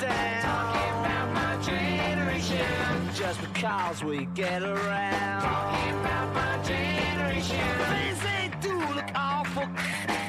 down. 0.00 0.42
Talking 0.42 0.94
about 1.00 1.28
my 1.34 1.62
generation. 1.62 2.66
Just 3.14 3.40
because 3.40 4.04
we 4.04 4.26
get 4.34 4.62
around. 4.62 5.42
Talking 5.42 6.00
about 6.00 6.34
my 6.34 6.62
generation. 6.64 7.60
Things 7.92 8.20
they 8.20 8.50
do 8.60 8.74
look 8.94 9.10
awful. 9.14 9.68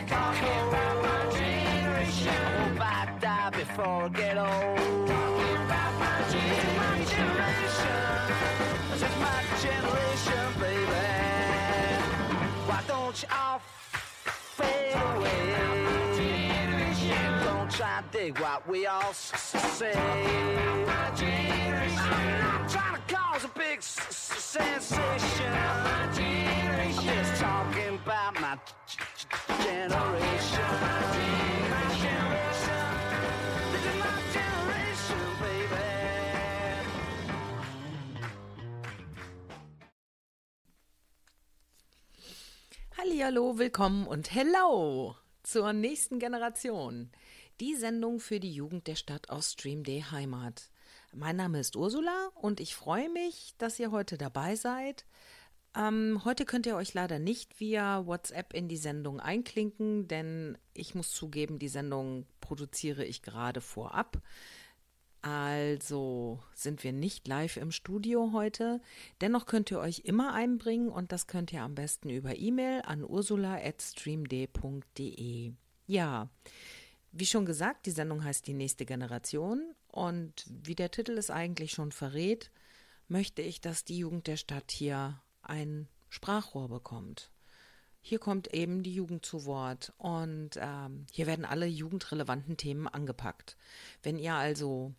Talking 0.08 0.62
about 0.70 0.96
my 1.04 1.22
generation. 1.32 2.30
I 2.30 2.52
hope 2.62 2.82
I 2.82 3.18
die 3.20 3.50
before 3.52 4.04
I 4.04 4.10
get 4.10 4.38
old. 4.38 5.08
Talking 5.08 5.56
about 5.66 5.94
my 6.00 6.18
generation. 6.32 7.18
Generation. 7.18 8.02
Just 9.00 9.18
my 9.20 9.40
generation, 9.62 10.61
To 17.82 18.04
dig 18.12 18.38
what 18.40 18.68
we 18.70 18.86
all 18.86 19.12
say. 19.12 19.92
I'm 19.94 20.86
not 20.86 21.18
trying 22.70 22.96
to 22.96 23.02
cause 23.16 23.44
a 23.44 23.48
big 23.58 23.80
s- 23.80 23.98
sensation. 24.54 25.52
I'm 25.52 26.14
just 27.04 27.42
talking 27.42 27.96
about 27.96 28.40
my 28.40 28.56
generation. 29.64 30.64
My. 30.82 31.02
Hallihallo, 42.98 43.58
willkommen 43.58 44.06
und 44.08 44.34
hello 44.34 45.16
zur 45.44 45.74
nächsten 45.74 46.20
Generation. 46.20 47.12
Die 47.62 47.76
Sendung 47.76 48.20
für 48.20 48.40
die 48.40 48.52
Jugend 48.52 48.88
der 48.88 48.96
Stadt 48.96 49.30
aus 49.30 49.52
Stream 49.52 49.84
Day 49.84 50.04
Heimat. 50.10 50.72
Mein 51.14 51.36
Name 51.36 51.60
ist 51.60 51.76
Ursula 51.76 52.32
und 52.34 52.60
ich 52.60 52.74
freue 52.74 53.08
mich, 53.12 53.54
dass 53.60 53.80
ihr 53.80 53.92
heute 53.92 54.18
dabei 54.18 54.56
seid. 54.56 55.06
Ähm, 55.78 56.22
heute 56.26 56.46
könnt 56.46 56.66
ihr 56.66 56.76
euch 56.76 56.96
leider 56.96 57.20
nicht 57.20 57.60
via 57.60 58.08
WhatsApp 58.08 58.56
in 58.56 58.68
die 58.68 58.78
Sendung 58.78 59.20
einklinken, 59.20 60.08
denn 60.08 60.58
ich 60.74 60.96
muss 60.96 61.12
zugeben, 61.12 61.60
die 61.60 61.68
Sendung 61.68 62.26
produziere 62.40 63.06
ich 63.06 63.22
gerade 63.22 63.62
vorab. 63.62 64.24
Also 65.22 66.40
sind 66.56 66.84
wir 66.84 66.94
nicht 66.94 67.28
live 67.28 67.58
im 67.58 67.72
Studio 67.72 68.32
heute. 68.34 68.82
Dennoch 69.22 69.46
könnt 69.46 69.70
ihr 69.70 69.78
euch 69.78 70.00
immer 70.00 70.34
einbringen 70.34 70.90
und 70.90 71.12
das 71.12 71.28
könnt 71.28 71.54
ihr 71.54 71.62
am 71.62 71.76
besten 71.76 72.10
über 72.10 72.36
E-Mail 72.36 72.82
an 72.82 73.04
ursula.streamd.de. 73.04 75.54
Ja, 75.86 76.28
wie 77.12 77.26
schon 77.26 77.46
gesagt, 77.46 77.86
die 77.86 77.92
Sendung 77.92 78.24
heißt 78.24 78.48
Die 78.48 78.54
nächste 78.54 78.86
Generation 78.86 79.76
und 79.88 80.46
wie 80.48 80.76
der 80.76 80.92
Titel 80.92 81.18
es 81.18 81.30
eigentlich 81.30 81.72
schon 81.72 81.92
verrät, 81.92 82.52
möchte 83.08 83.42
ich, 83.42 83.60
dass 83.60 83.84
die 83.84 83.98
Jugend 83.98 84.28
der 84.28 84.38
Stadt 84.38 84.72
hier 84.72 85.22
ein 85.42 85.88
Sprachrohr 86.10 86.70
bekommt. 86.70 87.30
Hier 88.00 88.20
kommt 88.20 88.54
eben 88.54 88.82
die 88.82 88.94
Jugend 88.94 89.26
zu 89.26 89.46
Wort 89.46 89.94
und 89.98 90.52
ähm, 90.56 91.06
hier 91.12 91.28
werden 91.28 91.46
alle 91.46 91.68
jugendrelevanten 91.68 92.58
Themen 92.58 92.88
angepackt. 92.88 93.58
Wenn 94.02 94.18
ihr 94.18 94.34
also 94.34 94.94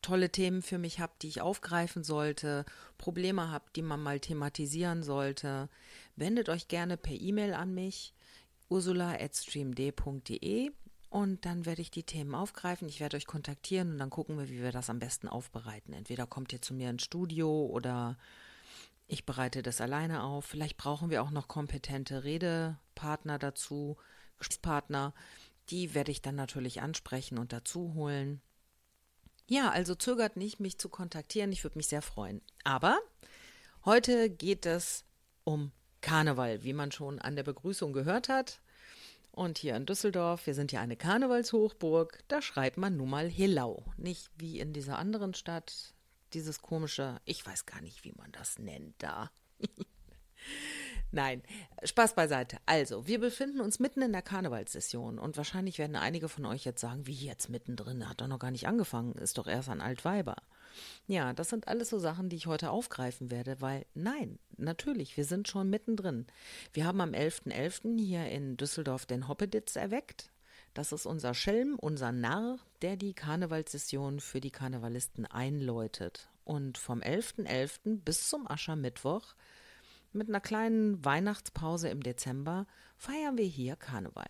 tolle 0.00 0.30
Themen 0.30 0.62
für 0.62 0.78
mich 0.78 1.00
habt, 1.00 1.22
die 1.22 1.28
ich 1.28 1.42
aufgreifen 1.42 2.04
sollte, 2.04 2.64
Probleme 2.96 3.50
habt, 3.50 3.76
die 3.76 3.82
man 3.82 4.02
mal 4.02 4.18
thematisieren 4.18 5.02
sollte, 5.02 5.68
wendet 6.16 6.48
euch 6.48 6.68
gerne 6.68 6.96
per 6.96 7.20
E-Mail 7.20 7.52
an 7.52 7.74
mich, 7.74 8.14
ursula.streamd.de 8.70 10.70
und 11.10 11.44
dann 11.44 11.66
werde 11.66 11.82
ich 11.82 11.90
die 11.90 12.04
Themen 12.04 12.34
aufgreifen. 12.34 12.88
Ich 12.88 13.00
werde 13.00 13.16
euch 13.16 13.26
kontaktieren 13.26 13.90
und 13.92 13.98
dann 13.98 14.10
gucken 14.10 14.38
wir, 14.38 14.48
wie 14.48 14.62
wir 14.62 14.72
das 14.72 14.88
am 14.88 15.00
besten 15.00 15.28
aufbereiten. 15.28 15.92
Entweder 15.92 16.26
kommt 16.26 16.52
ihr 16.52 16.62
zu 16.62 16.72
mir 16.72 16.88
ins 16.88 17.02
Studio 17.02 17.66
oder 17.66 18.16
ich 19.08 19.26
bereite 19.26 19.62
das 19.62 19.80
alleine 19.80 20.22
auf. 20.22 20.44
Vielleicht 20.44 20.76
brauchen 20.76 21.10
wir 21.10 21.22
auch 21.22 21.32
noch 21.32 21.48
kompetente 21.48 22.22
Redepartner 22.22 23.38
dazu, 23.40 23.96
Gesprächspartner. 24.38 25.12
Die 25.68 25.94
werde 25.94 26.12
ich 26.12 26.22
dann 26.22 26.36
natürlich 26.36 26.80
ansprechen 26.80 27.38
und 27.38 27.52
dazu 27.52 27.94
holen. 27.94 28.40
Ja, 29.48 29.70
also 29.70 29.96
zögert 29.96 30.36
nicht, 30.36 30.60
mich 30.60 30.78
zu 30.78 30.88
kontaktieren. 30.88 31.50
Ich 31.50 31.64
würde 31.64 31.76
mich 31.76 31.88
sehr 31.88 32.02
freuen. 32.02 32.40
Aber 32.62 33.00
heute 33.84 34.30
geht 34.30 34.64
es 34.64 35.04
um 35.42 35.72
Karneval, 36.02 36.62
wie 36.62 36.72
man 36.72 36.92
schon 36.92 37.18
an 37.18 37.34
der 37.34 37.42
Begrüßung 37.42 37.92
gehört 37.92 38.28
hat. 38.28 38.60
Und 39.32 39.58
hier 39.58 39.76
in 39.76 39.86
Düsseldorf, 39.86 40.46
wir 40.46 40.54
sind 40.54 40.72
ja 40.72 40.80
eine 40.80 40.96
Karnevalshochburg, 40.96 42.24
da 42.28 42.42
schreibt 42.42 42.76
man 42.76 42.96
nun 42.96 43.10
mal 43.10 43.28
Hillau. 43.28 43.84
Nicht 43.96 44.30
wie 44.36 44.58
in 44.58 44.72
dieser 44.72 44.98
anderen 44.98 45.34
Stadt, 45.34 45.94
dieses 46.32 46.62
komische, 46.62 47.20
ich 47.24 47.46
weiß 47.46 47.66
gar 47.66 47.80
nicht, 47.80 48.04
wie 48.04 48.12
man 48.12 48.32
das 48.32 48.58
nennt 48.58 48.94
da. 48.98 49.30
Nein, 51.12 51.42
Spaß 51.82 52.14
beiseite. 52.14 52.58
Also, 52.66 53.06
wir 53.06 53.18
befinden 53.18 53.60
uns 53.60 53.80
mitten 53.80 54.02
in 54.02 54.12
der 54.12 54.22
Karnevalssession 54.22 55.18
und 55.18 55.36
wahrscheinlich 55.36 55.78
werden 55.78 55.96
einige 55.96 56.28
von 56.28 56.46
euch 56.46 56.64
jetzt 56.64 56.80
sagen, 56.80 57.06
wie 57.06 57.12
jetzt 57.14 57.48
mittendrin, 57.48 58.08
hat 58.08 58.20
doch 58.20 58.28
noch 58.28 58.38
gar 58.38 58.52
nicht 58.52 58.68
angefangen, 58.68 59.14
ist 59.14 59.38
doch 59.38 59.48
erst 59.48 59.68
an 59.68 59.80
Altweiber. 59.80 60.36
Ja, 61.06 61.32
das 61.32 61.48
sind 61.48 61.68
alles 61.68 61.90
so 61.90 61.98
Sachen, 61.98 62.28
die 62.28 62.36
ich 62.36 62.46
heute 62.46 62.70
aufgreifen 62.70 63.30
werde, 63.30 63.60
weil 63.60 63.86
nein, 63.94 64.38
natürlich, 64.56 65.16
wir 65.16 65.24
sind 65.24 65.48
schon 65.48 65.70
mittendrin. 65.70 66.26
Wir 66.72 66.86
haben 66.86 67.00
am 67.00 67.12
11.11. 67.12 67.98
hier 67.98 68.26
in 68.26 68.56
Düsseldorf 68.56 69.06
den 69.06 69.28
Hoppeditz 69.28 69.76
erweckt. 69.76 70.30
Das 70.74 70.92
ist 70.92 71.06
unser 71.06 71.34
Schelm, 71.34 71.76
unser 71.78 72.12
Narr, 72.12 72.58
der 72.82 72.96
die 72.96 73.12
Karnevalssession 73.12 74.20
für 74.20 74.40
die 74.40 74.52
Karnevalisten 74.52 75.26
einläutet. 75.26 76.28
Und 76.44 76.78
vom 76.78 77.00
11.11. 77.00 78.02
bis 78.04 78.28
zum 78.28 78.48
Aschermittwoch 78.48 79.34
mit 80.12 80.28
einer 80.28 80.40
kleinen 80.40 81.04
Weihnachtspause 81.04 81.88
im 81.88 82.02
Dezember 82.02 82.66
feiern 82.96 83.38
wir 83.38 83.44
hier 83.44 83.76
Karneval. 83.76 84.26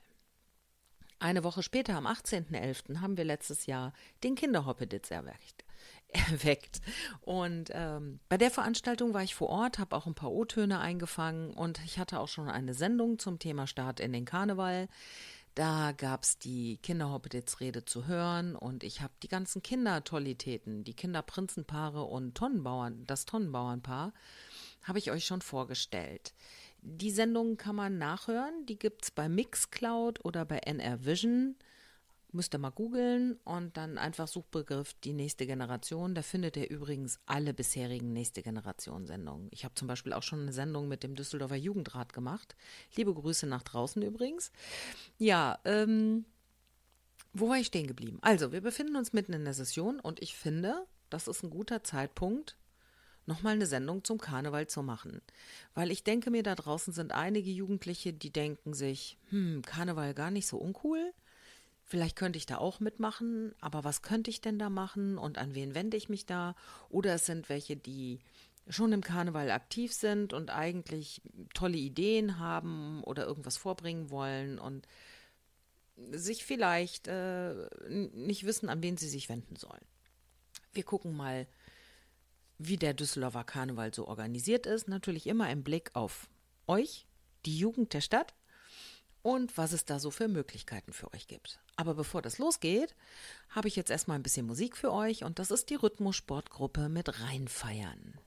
Eine 1.18 1.44
Woche 1.44 1.62
später, 1.62 1.96
am 1.96 2.06
18.11., 2.06 3.00
haben 3.00 3.16
wir 3.16 3.24
letztes 3.24 3.66
Jahr 3.66 3.92
den 4.22 4.34
Kinderhoppeditz 4.34 5.10
erweckt. 5.10 5.64
Erweckt. 6.12 6.80
Und 7.20 7.70
ähm, 7.72 8.20
bei 8.28 8.36
der 8.36 8.50
Veranstaltung 8.50 9.14
war 9.14 9.22
ich 9.22 9.34
vor 9.34 9.48
Ort, 9.48 9.78
habe 9.78 9.96
auch 9.96 10.06
ein 10.06 10.14
paar 10.14 10.32
O-Töne 10.32 10.80
eingefangen 10.80 11.52
und 11.52 11.80
ich 11.84 11.98
hatte 11.98 12.20
auch 12.20 12.28
schon 12.28 12.48
eine 12.48 12.74
Sendung 12.74 13.18
zum 13.18 13.38
Thema 13.38 13.66
Start 13.66 14.00
in 14.00 14.12
den 14.12 14.24
Karneval. 14.24 14.88
Da 15.54 15.92
gab 15.92 16.22
es 16.22 16.38
die 16.38 16.78
Kinderhoppeditz-Rede 16.78 17.84
zu 17.84 18.06
hören 18.06 18.54
und 18.54 18.84
ich 18.84 19.02
habe 19.02 19.12
die 19.22 19.28
ganzen 19.28 19.62
Kindertollitäten, 19.62 20.84
die 20.84 20.94
Kinderprinzenpaare 20.94 22.04
und 22.04 22.36
Tonnenbauern, 22.36 23.04
das 23.06 23.24
Tonnenbauernpaar, 23.24 24.12
habe 24.84 24.98
ich 24.98 25.10
euch 25.10 25.26
schon 25.26 25.42
vorgestellt. 25.42 26.34
Die 26.82 27.10
Sendung 27.10 27.56
kann 27.56 27.76
man 27.76 27.98
nachhören, 27.98 28.64
die 28.66 28.78
gibt 28.78 29.04
es 29.04 29.10
bei 29.10 29.28
Mixcloud 29.28 30.24
oder 30.24 30.44
bei 30.44 30.58
NR 30.58 31.04
Vision. 31.04 31.56
Müsst 32.32 32.54
ihr 32.54 32.58
mal 32.58 32.70
googeln 32.70 33.38
und 33.44 33.76
dann 33.76 33.98
einfach 33.98 34.28
Suchbegriff 34.28 34.94
die 35.02 35.12
nächste 35.12 35.46
Generation. 35.46 36.14
Da 36.14 36.22
findet 36.22 36.56
ihr 36.56 36.70
übrigens 36.70 37.18
alle 37.26 37.52
bisherigen 37.52 38.12
nächste 38.12 38.42
Generation 38.42 39.06
Sendungen. 39.06 39.48
Ich 39.50 39.64
habe 39.64 39.74
zum 39.74 39.88
Beispiel 39.88 40.12
auch 40.12 40.22
schon 40.22 40.42
eine 40.42 40.52
Sendung 40.52 40.86
mit 40.86 41.02
dem 41.02 41.16
Düsseldorfer 41.16 41.56
Jugendrat 41.56 42.12
gemacht. 42.12 42.54
Liebe 42.94 43.12
Grüße 43.12 43.46
nach 43.46 43.62
draußen 43.62 44.00
übrigens. 44.02 44.52
Ja, 45.18 45.58
ähm, 45.64 46.24
wo 47.32 47.48
war 47.48 47.58
ich 47.58 47.66
stehen 47.66 47.86
geblieben? 47.86 48.18
Also, 48.22 48.52
wir 48.52 48.60
befinden 48.60 48.96
uns 48.96 49.12
mitten 49.12 49.32
in 49.32 49.44
der 49.44 49.54
Session 49.54 50.00
und 50.00 50.22
ich 50.22 50.36
finde, 50.36 50.86
das 51.10 51.28
ist 51.28 51.42
ein 51.42 51.50
guter 51.50 51.84
Zeitpunkt, 51.84 52.56
nochmal 53.26 53.54
eine 53.54 53.66
Sendung 53.66 54.04
zum 54.04 54.18
Karneval 54.18 54.66
zu 54.66 54.82
machen. 54.82 55.20
Weil 55.74 55.90
ich 55.90 56.02
denke 56.04 56.30
mir, 56.30 56.42
da 56.42 56.54
draußen 56.54 56.92
sind 56.92 57.12
einige 57.12 57.50
Jugendliche, 57.50 58.12
die 58.12 58.32
denken 58.32 58.74
sich, 58.74 59.18
hm, 59.30 59.62
Karneval 59.62 60.14
gar 60.14 60.30
nicht 60.30 60.46
so 60.46 60.58
uncool. 60.58 61.12
Vielleicht 61.90 62.14
könnte 62.14 62.36
ich 62.36 62.46
da 62.46 62.58
auch 62.58 62.78
mitmachen, 62.78 63.52
aber 63.60 63.82
was 63.82 64.00
könnte 64.00 64.30
ich 64.30 64.40
denn 64.40 64.60
da 64.60 64.70
machen 64.70 65.18
und 65.18 65.38
an 65.38 65.56
wen 65.56 65.74
wende 65.74 65.96
ich 65.96 66.08
mich 66.08 66.24
da? 66.24 66.54
Oder 66.88 67.14
es 67.14 67.26
sind 67.26 67.48
welche, 67.48 67.76
die 67.76 68.20
schon 68.68 68.92
im 68.92 69.00
Karneval 69.00 69.50
aktiv 69.50 69.92
sind 69.92 70.32
und 70.32 70.50
eigentlich 70.50 71.20
tolle 71.52 71.78
Ideen 71.78 72.38
haben 72.38 73.02
oder 73.02 73.26
irgendwas 73.26 73.56
vorbringen 73.56 74.08
wollen 74.10 74.60
und 74.60 74.86
sich 76.12 76.44
vielleicht 76.44 77.08
äh, 77.08 77.68
nicht 77.88 78.46
wissen, 78.46 78.68
an 78.68 78.84
wen 78.84 78.96
sie 78.96 79.08
sich 79.08 79.28
wenden 79.28 79.56
sollen. 79.56 79.84
Wir 80.72 80.84
gucken 80.84 81.16
mal, 81.16 81.48
wie 82.56 82.76
der 82.76 82.94
Düsseldorfer 82.94 83.42
Karneval 83.42 83.92
so 83.92 84.06
organisiert 84.06 84.64
ist. 84.64 84.86
Natürlich 84.86 85.26
immer 85.26 85.50
im 85.50 85.64
Blick 85.64 85.90
auf 85.94 86.28
euch, 86.68 87.08
die 87.46 87.58
Jugend 87.58 87.94
der 87.94 88.00
Stadt 88.00 88.32
und 89.22 89.56
was 89.56 89.72
es 89.72 89.84
da 89.84 89.98
so 89.98 90.10
für 90.10 90.28
Möglichkeiten 90.28 90.92
für 90.92 91.12
euch 91.12 91.26
gibt. 91.26 91.60
Aber 91.76 91.94
bevor 91.94 92.22
das 92.22 92.38
losgeht, 92.38 92.94
habe 93.50 93.68
ich 93.68 93.76
jetzt 93.76 93.90
erstmal 93.90 94.18
ein 94.18 94.22
bisschen 94.22 94.46
Musik 94.46 94.76
für 94.76 94.92
euch 94.92 95.24
und 95.24 95.38
das 95.38 95.50
ist 95.50 95.70
die 95.70 95.76
Rhythmus-Sportgruppe 95.76 96.88
mit 96.88 97.20
Reinfeiern. 97.20 98.18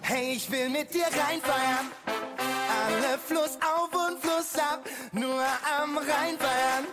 Hey, 0.00 0.32
ich 0.36 0.50
will 0.50 0.70
mit 0.70 0.94
dir 0.94 1.04
reinfeiern. 1.04 1.86
Alle 2.06 3.18
Fluss 3.18 3.56
auf 3.56 3.92
und 3.92 4.18
Fluss 4.20 4.54
ab, 4.54 4.88
nur 5.12 5.44
am 5.80 5.98
Rhein 5.98 6.38
feiern. 6.38 6.86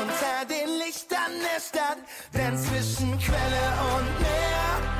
unter 0.00 0.46
den 0.48 0.78
Lichtern 0.78 1.32
der 1.40 1.60
Stadt. 1.60 1.98
Denn 2.32 2.56
zwischen 2.56 3.18
Quelle 3.18 3.64
und 3.96 4.20
Meer 4.20 4.91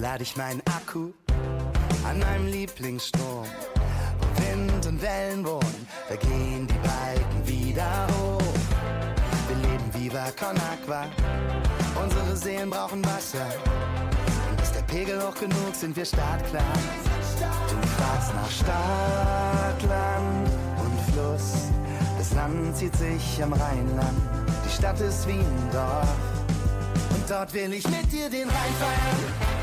lade 0.00 0.22
ich 0.22 0.36
meinen 0.36 0.62
Akku? 0.76 1.12
An 2.08 2.18
meinem 2.18 2.46
Lieblingssturm. 2.46 3.46
Wo 4.18 4.42
Wind 4.42 4.86
und 4.86 5.02
Wellen 5.02 5.44
wohnen, 5.46 5.86
da 6.08 6.16
gehen 6.16 6.66
die 6.66 6.78
Balken 6.88 7.46
wieder 7.46 8.06
hoch. 8.08 8.42
Wir 9.48 9.56
leben 9.56 9.94
Viva 9.94 10.30
Con 10.38 10.56
Aqua. 10.56 11.04
Unsere 12.02 12.34
Seelen 12.34 12.70
brauchen 12.70 13.04
Wasser. 13.04 13.46
Und 14.50 14.60
ist 14.62 14.74
der 14.74 14.82
Pegel 14.82 15.20
hoch 15.22 15.34
genug, 15.34 15.74
sind 15.74 15.94
wir 15.94 16.06
startklar. 16.06 16.62
Du 17.68 17.88
fragst 17.98 18.34
nach 18.34 18.50
Stadt, 18.50 19.82
Land 19.82 20.48
und 20.82 21.12
Fluss. 21.12 21.68
Das 22.16 22.32
Land 22.32 22.76
zieht 22.76 22.96
sich 22.96 23.42
am 23.42 23.52
Rheinland. 23.52 24.18
Die 24.64 24.70
Stadt 24.70 25.00
ist 25.00 25.26
wie 25.28 25.40
ein 25.40 25.68
Dorf. 25.72 26.08
Und 27.10 27.30
dort 27.30 27.52
will 27.52 27.72
ich 27.74 27.86
mit 27.88 28.10
dir 28.10 28.30
den 28.30 28.48
Rhein 28.48 28.74
feiern. 28.78 29.59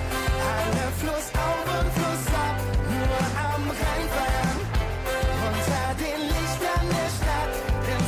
Fluss 0.99 1.27
auf 1.35 1.61
und 1.79 1.89
Fluss 1.93 2.25
ab. 2.33 2.57
Nur 2.89 3.19
am 3.47 3.63
Rhein 3.69 4.07
feiern. 4.15 4.59
Unter 5.47 5.87
den 6.01 6.21
Lichtern 6.31 6.85
der 6.95 7.09
Stadt. 7.17 7.53
Denn 7.85 8.03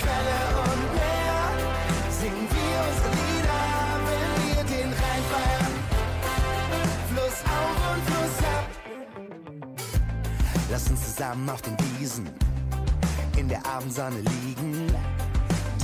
Quelle 0.00 0.40
und 0.64 0.82
Meer 0.98 1.42
singen 2.10 2.46
wir 2.56 2.76
unsere 2.88 3.10
Lieder, 3.20 3.64
wenn 4.08 4.32
wir 4.46 4.62
den 4.74 4.90
Rhein 5.00 5.24
feiern. 5.32 5.74
Fluss 7.10 7.38
auf 7.58 7.76
und 7.92 8.02
Fluss 8.08 8.38
ab. 8.54 8.66
Lass 10.70 10.84
uns 10.90 11.00
zusammen 11.04 11.48
auf 11.48 11.62
den 11.62 11.76
Wiesen 11.98 12.26
in 13.36 13.48
der 13.48 13.64
Abendsonne 13.66 14.20
liegen. 14.20 14.92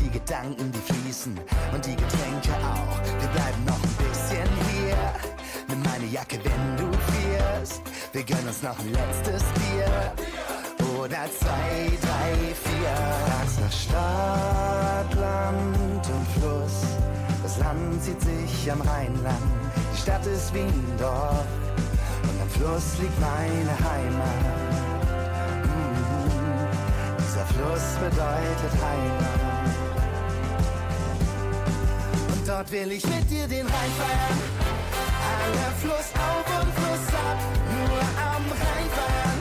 Die 0.00 0.10
Gedanken, 0.10 0.72
die 0.72 0.92
fließen 0.92 1.38
und 1.72 1.84
die 1.84 1.96
Getränke 1.96 2.52
auch. 2.64 2.98
Wir 3.20 3.28
bleiben 3.28 3.64
noch 3.66 3.74
ein 3.74 4.08
bisschen 4.08 4.48
hier. 4.66 4.69
Meine 6.00 6.12
Jacke, 6.12 6.38
wenn 6.42 6.76
du 6.78 6.90
frierst. 6.98 7.82
Wir 8.14 8.22
gönnen 8.22 8.48
uns 8.48 8.62
noch 8.62 8.78
ein 8.78 8.90
letztes 8.90 9.42
Bier. 9.52 10.14
Oder 10.98 11.26
zwei, 11.38 11.90
drei, 12.00 12.54
vier. 12.54 12.94
Tags 13.28 13.58
nach 13.60 13.72
Stadt, 13.72 15.14
Land 15.20 16.06
und 16.06 16.26
Fluss. 16.40 16.96
Das 17.42 17.58
Land 17.58 18.02
zieht 18.02 18.18
sich 18.22 18.72
am 18.72 18.80
Rheinland. 18.80 19.42
Die 19.92 20.00
Stadt 20.00 20.24
ist 20.24 20.54
wie 20.54 20.60
ein 20.60 20.96
Dorf. 20.98 21.44
Und 22.22 22.40
am 22.40 22.48
Fluss 22.48 22.98
liegt 22.98 23.20
meine 23.20 23.74
Heimat. 23.90 24.40
Mhm. 25.66 26.68
Dieser 27.18 27.44
Fluss 27.44 27.98
bedeutet 28.00 28.72
Heimat. 28.82 29.40
Und 32.32 32.48
dort 32.48 32.72
will 32.72 32.90
ich 32.90 33.06
mit 33.06 33.30
dir 33.30 33.46
den 33.46 33.66
Rhein 33.66 33.90
feiern. 33.98 34.69
Fluss 35.80 36.08
auf 36.20 36.46
und 36.60 36.70
Fluss 36.76 37.06
ab, 37.16 37.38
nur 37.72 38.00
am 38.32 38.44
Rhein 38.60 38.88
feiern. 38.96 39.40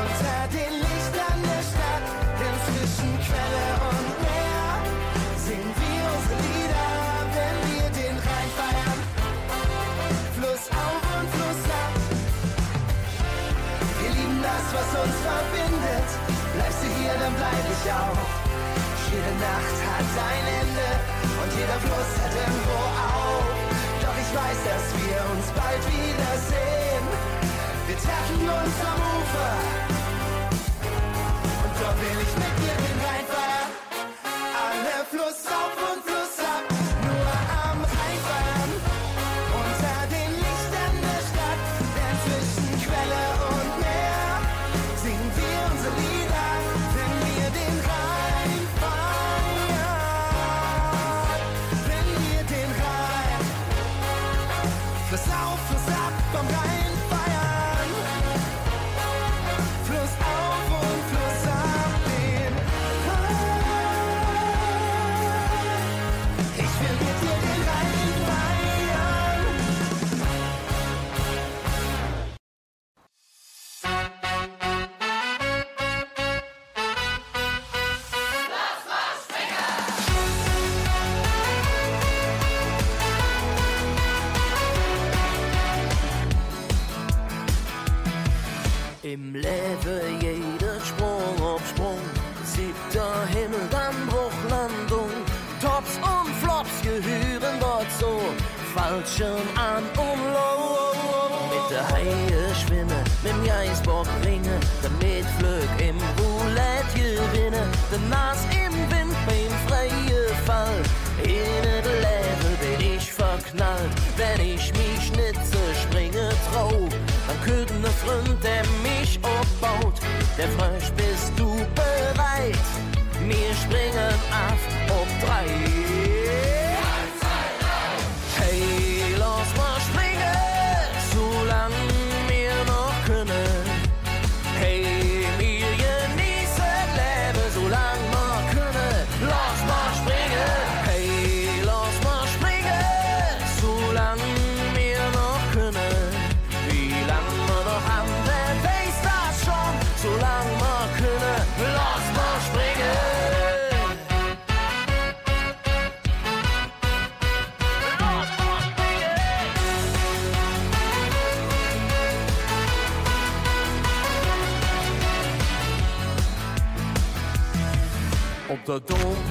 Unter 0.00 0.40
den 0.56 0.72
Lichtern 0.80 1.38
der 1.44 1.62
Stadt, 1.70 2.04
denn 2.40 2.56
zwischen 2.66 3.12
Quelle 3.20 3.66
und 3.92 4.08
Meer 4.24 4.72
singen 5.44 5.72
wir 5.76 6.02
unsere 6.16 6.38
Lieder, 6.48 6.90
wenn 7.36 7.56
wir 7.68 7.86
den 8.00 8.16
Rhein 8.16 8.50
feiern. 8.56 9.00
Fluss 10.36 10.64
auf 10.72 11.02
und 11.16 11.28
Fluss 11.36 11.62
ab. 11.82 11.92
Wir 14.00 14.10
lieben 14.16 14.40
das, 14.40 14.64
was 14.72 14.88
uns 15.02 15.16
verbindet. 15.28 16.08
Bleibst 16.56 16.80
du 16.80 16.88
hier, 16.96 17.14
dann 17.20 17.34
bleib 17.36 17.64
ich 17.68 17.84
auch. 17.92 18.20
Jede 19.12 19.32
Nacht 19.44 19.76
hat 19.84 20.08
ein 20.32 20.46
Ende 20.62 20.88
und 21.40 21.50
jeder 21.52 21.78
Fluss 21.84 22.10
hat 22.24 22.32
irgendwo 22.32 22.80
auf. 22.80 23.21
Ich 24.32 24.38
weiß, 24.38 24.64
dass 24.64 24.86
wir 24.96 25.20
uns 25.36 25.46
bald 25.52 25.84
wiedersehen. 25.92 27.04
Wir 27.86 27.96
treffen 27.98 28.40
uns 28.40 28.76
am 28.80 29.00
Ufer 29.20 29.52
und 31.64 31.72
dort 31.78 32.00
will 32.00 32.18
ich 32.22 32.34
mit 32.40 32.54
dir 32.56 32.76
den 32.80 32.98
Rhein 33.04 33.26
feiern. 33.28 33.70
Alle 34.56 35.04
Fluss 35.10 35.44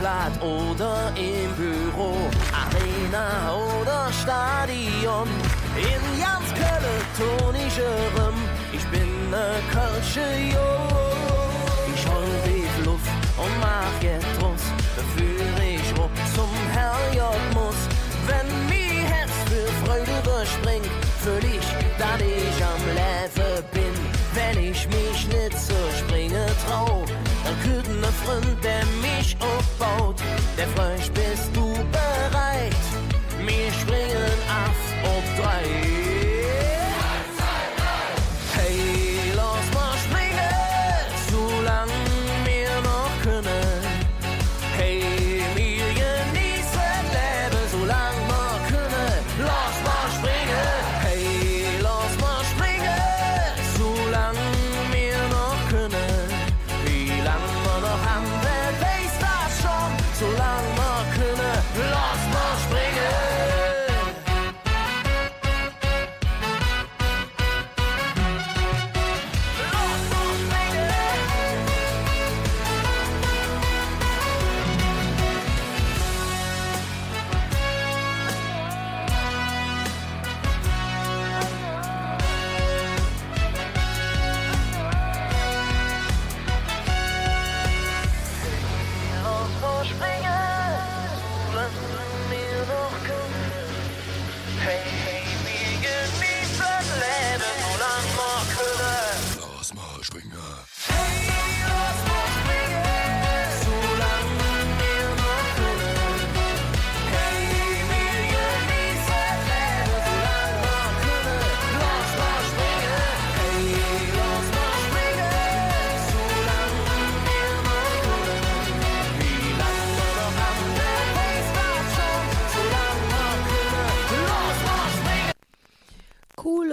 Domplatz 0.01 0.41
oder 0.41 1.13
im 1.15 1.53
Büro, 1.55 2.17
Arena 2.51 3.53
oder 3.53 4.11
Stadion. 4.11 4.50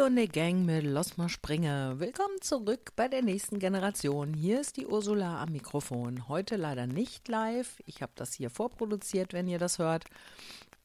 Und 0.08 0.14
ne 0.14 0.26
Gang 0.26 0.64
mit 0.64 0.84
Los 0.84 1.18
mal 1.18 1.28
Springe. 1.28 1.96
Willkommen 1.98 2.40
zurück 2.40 2.92
bei 2.96 3.08
der 3.08 3.20
nächsten 3.20 3.58
Generation. 3.58 4.32
Hier 4.32 4.58
ist 4.58 4.78
die 4.78 4.86
Ursula 4.86 5.42
am 5.42 5.52
Mikrofon. 5.52 6.28
Heute 6.28 6.56
leider 6.56 6.86
nicht 6.86 7.28
live. 7.28 7.82
Ich 7.84 8.00
habe 8.00 8.12
das 8.14 8.32
hier 8.32 8.48
vorproduziert, 8.48 9.34
wenn 9.34 9.48
ihr 9.48 9.58
das 9.58 9.78
hört. 9.78 10.06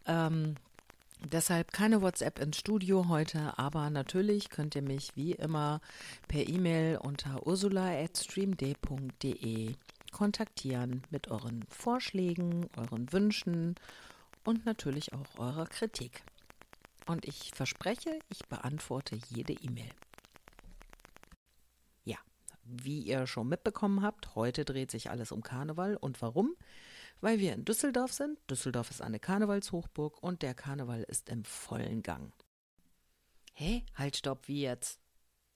Ähm, 0.07 0.55
deshalb 1.31 1.71
keine 1.71 2.01
WhatsApp 2.01 2.37
ins 2.37 2.57
Studio 2.57 3.07
heute, 3.07 3.57
aber 3.57 3.89
natürlich 3.89 4.49
könnt 4.49 4.75
ihr 4.75 4.81
mich 4.81 5.15
wie 5.15 5.31
immer 5.31 5.79
per 6.27 6.45
E-Mail 6.45 6.97
unter 6.97 7.47
ursula.streamd.de 7.47 9.75
kontaktieren 10.11 11.03
mit 11.11 11.29
euren 11.29 11.63
Vorschlägen, 11.69 12.69
euren 12.75 13.13
Wünschen 13.13 13.75
und 14.43 14.65
natürlich 14.65 15.13
auch 15.13 15.39
eurer 15.39 15.67
Kritik. 15.67 16.23
Und 17.05 17.25
ich 17.25 17.51
verspreche, 17.53 18.19
ich 18.29 18.39
beantworte 18.47 19.17
jede 19.29 19.53
E-Mail. 19.53 19.91
Ja, 22.03 22.17
wie 22.63 23.01
ihr 23.01 23.27
schon 23.27 23.49
mitbekommen 23.49 24.01
habt, 24.01 24.35
heute 24.35 24.63
dreht 24.63 24.91
sich 24.91 25.09
alles 25.09 25.31
um 25.31 25.43
Karneval. 25.43 25.97
Und 25.97 26.21
warum? 26.21 26.55
Weil 27.19 27.39
wir 27.39 27.53
in 27.53 27.65
Düsseldorf 27.65 28.13
sind. 28.13 28.39
Düsseldorf 28.49 28.89
ist 28.89 29.01
eine 29.01 29.19
Karnevalshochburg 29.19 30.21
und 30.21 30.41
der 30.41 30.53
Karneval 30.53 31.03
ist 31.03 31.29
im 31.29 31.43
vollen 31.43 32.03
Gang. 32.03 32.33
Hä? 33.53 33.85
Halt, 33.95 34.17
stopp, 34.17 34.47
wie 34.47 34.61
jetzt? 34.61 34.99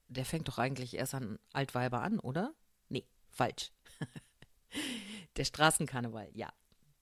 Der 0.08 0.25
fängt 0.25 0.48
doch 0.48 0.58
eigentlich 0.58 0.96
erst 0.96 1.16
an 1.16 1.39
Altweiber 1.51 2.01
an, 2.01 2.20
oder? 2.20 2.54
Nee, 2.89 3.08
falsch. 3.30 3.72
der 5.38 5.46
Straßenkarneval, 5.46 6.30
ja. 6.34 6.50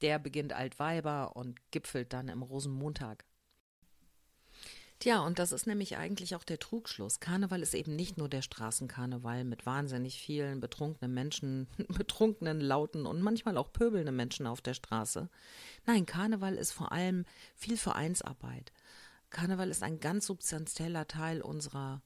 Der 0.02 0.20
beginnt 0.20 0.54
Altweiber 0.54 1.36
und 1.36 1.60
gipfelt 1.72 2.14
dann 2.14 2.28
im 2.28 2.42
Rosenmontag. 2.42 3.26
Tja, 5.00 5.20
und 5.20 5.40
das 5.40 5.52
ist 5.52 5.68
nämlich 5.68 5.98
eigentlich 5.98 6.36
auch 6.36 6.44
der 6.44 6.58
Trugschluss. 6.58 7.20
Karneval 7.20 7.62
ist 7.62 7.74
eben 7.74 7.96
nicht 7.96 8.18
nur 8.18 8.30
der 8.30 8.42
Straßenkarneval 8.42 9.44
mit 9.44 9.66
wahnsinnig 9.66 10.20
vielen 10.22 10.62
betrunkenen 10.62 11.14
Menschen, 11.14 11.68
betrunkenen, 11.90 12.62
lauten 12.62 13.06
und 13.06 13.22
manchmal 13.22 13.58
auch 13.58 13.74
pöbelnden 13.74 14.16
Menschen 14.16 14.48
auf 14.48 14.62
der 14.62 14.74
Straße. 14.74 15.30
Nein, 15.86 16.06
Karneval 16.06 16.56
ist 16.56 16.72
vor 16.72 16.92
allem 16.92 17.26
viel 17.56 17.78
Vereinsarbeit. 17.78 18.72
Karneval 19.30 19.70
ist 19.70 19.84
ein 19.84 20.00
ganz 20.00 20.28
substanzieller 20.28 21.08
Teil 21.08 21.42
unserer 21.42 22.02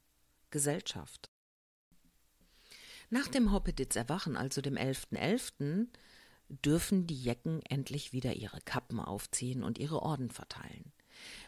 Gesellschaft. 0.49 1.29
Nach 3.11 3.27
dem 3.27 3.51
Hoppeditz 3.51 3.95
Erwachen, 3.95 4.35
also 4.35 4.61
dem 4.61 4.75
11.11., 4.75 5.87
dürfen 6.49 7.05
die 7.05 7.21
Jecken 7.21 7.61
endlich 7.69 8.13
wieder 8.13 8.33
ihre 8.33 8.61
Kappen 8.61 8.99
aufziehen 8.99 9.63
und 9.63 9.77
ihre 9.77 10.01
Orden 10.01 10.31
verteilen. 10.31 10.91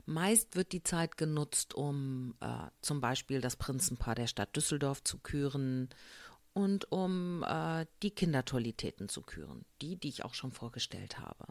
Meist 0.06 0.56
wird 0.56 0.72
die 0.72 0.84
Zeit 0.84 1.18
genutzt, 1.18 1.74
um 1.74 2.36
äh, 2.40 2.68
zum 2.82 3.02
Beispiel 3.02 3.42
das 3.42 3.56
Prinzenpaar 3.56 4.16
der 4.16 4.28
Stadt 4.28 4.56
Düsseldorf 4.56 5.04
zu 5.04 5.18
küren 5.20 5.90
und 6.54 6.92
um 6.92 7.44
äh, 7.44 7.86
die 8.04 8.12
Kindertoilitäten 8.12 9.10
zu 9.10 9.22
küren, 9.22 9.66
die, 9.82 9.96
die 9.96 10.10
ich 10.10 10.26
auch 10.26 10.34
schon 10.34 10.52
vorgestellt 10.52 11.20
habe. 11.20 11.46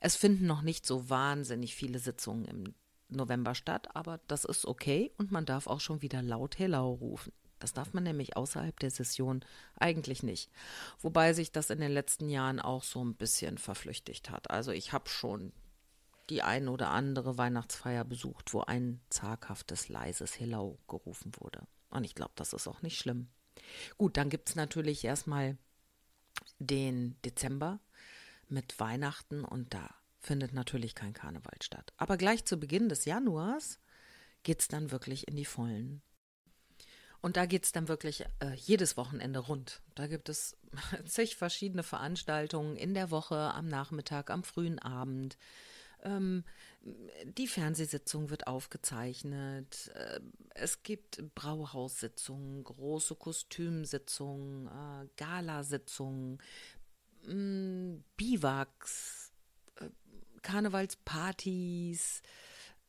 Es 0.00 0.16
finden 0.16 0.46
noch 0.46 0.62
nicht 0.62 0.86
so 0.86 1.08
wahnsinnig 1.08 1.74
viele 1.74 1.98
Sitzungen 1.98 2.44
im 2.44 2.74
November 3.08 3.54
statt, 3.54 3.94
aber 3.94 4.20
das 4.28 4.44
ist 4.44 4.66
okay 4.66 5.12
und 5.18 5.30
man 5.30 5.46
darf 5.46 5.66
auch 5.66 5.80
schon 5.80 6.02
wieder 6.02 6.22
laut 6.22 6.58
Hello 6.58 6.92
rufen. 6.92 7.32
Das 7.58 7.72
darf 7.72 7.94
man 7.94 8.04
nämlich 8.04 8.36
außerhalb 8.36 8.78
der 8.78 8.90
Session 8.90 9.44
eigentlich 9.76 10.22
nicht. 10.22 10.50
Wobei 11.00 11.32
sich 11.32 11.52
das 11.52 11.70
in 11.70 11.80
den 11.80 11.92
letzten 11.92 12.28
Jahren 12.28 12.60
auch 12.60 12.82
so 12.82 13.02
ein 13.02 13.14
bisschen 13.14 13.56
verflüchtigt 13.56 14.28
hat. 14.28 14.50
Also 14.50 14.72
ich 14.72 14.92
habe 14.92 15.08
schon 15.08 15.52
die 16.30 16.42
ein 16.42 16.68
oder 16.68 16.90
andere 16.90 17.38
Weihnachtsfeier 17.38 18.04
besucht, 18.04 18.54
wo 18.54 18.62
ein 18.62 19.00
zaghaftes, 19.10 19.88
leises 19.88 20.38
Hello 20.38 20.78
gerufen 20.88 21.32
wurde. 21.38 21.66
Und 21.90 22.04
ich 22.04 22.14
glaube, 22.14 22.32
das 22.36 22.52
ist 22.52 22.66
auch 22.66 22.82
nicht 22.82 22.98
schlimm. 22.98 23.28
Gut, 23.98 24.16
dann 24.16 24.30
gibt 24.30 24.48
es 24.48 24.54
natürlich 24.56 25.04
erstmal 25.04 25.56
den 26.58 27.20
Dezember 27.22 27.80
mit 28.48 28.78
Weihnachten 28.80 29.44
und 29.44 29.74
da 29.74 29.94
findet 30.20 30.52
natürlich 30.52 30.94
kein 30.94 31.12
Karneval 31.12 31.58
statt. 31.62 31.92
Aber 31.96 32.16
gleich 32.16 32.44
zu 32.44 32.56
Beginn 32.56 32.88
des 32.88 33.04
Januars 33.04 33.78
geht 34.42 34.60
es 34.60 34.68
dann 34.68 34.90
wirklich 34.90 35.28
in 35.28 35.36
die 35.36 35.44
Vollen. 35.44 36.02
Und 37.20 37.38
da 37.38 37.46
geht 37.46 37.64
es 37.64 37.72
dann 37.72 37.88
wirklich 37.88 38.26
äh, 38.40 38.54
jedes 38.54 38.98
Wochenende 38.98 39.38
rund. 39.38 39.80
Da 39.94 40.06
gibt 40.06 40.28
es 40.28 40.58
zig 41.06 41.36
verschiedene 41.36 41.82
Veranstaltungen 41.82 42.76
in 42.76 42.92
der 42.92 43.10
Woche, 43.10 43.36
am 43.54 43.66
Nachmittag, 43.66 44.28
am 44.30 44.44
frühen 44.44 44.78
Abend. 44.78 45.38
Ähm, 46.04 46.44
die 47.24 47.48
Fernsehsitzung 47.48 48.30
wird 48.30 48.46
aufgezeichnet. 48.46 49.90
Äh, 49.94 50.20
es 50.54 50.82
gibt 50.82 51.34
Brauhaussitzungen, 51.34 52.62
große 52.62 53.14
Kostümsitzungen, 53.16 54.66
äh, 54.66 55.08
Galasitzungen, 55.16 56.40
mh, 57.26 58.02
Biwaks, 58.16 59.32
äh, 59.80 59.88
Karnevalspartys, 60.42 62.22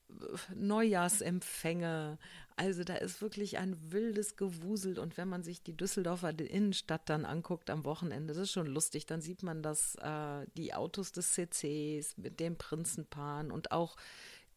äh, 0.10 0.14
Neujahrsempfänge. 0.56 2.20
Also 2.58 2.86
da 2.86 2.96
ist 2.96 3.22
wirklich 3.22 3.58
ein 3.58 3.92
wildes 3.92 4.38
Gewusel. 4.38 4.98
Und 4.98 5.18
wenn 5.18 5.28
man 5.28 5.44
sich 5.44 5.62
die 5.62 5.76
Düsseldorfer 5.76 6.38
Innenstadt 6.40 7.10
dann 7.10 7.26
anguckt 7.26 7.70
am 7.70 7.84
Wochenende, 7.84 8.34
das 8.34 8.44
ist 8.44 8.52
schon 8.52 8.68
lustig. 8.68 9.06
Dann 9.06 9.22
sieht 9.22 9.44
man 9.44 9.62
das, 9.62 9.96
äh, 9.96 10.46
die 10.56 10.74
Autos 10.74 11.12
des 11.12 11.34
CCs 11.34 12.18
mit 12.18 12.40
den 12.40 12.58
Prinzenpaaren 12.58 13.52
und 13.52 13.72
auch 13.72 13.98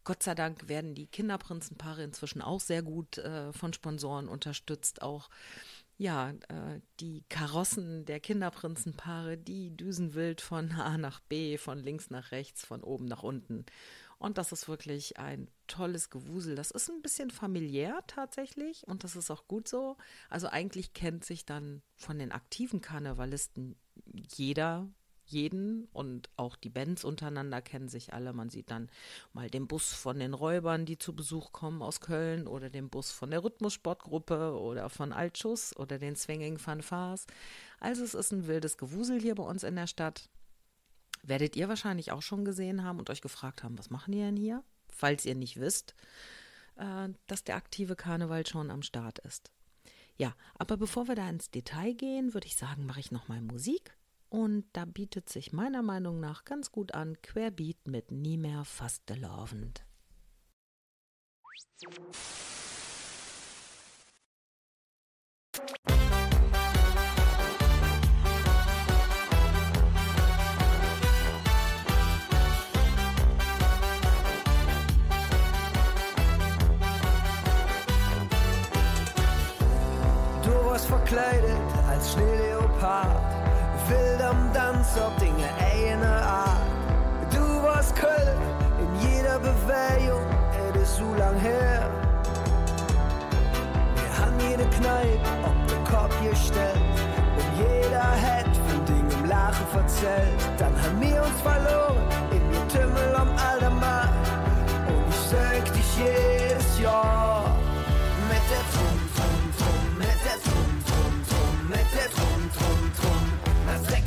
Gott 0.05 0.23
sei 0.23 0.33
Dank 0.33 0.69
werden 0.69 0.95
die 0.95 1.07
Kinderprinzenpaare 1.07 2.03
inzwischen 2.03 2.41
auch 2.41 2.61
sehr 2.61 2.81
gut 2.81 3.17
äh, 3.17 3.51
von 3.51 3.73
Sponsoren 3.73 4.29
unterstützt. 4.29 5.01
Auch 5.01 5.29
ja, 5.97 6.31
äh, 6.47 6.79
die 7.01 7.25
Karossen 7.27 8.05
der 8.05 8.21
Kinderprinzenpaare, 8.21 9.37
die 9.37 9.75
düsen 9.75 10.13
wild 10.13 10.39
von 10.39 10.71
A 10.71 10.97
nach 10.97 11.19
B, 11.19 11.57
von 11.57 11.77
links 11.77 12.09
nach 12.09 12.31
rechts, 12.31 12.65
von 12.65 12.81
oben 12.81 13.05
nach 13.05 13.21
unten. 13.21 13.65
Und 14.19 14.37
das 14.37 14.51
ist 14.51 14.67
wirklich 14.67 15.17
ein 15.17 15.49
tolles 15.67 16.09
Gewusel. 16.09 16.55
Das 16.55 16.71
ist 16.71 16.89
ein 16.89 17.01
bisschen 17.01 17.31
familiär 17.31 18.03
tatsächlich 18.05 18.85
und 18.85 19.05
das 19.05 19.15
ist 19.15 19.31
auch 19.31 19.47
gut 19.47 19.67
so. 19.67 19.95
Also 20.29 20.47
eigentlich 20.47 20.93
kennt 20.93 21.23
sich 21.23 21.45
dann 21.45 21.81
von 21.95 22.19
den 22.19 22.33
aktiven 22.33 22.81
Karnevalisten 22.81 23.77
jeder 24.05 24.89
jeden 25.31 25.87
und 25.93 26.29
auch 26.35 26.55
die 26.55 26.69
Bands 26.69 27.03
untereinander 27.03 27.61
kennen 27.61 27.87
sich 27.87 28.13
alle. 28.13 28.33
Man 28.33 28.49
sieht 28.49 28.71
dann 28.71 28.89
mal 29.31 29.49
den 29.49 29.67
Bus 29.67 29.93
von 29.93 30.19
den 30.19 30.33
Räubern, 30.33 30.85
die 30.85 30.97
zu 30.97 31.15
Besuch 31.15 31.51
kommen 31.51 31.81
aus 31.81 32.01
Köln 32.01 32.47
oder 32.47 32.69
den 32.69 32.89
Bus 32.89 33.11
von 33.11 33.31
der 33.31 33.43
Rhythmussportgruppe 33.43 34.59
oder 34.59 34.89
von 34.89 35.13
Altschuss 35.13 35.75
oder 35.77 35.97
den 35.97 36.15
Swinging 36.15 36.57
Fanfars. 36.57 37.25
Also 37.79 38.03
es 38.03 38.15
ist 38.15 38.31
ein 38.33 38.47
wildes 38.47 38.77
Gewusel 38.77 39.21
hier 39.21 39.35
bei 39.35 39.43
uns 39.43 39.63
in 39.63 39.75
der 39.75 39.87
Stadt. 39.87 40.29
Werdet 41.23 41.55
ihr 41.55 41.67
wahrscheinlich 41.67 42.11
auch 42.11 42.21
schon 42.21 42.45
gesehen 42.45 42.83
haben 42.83 42.99
und 42.99 43.09
euch 43.09 43.21
gefragt 43.21 43.63
haben, 43.63 43.77
was 43.77 43.89
machen 43.89 44.11
die 44.11 44.19
denn 44.19 44.37
hier? 44.37 44.63
Falls 44.87 45.25
ihr 45.25 45.35
nicht 45.35 45.59
wisst, 45.59 45.95
äh, 46.75 47.09
dass 47.27 47.43
der 47.43 47.55
aktive 47.55 47.95
Karneval 47.95 48.45
schon 48.45 48.71
am 48.71 48.81
Start 48.81 49.19
ist. 49.19 49.51
Ja, 50.17 50.35
aber 50.55 50.77
bevor 50.77 51.07
wir 51.07 51.15
da 51.15 51.29
ins 51.29 51.49
Detail 51.49 51.93
gehen, 51.93 52.33
würde 52.33 52.47
ich 52.47 52.57
sagen, 52.57 52.85
mache 52.85 52.99
ich 52.99 53.11
noch 53.11 53.27
mal 53.27 53.41
Musik. 53.41 53.95
Und 54.29 54.65
da 54.73 54.85
bietet 54.85 55.29
sich 55.29 55.53
meiner 55.53 55.81
Meinung 55.81 56.19
nach 56.19 56.45
ganz 56.45 56.71
gut 56.71 56.93
an 56.93 57.19
Querbeat 57.21 57.87
mit 57.87 58.11
Nie 58.11 58.37
mehr 58.37 58.63
fastelovend. 58.63 59.83
Du 61.81 61.89
verkleidet 81.09 81.57
als 81.89 82.13
Schneeleopard, 82.13 83.21
wild 83.87 84.21
am 84.21 84.53
Tanz 84.53 84.97
auf 84.97 85.15
Dinge 85.15 85.47
eine 85.59 86.07
Art. 86.07 86.61
Du 87.31 87.63
warst 87.63 87.95
Köln 87.95 88.37
in 88.79 89.09
jeder 89.09 89.39
Bewegung, 89.39 90.21
es 90.75 90.81
ist 90.83 90.97
so 90.97 91.13
lang 91.15 91.35
her. 91.39 91.89
Wir 93.95 94.17
haben 94.19 94.39
jede 94.39 94.65
Kneipe 94.69 95.29
auf 95.43 95.55
den 95.67 95.83
Kopf 95.83 96.15
gestellt 96.21 96.77
und 97.37 97.57
jeder 97.57 98.03
hat 98.03 98.55
von 98.67 98.85
Dingen 98.85 99.11
im 99.11 99.29
Lachen 99.29 99.67
verzählt. 99.71 100.39
Dann 100.57 100.73
haben 100.83 101.01
wir 101.01 101.23
uns 101.23 101.41
verloren 101.41 101.97
im 102.31 102.51
Getümmel 102.51 103.15
am 103.15 103.29
Aldermarkt 103.51 104.29
und 104.87 105.09
ich 105.09 105.15
sag 105.15 105.73
dich 105.73 105.97
jedes 105.97 106.79
Jahr 106.79 107.38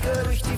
Das 0.02 0.11
Recke 0.11 0.25
durch 0.25 0.42
die 0.42 0.52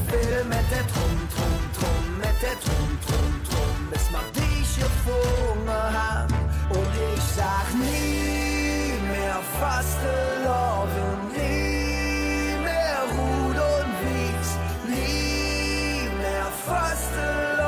mit 0.45 0.71
der 0.71 0.87
Trum, 0.93 1.29
Trum, 1.35 1.61
Trum, 1.79 2.19
mit 2.19 2.43
der 2.43 2.59
Trum, 2.61 2.99
Trum, 3.07 3.43
Trum. 3.49 3.89
Das 3.93 4.11
macht 4.11 4.37
dich 4.37 4.77
gefunden 4.77 5.69
haben 5.69 6.35
und 6.71 6.91
ich 7.15 7.23
sag 7.37 7.67
nie 7.75 8.95
mehr 9.09 9.41
faste 9.61 10.15
Love, 10.45 11.19
nie 11.37 12.57
mehr 12.63 13.03
Rud 13.11 13.57
und 13.57 13.93
Wies, 14.03 14.51
nie 14.89 16.09
mehr 16.19 16.47
faste 16.67 17.57
Love 17.59 17.64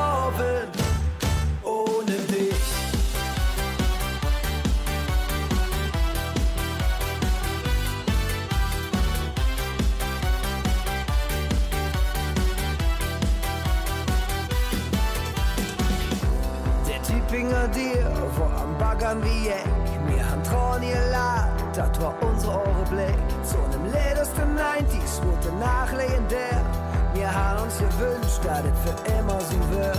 Baggern 18.97 19.23
wie 19.25 19.49
Eck. 19.49 19.65
Wir 20.09 20.31
haben 20.31 20.43
Trauen 20.43 20.81
geladen, 20.81 21.53
das 21.75 22.01
war 22.01 22.15
unsere 22.23 22.53
Eure 22.53 22.85
Blick. 22.89 23.19
Zu 23.45 23.57
einem 23.59 23.93
letzten 23.93 24.57
90s 24.57 25.23
wurde 25.23 25.55
nach 25.59 25.93
legendär. 25.93 26.65
Wir 27.13 27.33
haben 27.33 27.65
uns 27.65 27.77
gewünscht, 27.77 28.41
dass 28.43 28.61
es 28.61 28.79
für 28.85 29.19
immer 29.19 29.39
so 29.41 29.59
wird. 29.71 29.99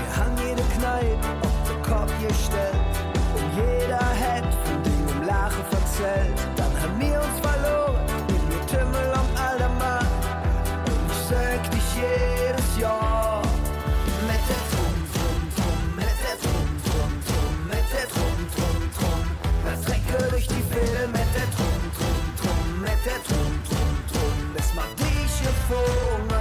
Wir 0.00 0.16
haben 0.16 0.34
jede 0.38 0.62
Kneipe 0.62 1.18
auf 1.42 1.68
den 1.68 1.82
Kopf 1.82 2.12
gestellt. 2.26 2.80
Und 3.34 3.48
jeder 3.54 4.00
hat 4.00 4.48
von 4.64 4.82
im 4.82 5.26
Lachen 5.26 5.64
verzählt. 5.68 6.38
Dann 6.56 6.72
haben 6.80 7.00
wir 7.00 7.20
uns 7.20 7.40
dich 25.72 26.31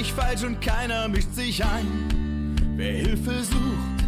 völlig 0.00 0.12
falsch 0.12 0.42
und 0.44 0.60
keiner 0.60 1.08
mischt 1.08 1.34
sich 1.34 1.64
ein. 1.64 2.52
Wer 2.76 2.92
Hilfe 2.92 3.42
sucht, 3.42 4.04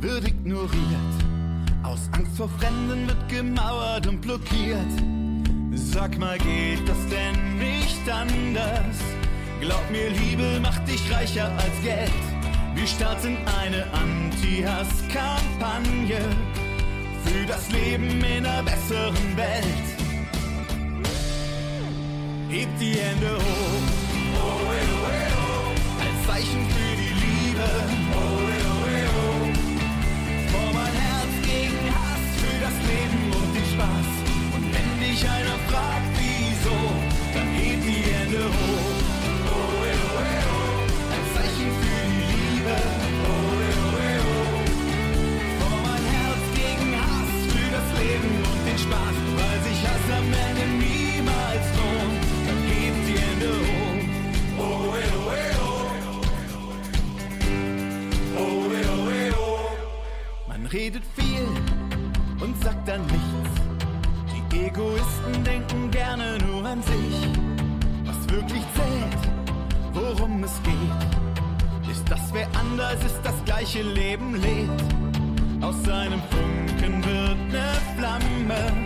wird 0.00 0.26
ignoriert. 0.28 0.72
Aus 1.82 2.08
Angst 2.12 2.34
vor 2.36 2.48
Fremden 2.58 3.08
wird 3.08 3.28
gemauert 3.28 4.06
und 4.06 4.20
blockiert. 4.20 4.86
Sag 5.74 6.18
mal, 6.18 6.36
geht 6.38 6.86
das 6.86 7.08
denn 7.08 7.58
nicht 7.58 8.08
anders? 8.10 8.98
Glaub 9.60 9.90
mir, 9.90 10.10
Liebe 10.10 10.60
macht 10.60 10.86
dich 10.86 11.10
reicher 11.10 11.50
als 11.56 11.80
Geld. 11.82 12.12
Wir 12.74 12.86
starten 12.86 13.38
eine 13.62 13.86
Anti-Hass-Kampagne 13.92 16.20
für 17.24 17.46
das 17.46 17.70
Leben 17.70 18.22
in 18.22 18.44
einer 18.44 18.62
besseren 18.62 19.36
Welt. 19.36 19.64
hebt 22.50 22.78
die 22.80 22.96
Hände 22.96 23.36
hoch. 23.36 24.02
Als 24.42 25.01
Weil 49.38 49.58
sich 49.66 49.80
Hass 49.86 50.06
am 50.18 50.28
Ende 50.46 50.64
niemals 50.84 51.66
lohnt, 51.78 52.22
dann 52.46 52.60
hebt 52.70 53.02
die 53.08 53.18
Hände 53.18 53.48
hoch. 53.48 53.82
Man 60.48 60.66
redet 60.66 61.04
viel 61.16 61.48
und 62.40 62.62
sagt 62.62 62.86
dann 62.88 63.02
nichts. 63.02 63.62
Die 64.52 64.66
Egoisten 64.66 65.44
denken 65.44 65.90
gerne 65.90 66.36
nur 66.46 66.64
an 66.64 66.82
sich. 66.82 67.28
Was 68.04 68.28
wirklich 68.28 68.62
zählt, 68.74 69.22
worum 69.94 70.44
es 70.44 70.60
geht, 70.62 71.90
ist, 71.90 72.10
dass 72.10 72.32
wer 72.34 72.46
anders 72.58 73.02
ist, 73.04 73.20
das 73.22 73.42
gleiche 73.44 73.82
Leben 73.82 74.34
lebt. 74.34 74.84
Aus 75.62 75.82
seinem 75.84 76.20
Funken 76.30 77.04
wird 77.04 77.38
ne 77.50 77.72
Flamme, 77.96 78.81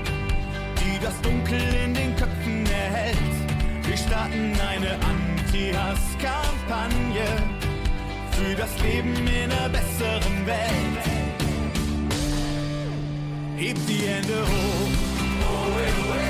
das 1.06 1.20
Dunkel 1.22 1.62
in 1.84 1.94
den 1.94 2.16
Köpfen 2.16 2.66
erhält. 2.66 3.16
Wir 3.86 3.96
starten 3.96 4.52
eine 4.68 4.98
Anti-Hass-Kampagne 5.12 7.28
für 8.32 8.56
das 8.56 8.76
Leben 8.82 9.14
in 9.14 9.52
einer 9.52 9.68
besseren 9.68 10.44
Welt. 10.46 11.04
Hebt 13.56 13.88
die 13.88 14.08
Hände 14.08 14.42
hoch. 14.42 15.06
Als 15.48 16.25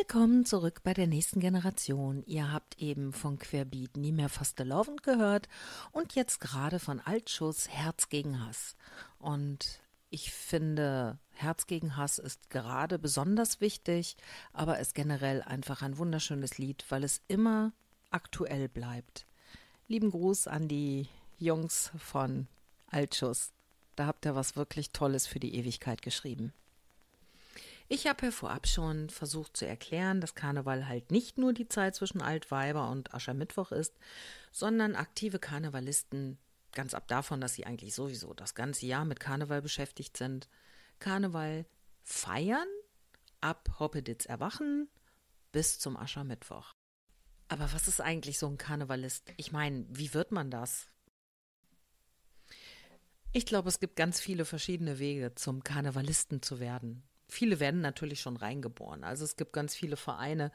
Willkommen 0.00 0.46
zurück 0.46 0.80
bei 0.82 0.94
der 0.94 1.06
nächsten 1.06 1.40
Generation. 1.40 2.22
Ihr 2.24 2.50
habt 2.50 2.78
eben 2.78 3.12
von 3.12 3.38
Querbeat 3.38 3.98
nie 3.98 4.12
mehr 4.12 4.30
Fastelovend 4.30 5.02
gehört 5.02 5.46
und 5.92 6.14
jetzt 6.14 6.40
gerade 6.40 6.78
von 6.78 7.00
Altschuss 7.00 7.68
Herz 7.68 8.08
gegen 8.08 8.42
Hass. 8.42 8.76
Und 9.18 9.82
ich 10.08 10.32
finde, 10.32 11.18
Herz 11.32 11.66
gegen 11.66 11.98
Hass 11.98 12.18
ist 12.18 12.48
gerade 12.48 12.98
besonders 12.98 13.60
wichtig, 13.60 14.16
aber 14.54 14.78
ist 14.78 14.94
generell 14.94 15.42
einfach 15.42 15.82
ein 15.82 15.98
wunderschönes 15.98 16.56
Lied, 16.56 16.82
weil 16.88 17.04
es 17.04 17.20
immer 17.28 17.74
aktuell 18.08 18.70
bleibt. 18.70 19.26
Lieben 19.86 20.12
Gruß 20.12 20.48
an 20.48 20.66
die 20.66 21.08
Jungs 21.36 21.92
von 21.98 22.48
Altschuss. 22.86 23.52
Da 23.96 24.06
habt 24.06 24.24
ihr 24.24 24.34
was 24.34 24.56
wirklich 24.56 24.92
Tolles 24.92 25.26
für 25.26 25.40
die 25.40 25.56
Ewigkeit 25.56 26.00
geschrieben. 26.00 26.54
Ich 27.92 28.06
habe 28.06 28.26
ja 28.26 28.30
vorab 28.30 28.68
schon 28.68 29.10
versucht 29.10 29.56
zu 29.56 29.66
erklären, 29.66 30.20
dass 30.20 30.36
Karneval 30.36 30.86
halt 30.86 31.10
nicht 31.10 31.38
nur 31.38 31.52
die 31.52 31.66
Zeit 31.66 31.96
zwischen 31.96 32.22
Altweiber 32.22 32.88
und 32.88 33.12
Aschermittwoch 33.12 33.72
ist, 33.72 33.98
sondern 34.52 34.94
aktive 34.94 35.40
Karnevalisten, 35.40 36.38
ganz 36.70 36.94
ab 36.94 37.08
davon, 37.08 37.40
dass 37.40 37.54
sie 37.54 37.66
eigentlich 37.66 37.96
sowieso 37.96 38.32
das 38.32 38.54
ganze 38.54 38.86
Jahr 38.86 39.04
mit 39.04 39.18
Karneval 39.18 39.60
beschäftigt 39.60 40.16
sind, 40.16 40.48
Karneval 41.00 41.66
feiern, 42.04 42.68
ab 43.40 43.68
Hoppeditz 43.80 44.24
erwachen 44.24 44.88
bis 45.50 45.80
zum 45.80 45.96
Aschermittwoch. 45.96 46.70
Aber 47.48 47.72
was 47.72 47.88
ist 47.88 48.00
eigentlich 48.00 48.38
so 48.38 48.46
ein 48.46 48.56
Karnevalist? 48.56 49.32
Ich 49.36 49.50
meine, 49.50 49.84
wie 49.88 50.14
wird 50.14 50.30
man 50.30 50.52
das? 50.52 50.86
Ich 53.32 53.46
glaube, 53.46 53.68
es 53.68 53.80
gibt 53.80 53.96
ganz 53.96 54.20
viele 54.20 54.44
verschiedene 54.44 55.00
Wege, 55.00 55.34
zum 55.34 55.64
Karnevalisten 55.64 56.40
zu 56.40 56.60
werden. 56.60 57.02
Viele 57.30 57.60
werden 57.60 57.80
natürlich 57.80 58.20
schon 58.20 58.36
reingeboren. 58.36 59.04
Also 59.04 59.24
es 59.24 59.36
gibt 59.36 59.52
ganz 59.52 59.74
viele 59.74 59.96
Vereine, 59.96 60.52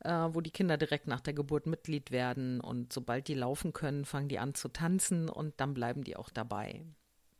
äh, 0.00 0.10
wo 0.10 0.40
die 0.40 0.50
Kinder 0.50 0.76
direkt 0.76 1.06
nach 1.06 1.20
der 1.20 1.34
Geburt 1.34 1.66
Mitglied 1.66 2.10
werden 2.10 2.60
und 2.60 2.92
sobald 2.92 3.28
die 3.28 3.34
laufen 3.34 3.72
können, 3.72 4.04
fangen 4.04 4.28
die 4.28 4.38
an 4.38 4.54
zu 4.54 4.68
tanzen 4.68 5.28
und 5.28 5.54
dann 5.60 5.74
bleiben 5.74 6.04
die 6.04 6.16
auch 6.16 6.30
dabei. 6.30 6.84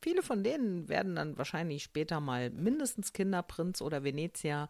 Viele 0.01 0.23
von 0.23 0.45
denen 0.45 0.89
werden 0.89 1.17
dann 1.17 1.37
wahrscheinlich 1.39 1.83
später 1.83 2.21
mal 2.21 2.51
mindestens 2.51 3.13
Kinderprinz 3.13 3.83
oder 3.83 4.05
Venezia 4.05 4.69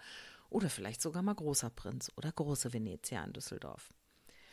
oder 0.50 0.70
vielleicht 0.70 1.02
sogar 1.02 1.22
mal 1.22 1.34
großer 1.34 1.70
Prinz 1.70 2.10
oder 2.16 2.32
große 2.32 2.72
Venezia 2.72 3.22
in 3.24 3.34
Düsseldorf. 3.34 3.92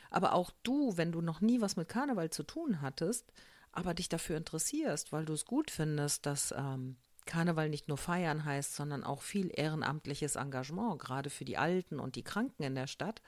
Aber 0.10 0.34
auch 0.34 0.51
du, 0.63 0.97
wenn 0.97 1.12
du 1.12 1.21
noch 1.21 1.41
nie 1.41 1.62
was 1.62 1.78
mit 1.78 1.89
Karneval 1.89 2.30
zu 2.30 2.43
tun 2.43 2.82
hattest, 2.82 3.32
aber 3.71 3.93
dich 3.93 4.10
dafür 4.10 4.38
interessierst, 4.38 5.12
weil 5.12 5.25
du 5.25 5.34
es 5.34 5.45
gut 5.45 5.71
findest, 5.71 6.25
dass 6.25 6.54
ähm, 6.58 6.97
Karneval 7.25 7.69
nicht 7.69 7.88
nur 7.88 7.97
feiern 7.97 8.45
heißt, 8.45 8.75
sondern 8.75 9.03
auch 9.03 9.21
viel 9.21 9.51
ehrenamtliches 9.53 10.35
Engagement, 10.35 10.99
gerade 10.99 11.29
für 11.29 11.45
die 11.45 11.57
Alten 11.57 11.99
und 11.99 12.15
die 12.15 12.23
Kranken 12.23 12.63
in 12.63 12.75
der 12.75 12.88
Stadt, 12.88 13.21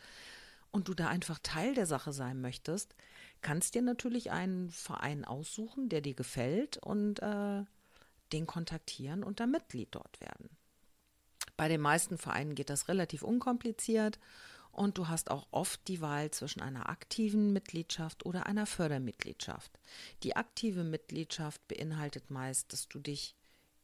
und 0.71 0.87
du 0.87 0.93
da 0.93 1.07
einfach 1.07 1.39
Teil 1.41 1.73
der 1.73 1.85
Sache 1.85 2.13
sein 2.13 2.41
möchtest, 2.41 2.95
kannst 3.41 3.75
dir 3.75 3.81
natürlich 3.81 4.31
einen 4.31 4.69
Verein 4.69 5.25
aussuchen, 5.25 5.89
der 5.89 6.01
dir 6.01 6.13
gefällt 6.13 6.77
und 6.77 7.19
äh, 7.21 7.63
den 8.33 8.45
kontaktieren 8.45 9.23
und 9.23 9.39
dann 9.39 9.51
Mitglied 9.51 9.89
dort 9.91 10.19
werden. 10.19 10.49
Bei 11.55 11.67
den 11.67 11.81
meisten 11.81 12.17
Vereinen 12.17 12.55
geht 12.55 12.69
das 12.69 12.87
relativ 12.87 13.23
unkompliziert 13.23 14.19
und 14.71 14.97
du 14.97 15.07
hast 15.07 15.31
auch 15.31 15.47
oft 15.51 15.87
die 15.87 16.01
Wahl 16.01 16.29
zwischen 16.31 16.61
einer 16.61 16.89
aktiven 16.89 17.53
Mitgliedschaft 17.53 18.25
oder 18.25 18.45
einer 18.45 18.67
Fördermitgliedschaft. 18.67 19.79
Die 20.21 20.35
aktive 20.35 20.83
Mitgliedschaft 20.83 21.67
beinhaltet 21.67 22.29
meist, 22.29 22.73
dass 22.73 22.87
du 22.87 22.99
dich 22.99 23.35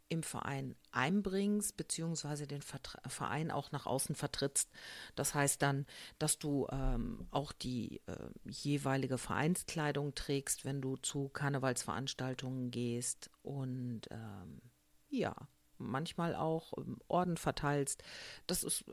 im 0.10 0.24
Verein 0.24 0.76
einbringst, 0.92 1.76
beziehungsweise 1.76 2.48
den 2.48 2.62
Vertra 2.62 3.00
Verein 3.10 3.52
auch 3.52 3.72
nach 3.72 3.86
außen 3.86 4.16
vertrittst. 4.16 4.70
Das 5.16 5.34
heißt 5.34 5.62
dann, 5.62 5.86
dass 6.20 6.38
du 6.38 6.68
ähm, 6.72 7.28
auch 7.32 7.52
die 7.52 8.02
äh, 8.06 8.30
jeweilige 8.46 9.18
Vereinskleidung 9.18 10.13
trägst, 10.16 10.66
wenn 10.66 10.82
du 10.82 10.98
zu 10.98 11.30
Karnevalsveranstaltungen 11.30 12.72
gehst 12.72 13.30
und 13.42 14.02
ähm, 14.12 14.62
ja, 15.10 15.36
manchmal 15.78 16.36
auch 16.36 16.74
ähm, 16.78 16.98
Orden 17.08 17.38
verteilst. 17.38 18.04
Das 18.48 18.63
ist 18.63 18.86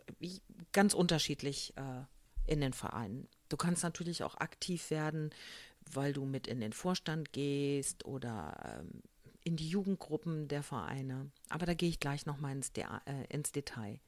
ganz 0.72 0.94
unterschiedlich 0.94 1.74
äh, 1.76 2.04
in 2.46 2.60
den 2.60 2.72
Vereinen. 2.72 3.28
Du 3.48 3.56
kannst 3.56 3.82
natürlich 3.82 4.22
auch 4.24 4.36
aktiv 4.36 4.90
werden, 4.90 5.30
weil 5.92 6.12
du 6.12 6.24
mit 6.24 6.46
in 6.46 6.60
den 6.60 6.72
Vorstand 6.72 7.32
gehst 7.32 8.04
oder 8.04 8.80
ähm, 8.80 9.02
in 9.44 9.56
die 9.56 9.68
Jugendgruppen 9.68 10.48
der 10.48 10.62
Vereine. 10.62 11.30
Aber 11.48 11.66
da 11.66 11.74
gehe 11.74 11.88
ich 11.88 12.00
gleich 12.00 12.26
nochmal 12.26 12.52
ins, 12.52 12.72
De 12.72 12.84
äh, 12.84 13.24
ins 13.28 13.52
Detail. 13.52 14.00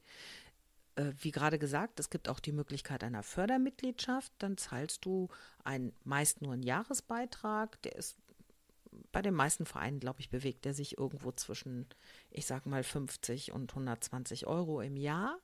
Äh, 0.95 1.11
wie 1.19 1.31
gerade 1.31 1.59
gesagt, 1.59 1.99
es 1.99 2.09
gibt 2.09 2.29
auch 2.29 2.39
die 2.39 2.51
Möglichkeit 2.51 3.03
einer 3.03 3.23
Fördermitgliedschaft. 3.23 4.31
Dann 4.39 4.57
zahlst 4.57 5.05
du 5.05 5.29
ein, 5.63 5.93
meist 6.03 6.41
nur 6.41 6.53
einen 6.53 6.63
Jahresbeitrag. 6.63 7.81
Der 7.81 7.95
ist 7.95 8.17
bei 9.11 9.21
den 9.21 9.33
meisten 9.33 9.65
Vereinen, 9.65 9.99
glaube 9.99 10.19
ich, 10.19 10.29
bewegt 10.29 10.65
der 10.65 10.73
sich 10.73 10.97
irgendwo 10.97 11.31
zwischen, 11.31 11.87
ich 12.29 12.45
sage 12.45 12.69
mal, 12.69 12.83
50 12.83 13.51
und 13.51 13.71
120 13.71 14.45
Euro 14.47 14.81
im 14.81 14.97
Jahr. 14.97 15.39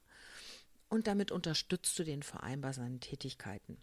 Und 0.88 1.08
damit 1.08 1.32
unterstützt 1.32 1.98
du 1.98 2.04
den 2.04 2.24
Verein 2.24 2.62
bei 2.62 2.74
seinen 2.74 3.00
Tätigkeiten. 3.00 3.78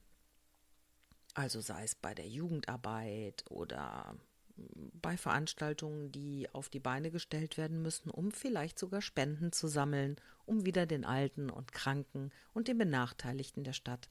Also 1.34 1.60
sei 1.60 1.84
es 1.84 1.94
bei 1.94 2.14
der 2.14 2.28
Jugendarbeit 2.28 3.44
oder 3.50 4.16
bei 4.56 5.16
Veranstaltungen, 5.16 6.10
die 6.12 6.48
auf 6.52 6.68
die 6.68 6.80
Beine 6.80 7.10
gestellt 7.10 7.56
werden 7.56 7.82
müssen, 7.82 8.10
um 8.10 8.32
vielleicht 8.32 8.78
sogar 8.78 9.02
Spenden 9.02 9.52
zu 9.52 9.68
sammeln, 9.68 10.16
um 10.46 10.64
wieder 10.64 10.86
den 10.86 11.04
Alten 11.04 11.50
und 11.50 11.72
Kranken 11.72 12.30
und 12.54 12.68
den 12.68 12.78
Benachteiligten 12.78 13.64
der 13.64 13.74
Stadt 13.74 14.08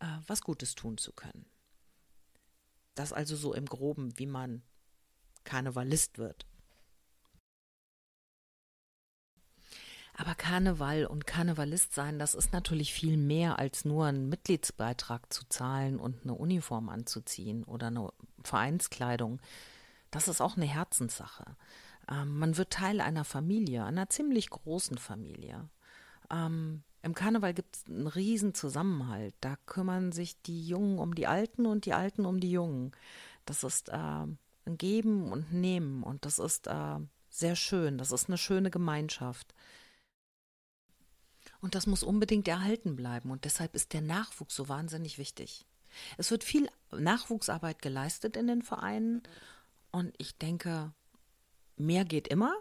äh, 0.00 0.06
was 0.26 0.42
Gutes 0.42 0.74
tun 0.74 0.98
zu 0.98 1.12
können. 1.12 1.46
Das 2.94 3.12
also 3.12 3.36
so 3.36 3.54
im 3.54 3.66
groben, 3.66 4.18
wie 4.18 4.26
man 4.26 4.62
Karnevalist 5.44 6.18
wird. 6.18 6.46
Aber 10.14 10.34
Karneval 10.34 11.06
und 11.06 11.26
Karnevalist 11.26 11.94
sein, 11.94 12.18
das 12.18 12.34
ist 12.34 12.52
natürlich 12.52 12.92
viel 12.92 13.16
mehr 13.16 13.58
als 13.58 13.86
nur 13.86 14.06
einen 14.06 14.28
Mitgliedsbeitrag 14.28 15.32
zu 15.32 15.48
zahlen 15.48 15.98
und 15.98 16.22
eine 16.22 16.34
Uniform 16.34 16.90
anzuziehen 16.90 17.64
oder 17.64 17.86
eine 17.86 18.12
Vereinskleidung. 18.44 19.40
Das 20.12 20.28
ist 20.28 20.40
auch 20.40 20.56
eine 20.56 20.66
Herzenssache. 20.66 21.56
Ähm, 22.08 22.38
man 22.38 22.56
wird 22.56 22.70
Teil 22.70 23.00
einer 23.00 23.24
Familie, 23.24 23.84
einer 23.84 24.08
ziemlich 24.08 24.50
großen 24.50 24.98
Familie. 24.98 25.68
Ähm, 26.30 26.84
Im 27.02 27.14
Karneval 27.14 27.54
gibt 27.54 27.76
es 27.76 27.86
einen 27.86 28.06
riesen 28.06 28.54
Zusammenhalt. 28.54 29.34
Da 29.40 29.56
kümmern 29.66 30.12
sich 30.12 30.40
die 30.42 30.64
Jungen 30.64 30.98
um 30.98 31.14
die 31.14 31.26
Alten 31.26 31.66
und 31.66 31.86
die 31.86 31.94
Alten 31.94 32.26
um 32.26 32.38
die 32.38 32.52
Jungen. 32.52 32.92
Das 33.46 33.64
ist 33.64 33.88
äh, 33.88 33.96
ein 33.96 34.78
Geben 34.78 35.32
und 35.32 35.52
Nehmen 35.52 36.02
und 36.02 36.24
das 36.26 36.38
ist 36.38 36.66
äh, 36.66 36.98
sehr 37.30 37.56
schön. 37.56 37.96
Das 37.96 38.12
ist 38.12 38.28
eine 38.28 38.38
schöne 38.38 38.70
Gemeinschaft. 38.70 39.54
Und 41.62 41.74
das 41.74 41.86
muss 41.86 42.02
unbedingt 42.02 42.48
erhalten 42.48 42.96
bleiben 42.96 43.30
und 43.30 43.46
deshalb 43.46 43.74
ist 43.74 43.94
der 43.94 44.02
Nachwuchs 44.02 44.54
so 44.54 44.68
wahnsinnig 44.68 45.16
wichtig. 45.16 45.64
Es 46.18 46.30
wird 46.30 46.44
viel 46.44 46.68
Nachwuchsarbeit 46.90 47.80
geleistet 47.80 48.36
in 48.36 48.46
den 48.46 48.62
Vereinen 48.62 49.22
und 49.92 50.14
ich 50.18 50.36
denke, 50.36 50.92
mehr 51.76 52.04
geht 52.04 52.26
immer. 52.28 52.54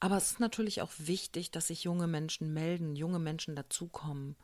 Aber 0.00 0.16
es 0.16 0.32
ist 0.32 0.40
natürlich 0.40 0.82
auch 0.82 0.92
wichtig, 0.98 1.50
dass 1.50 1.68
sich 1.68 1.84
junge 1.84 2.06
Menschen 2.06 2.52
melden, 2.52 2.96
junge 2.96 3.18
Menschen 3.18 3.54
dazukommen. 3.54 4.36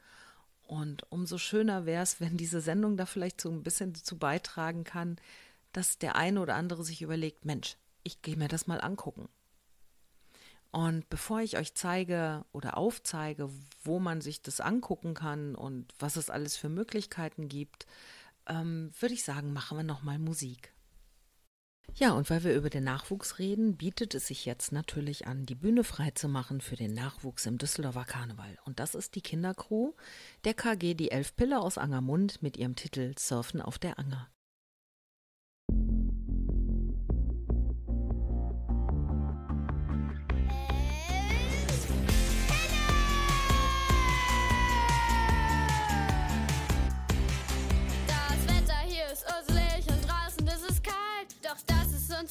Und 0.66 1.10
umso 1.10 1.38
schöner 1.38 1.86
wäre 1.86 2.02
es, 2.02 2.20
wenn 2.20 2.36
diese 2.36 2.60
Sendung 2.60 2.96
da 2.96 3.06
vielleicht 3.06 3.40
so 3.40 3.50
ein 3.50 3.62
bisschen 3.62 3.92
dazu 3.92 4.18
beitragen 4.18 4.84
kann, 4.84 5.16
dass 5.72 5.98
der 5.98 6.16
eine 6.16 6.40
oder 6.40 6.54
andere 6.54 6.84
sich 6.84 7.02
überlegt, 7.02 7.44
Mensch, 7.44 7.76
ich 8.02 8.22
gehe 8.22 8.36
mir 8.36 8.48
das 8.48 8.66
mal 8.66 8.80
angucken. 8.80 9.28
Und 10.70 11.08
bevor 11.08 11.40
ich 11.40 11.56
euch 11.56 11.74
zeige 11.74 12.44
oder 12.52 12.76
aufzeige, 12.76 13.48
wo 13.82 13.98
man 13.98 14.20
sich 14.20 14.42
das 14.42 14.60
angucken 14.60 15.14
kann 15.14 15.54
und 15.54 15.92
was 15.98 16.16
es 16.16 16.28
alles 16.28 16.56
für 16.56 16.68
Möglichkeiten 16.68 17.48
gibt, 17.48 17.86
ähm, 18.46 18.92
würde 19.00 19.14
ich 19.14 19.24
sagen, 19.24 19.52
machen 19.52 19.78
wir 19.78 19.84
nochmal 19.84 20.18
Musik. 20.18 20.75
Ja, 21.94 22.12
und 22.12 22.29
weil 22.29 22.44
wir 22.44 22.55
über 22.55 22.68
den 22.68 22.85
Nachwuchs 22.85 23.38
reden, 23.38 23.77
bietet 23.77 24.14
es 24.14 24.27
sich 24.27 24.44
jetzt 24.44 24.70
natürlich 24.70 25.27
an, 25.27 25.46
die 25.46 25.55
Bühne 25.55 25.83
freizumachen 25.83 26.61
für 26.61 26.77
den 26.77 26.92
Nachwuchs 26.92 27.46
im 27.46 27.57
Düsseldorfer 27.57 28.05
Karneval. 28.05 28.59
Und 28.64 28.81
das 28.81 28.94
ist 28.94 29.14
die 29.14 29.22
Kindercrew 29.22 29.92
der 30.44 30.53
KG 30.53 30.94
Die 30.94 31.11
Elfpille 31.11 31.59
aus 31.59 31.79
Angermund 31.79 32.42
mit 32.42 32.59
ihrem 32.59 32.77
Titel 32.77 33.14
Surfen 33.18 33.62
auf 33.62 33.79
der 33.79 33.99
Anger. 33.99 34.29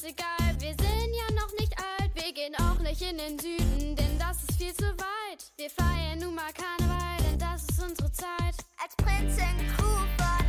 Egal, 0.06 0.54
wir 0.60 0.74
sind 0.74 1.14
ja 1.14 1.34
noch 1.34 1.52
nicht 1.58 1.74
alt. 1.78 2.10
Wir 2.14 2.32
gehen 2.32 2.54
auch 2.56 2.78
nicht 2.80 3.02
in 3.02 3.18
den 3.18 3.38
Süden, 3.38 3.96
denn 3.96 4.18
das 4.18 4.42
ist 4.44 4.58
viel 4.58 4.74
zu 4.74 4.84
weit. 4.84 5.52
Wir 5.56 5.70
feiern 5.70 6.18
nun 6.20 6.34
mal 6.34 6.52
Karneval, 6.52 7.16
denn 7.28 7.38
das 7.38 7.62
ist 7.64 7.82
unsere 7.82 8.10
Zeit. 8.12 8.56
Als 8.82 8.94
Prinzessin 8.96 9.58
Crew 9.76 9.98
von 10.16 10.45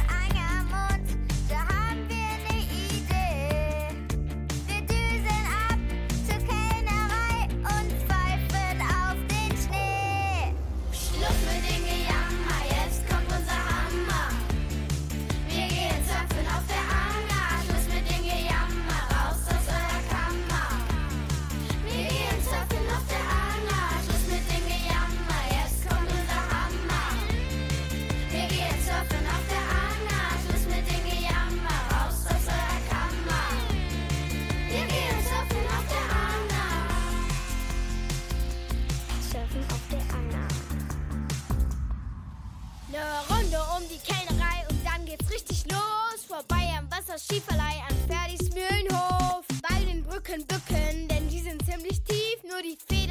Am 47.08 47.14
Wasserskiverleih 47.14 47.84
an 47.88 47.96
Ferdis 48.08 48.50
Mühlenhof. 48.54 49.46
Bei 49.62 49.80
den 49.86 50.04
Brücken 50.04 50.46
bücken, 50.46 51.08
denn 51.08 51.30
die 51.30 51.40
sind 51.40 51.64
ziemlich 51.66 52.02
tief. 52.04 52.44
Nur 52.44 52.62
die 52.62 52.78
Federn 52.88 53.07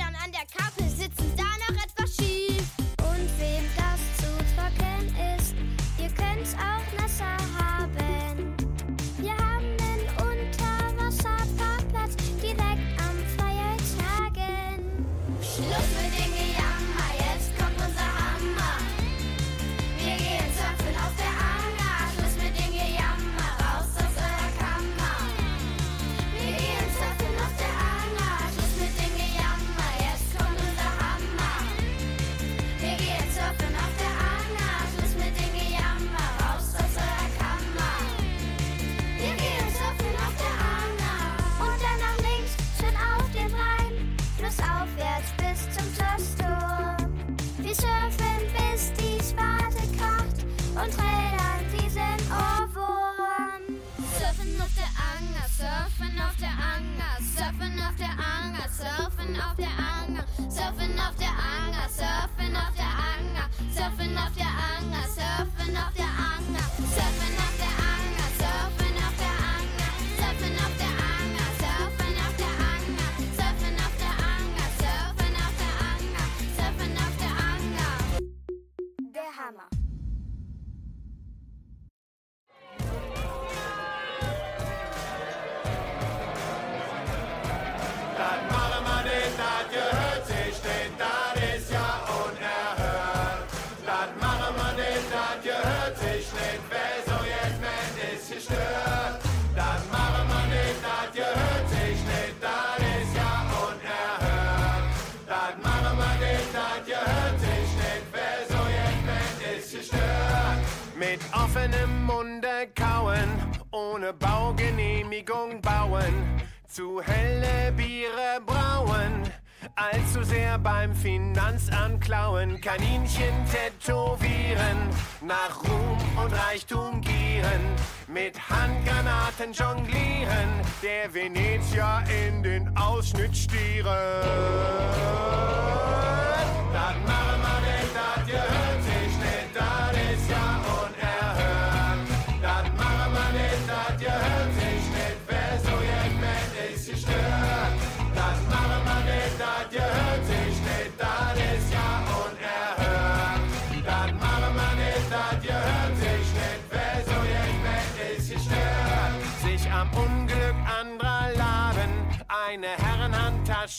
Kaninchen 122.77 123.35
tätowieren, 123.51 124.91
nach 125.23 125.62
Ruhm 125.65 125.99
und 126.23 126.33
Reichtum 126.33 127.01
gieren, 127.01 127.75
mit 128.07 128.39
Handgranaten 128.51 129.53
jonglieren, 129.55 130.61
der 130.83 131.12
Venezier 131.15 132.05
in 132.29 132.43
den 132.43 132.77
Ausschnitt 132.77 133.35
stieren. 133.35 133.87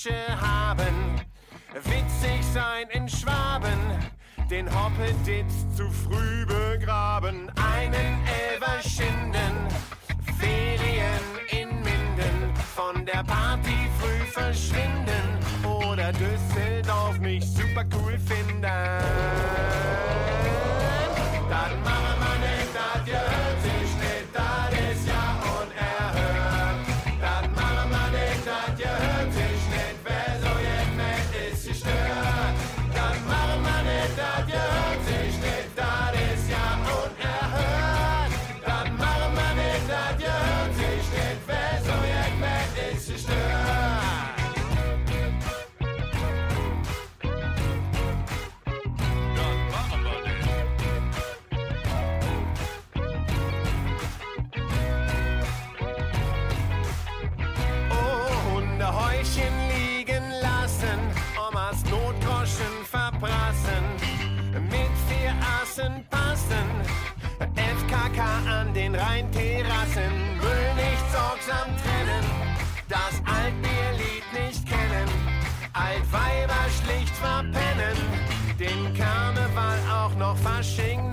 Herrenhandtasche 0.08 0.42
haben. 0.42 1.22
Witzig 1.74 2.44
sein 2.54 2.88
in 2.92 3.08
Schwaben, 3.08 3.80
den 4.50 4.68
Hoppeditz 4.68 5.54
zu 5.76 5.90
früh 5.92 6.46
begraben, 6.46 7.52
einen 7.56 8.24
Elver 8.26 8.82
schinden, 8.82 9.68
Ferien 10.40 11.22
in 11.50 11.70
Minden, 11.76 12.56
von 12.76 13.06
der 13.06 13.24
Party 13.24 13.90
früh 14.00 14.26
verschwinden. 14.32 15.06
Oder 15.64 16.12
Düsseldorf 16.14 17.20
mich 17.20 17.46
super 17.46 17.86
cool 17.94 18.18
finden. 18.18 18.66
Auch 80.58 80.64
noch 80.64 81.07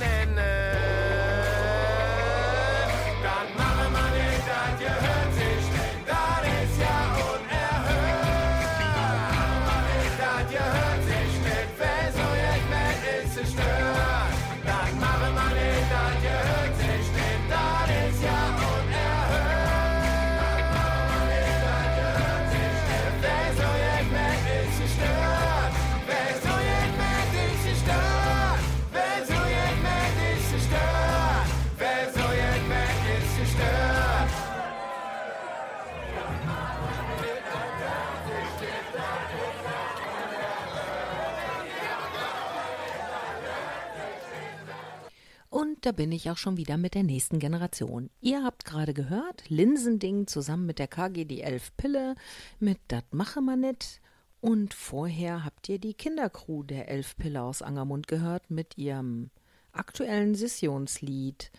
da 45.85 45.93
bin 45.93 46.13
ich 46.13 46.31
auch 46.31 46.39
schon 46.39 46.57
wieder 46.57 46.79
mit 46.79 46.95
der 46.95 47.03
nächsten 47.03 47.39
Generation. 47.39 48.09
Ihr 48.21 48.43
habt 48.43 48.65
gerade 48.65 48.95
gehört, 48.95 49.49
Linsending 49.51 50.27
zusammen 50.27 50.65
mit 50.65 50.79
der 50.79 50.89
KGD 50.89 51.41
11 51.41 51.77
Pille 51.77 52.15
mit 52.59 52.79
Dat 52.89 53.13
mache 53.13 53.43
man 53.43 53.61
net. 53.61 54.01
Und 54.41 54.73
vorher 54.73 55.45
habt 55.45 55.69
ihr 55.69 55.79
die 55.79 55.95
Kindercrew 55.95 56.63
der 56.63 56.89
11 56.89 57.17
Pille 57.17 57.43
aus 57.43 57.61
Angermund 57.61 58.09
gehört 58.09 58.51
mit 58.51 58.79
ihrem 58.79 59.31
aktuellen 59.73 60.35
Sessionslied 60.35 61.51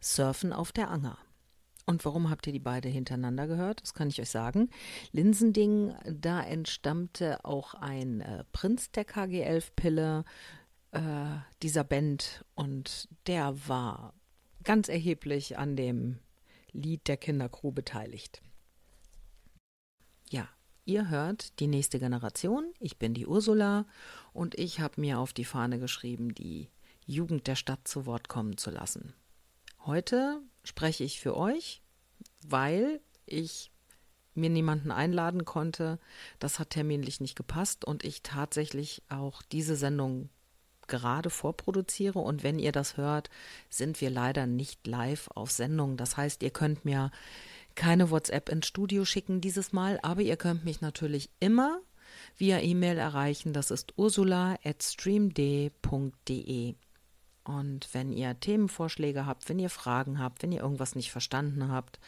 Surfen 0.00 0.52
auf 0.52 0.72
der 0.72 0.90
Anger. 0.90 1.16
Und 1.86 2.04
warum 2.04 2.30
habt 2.30 2.46
ihr 2.46 2.52
die 2.52 2.58
beide 2.58 2.88
hintereinander 2.88 3.46
gehört? 3.46 3.82
Das 3.82 3.94
kann 3.94 4.08
ich 4.08 4.20
euch 4.20 4.30
sagen. 4.30 4.68
Linsending, 5.12 5.94
da 6.04 6.42
entstammte 6.42 7.44
auch 7.44 7.74
ein 7.74 8.20
äh, 8.20 8.44
Prinz 8.52 8.90
der 8.92 9.04
KG-11-Pille 9.04 10.24
äh, 10.92 11.38
dieser 11.62 11.84
Band 11.84 12.44
und 12.54 13.08
der 13.26 13.68
war 13.68 14.14
ganz 14.62 14.88
erheblich 14.88 15.58
an 15.58 15.76
dem 15.76 16.18
Lied 16.72 17.08
der 17.08 17.16
Kindercrew 17.16 17.72
beteiligt. 17.72 18.42
Ja, 20.30 20.48
ihr 20.84 21.08
hört 21.08 21.58
die 21.60 21.66
nächste 21.66 21.98
Generation. 21.98 22.72
Ich 22.78 22.98
bin 22.98 23.14
die 23.14 23.26
Ursula 23.26 23.86
und 24.32 24.58
ich 24.58 24.80
habe 24.80 25.00
mir 25.00 25.18
auf 25.18 25.32
die 25.32 25.44
Fahne 25.44 25.78
geschrieben, 25.78 26.34
die 26.34 26.68
Jugend 27.04 27.46
der 27.46 27.56
Stadt 27.56 27.86
zu 27.86 28.06
Wort 28.06 28.28
kommen 28.28 28.56
zu 28.56 28.70
lassen. 28.70 29.14
Heute 29.84 30.40
spreche 30.62 31.04
ich 31.04 31.20
für 31.20 31.36
euch, 31.36 31.82
weil 32.46 33.00
ich 33.26 33.72
mir 34.34 34.48
niemanden 34.48 34.90
einladen 34.90 35.44
konnte. 35.44 35.98
Das 36.38 36.58
hat 36.58 36.70
terminlich 36.70 37.20
nicht 37.20 37.36
gepasst 37.36 37.84
und 37.84 38.04
ich 38.04 38.22
tatsächlich 38.22 39.02
auch 39.08 39.42
diese 39.42 39.76
Sendung 39.76 40.30
gerade 40.92 41.30
vorproduziere. 41.30 42.20
Und 42.20 42.42
wenn 42.42 42.58
ihr 42.58 42.72
das 42.72 42.98
hört, 42.98 43.30
sind 43.70 44.00
wir 44.00 44.10
leider 44.10 44.46
nicht 44.46 44.86
live 44.86 45.28
auf 45.34 45.50
Sendung. 45.50 45.96
Das 45.96 46.16
heißt, 46.16 46.42
ihr 46.42 46.50
könnt 46.50 46.84
mir 46.84 47.10
keine 47.74 48.10
WhatsApp 48.10 48.50
ins 48.50 48.66
Studio 48.66 49.06
schicken 49.06 49.40
dieses 49.40 49.72
Mal, 49.72 49.98
aber 50.02 50.20
ihr 50.20 50.36
könnt 50.36 50.64
mich 50.64 50.82
natürlich 50.82 51.30
immer 51.40 51.80
via 52.36 52.60
E-Mail 52.60 52.98
erreichen. 52.98 53.52
Das 53.52 53.70
ist 53.70 53.94
ursula.streamd.de. 53.96 56.74
Und 57.44 57.88
wenn 57.92 58.12
ihr 58.12 58.38
Themenvorschläge 58.38 59.26
habt, 59.26 59.48
wenn 59.48 59.58
ihr 59.58 59.70
Fragen 59.70 60.20
habt, 60.20 60.42
wenn 60.42 60.52
ihr 60.52 60.60
irgendwas 60.60 60.94
nicht 60.94 61.10
verstanden 61.10 61.68
habt, 61.68 61.98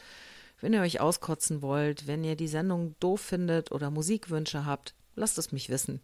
wenn 0.61 0.75
ihr 0.75 0.83
euch 0.83 1.01
auskotzen 1.01 1.63
wollt, 1.63 2.07
wenn 2.07 2.23
ihr 2.23 2.37
die 2.37 2.49
Sendung 2.49 2.95
doof 3.01 3.21
findet 3.21 3.73
oder 3.73 3.91
Musikwünsche 3.91 4.65
habt, 4.65 4.95
lasst 5.17 5.39
es 5.39 5.51
mich 5.51 5.71
wissen. 5.71 6.01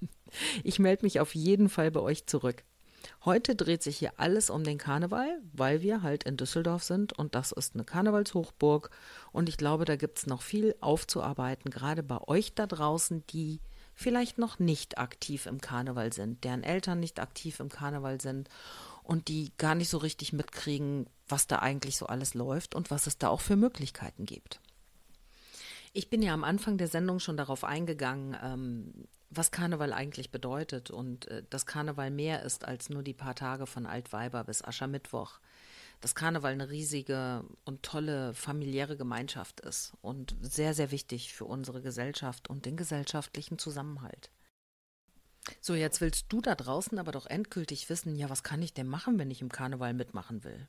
Ich 0.64 0.78
melde 0.78 1.04
mich 1.04 1.20
auf 1.20 1.34
jeden 1.34 1.68
Fall 1.68 1.90
bei 1.90 2.00
euch 2.00 2.26
zurück. 2.26 2.64
Heute 3.24 3.54
dreht 3.54 3.82
sich 3.82 3.98
hier 3.98 4.12
alles 4.16 4.50
um 4.50 4.64
den 4.64 4.78
Karneval, 4.78 5.40
weil 5.52 5.82
wir 5.82 6.02
halt 6.02 6.24
in 6.24 6.36
Düsseldorf 6.36 6.82
sind 6.82 7.12
und 7.12 7.34
das 7.34 7.52
ist 7.52 7.74
eine 7.74 7.84
Karnevalshochburg. 7.84 8.90
Und 9.32 9.48
ich 9.48 9.56
glaube, 9.56 9.84
da 9.84 9.96
gibt 9.96 10.18
es 10.18 10.26
noch 10.26 10.42
viel 10.42 10.74
aufzuarbeiten, 10.80 11.70
gerade 11.70 12.02
bei 12.02 12.18
euch 12.26 12.54
da 12.54 12.66
draußen, 12.66 13.24
die 13.28 13.60
vielleicht 13.94 14.38
noch 14.38 14.58
nicht 14.58 14.98
aktiv 14.98 15.46
im 15.46 15.60
Karneval 15.60 16.12
sind, 16.12 16.44
deren 16.44 16.62
Eltern 16.62 17.00
nicht 17.00 17.20
aktiv 17.20 17.60
im 17.60 17.68
Karneval 17.68 18.20
sind 18.20 18.48
und 19.02 19.28
die 19.28 19.52
gar 19.58 19.74
nicht 19.74 19.88
so 19.88 19.98
richtig 19.98 20.32
mitkriegen, 20.32 21.06
was 21.28 21.46
da 21.46 21.58
eigentlich 21.58 21.96
so 21.96 22.06
alles 22.06 22.34
läuft 22.34 22.74
und 22.74 22.90
was 22.90 23.06
es 23.06 23.18
da 23.18 23.28
auch 23.28 23.40
für 23.40 23.56
Möglichkeiten 23.56 24.26
gibt. 24.26 24.60
Ich 25.92 26.08
bin 26.08 26.22
ja 26.22 26.32
am 26.32 26.44
Anfang 26.44 26.78
der 26.78 26.88
Sendung 26.88 27.18
schon 27.18 27.36
darauf 27.36 27.64
eingegangen, 27.64 28.36
ähm, 28.42 29.08
was 29.34 29.50
Karneval 29.50 29.92
eigentlich 29.92 30.30
bedeutet 30.30 30.90
und 30.90 31.26
äh, 31.28 31.42
dass 31.50 31.66
Karneval 31.66 32.10
mehr 32.10 32.42
ist 32.42 32.64
als 32.64 32.90
nur 32.90 33.02
die 33.02 33.14
paar 33.14 33.34
Tage 33.34 33.66
von 33.66 33.86
Altweiber 33.86 34.44
bis 34.44 34.62
Aschermittwoch. 34.62 35.40
Dass 36.00 36.14
Karneval 36.14 36.52
eine 36.52 36.68
riesige 36.68 37.44
und 37.64 37.82
tolle 37.84 38.34
familiäre 38.34 38.96
Gemeinschaft 38.96 39.60
ist 39.60 39.92
und 40.02 40.36
sehr, 40.40 40.74
sehr 40.74 40.90
wichtig 40.90 41.32
für 41.32 41.44
unsere 41.44 41.80
Gesellschaft 41.80 42.50
und 42.50 42.66
den 42.66 42.76
gesellschaftlichen 42.76 43.58
Zusammenhalt. 43.58 44.30
So, 45.60 45.74
jetzt 45.74 46.00
willst 46.00 46.26
du 46.28 46.40
da 46.40 46.54
draußen 46.54 46.98
aber 46.98 47.12
doch 47.12 47.26
endgültig 47.26 47.88
wissen, 47.88 48.16
ja, 48.16 48.30
was 48.30 48.42
kann 48.42 48.62
ich 48.62 48.74
denn 48.74 48.88
machen, 48.88 49.18
wenn 49.18 49.30
ich 49.30 49.42
im 49.42 49.50
Karneval 49.50 49.94
mitmachen 49.94 50.44
will? 50.44 50.68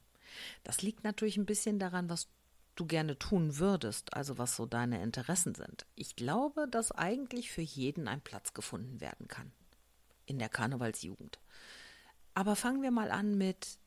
Das 0.63 0.81
liegt 0.81 1.03
natürlich 1.03 1.37
ein 1.37 1.45
bisschen 1.45 1.79
daran, 1.79 2.09
was 2.09 2.27
du 2.75 2.85
gerne 2.85 3.17
tun 3.17 3.57
würdest, 3.57 4.13
also 4.13 4.37
was 4.37 4.55
so 4.55 4.65
deine 4.65 5.01
Interessen 5.01 5.55
sind. 5.55 5.85
Ich 5.95 6.15
glaube, 6.15 6.67
dass 6.69 6.91
eigentlich 6.91 7.51
für 7.51 7.61
jeden 7.61 8.07
ein 8.07 8.21
Platz 8.21 8.53
gefunden 8.53 8.99
werden 9.01 9.27
kann 9.27 9.51
in 10.25 10.39
der 10.39 10.49
Karnevalsjugend. 10.49 11.39
Aber 12.33 12.55
fangen 12.55 12.81
wir 12.81 12.91
mal 12.91 13.11
an 13.11 13.37
mit 13.37 13.77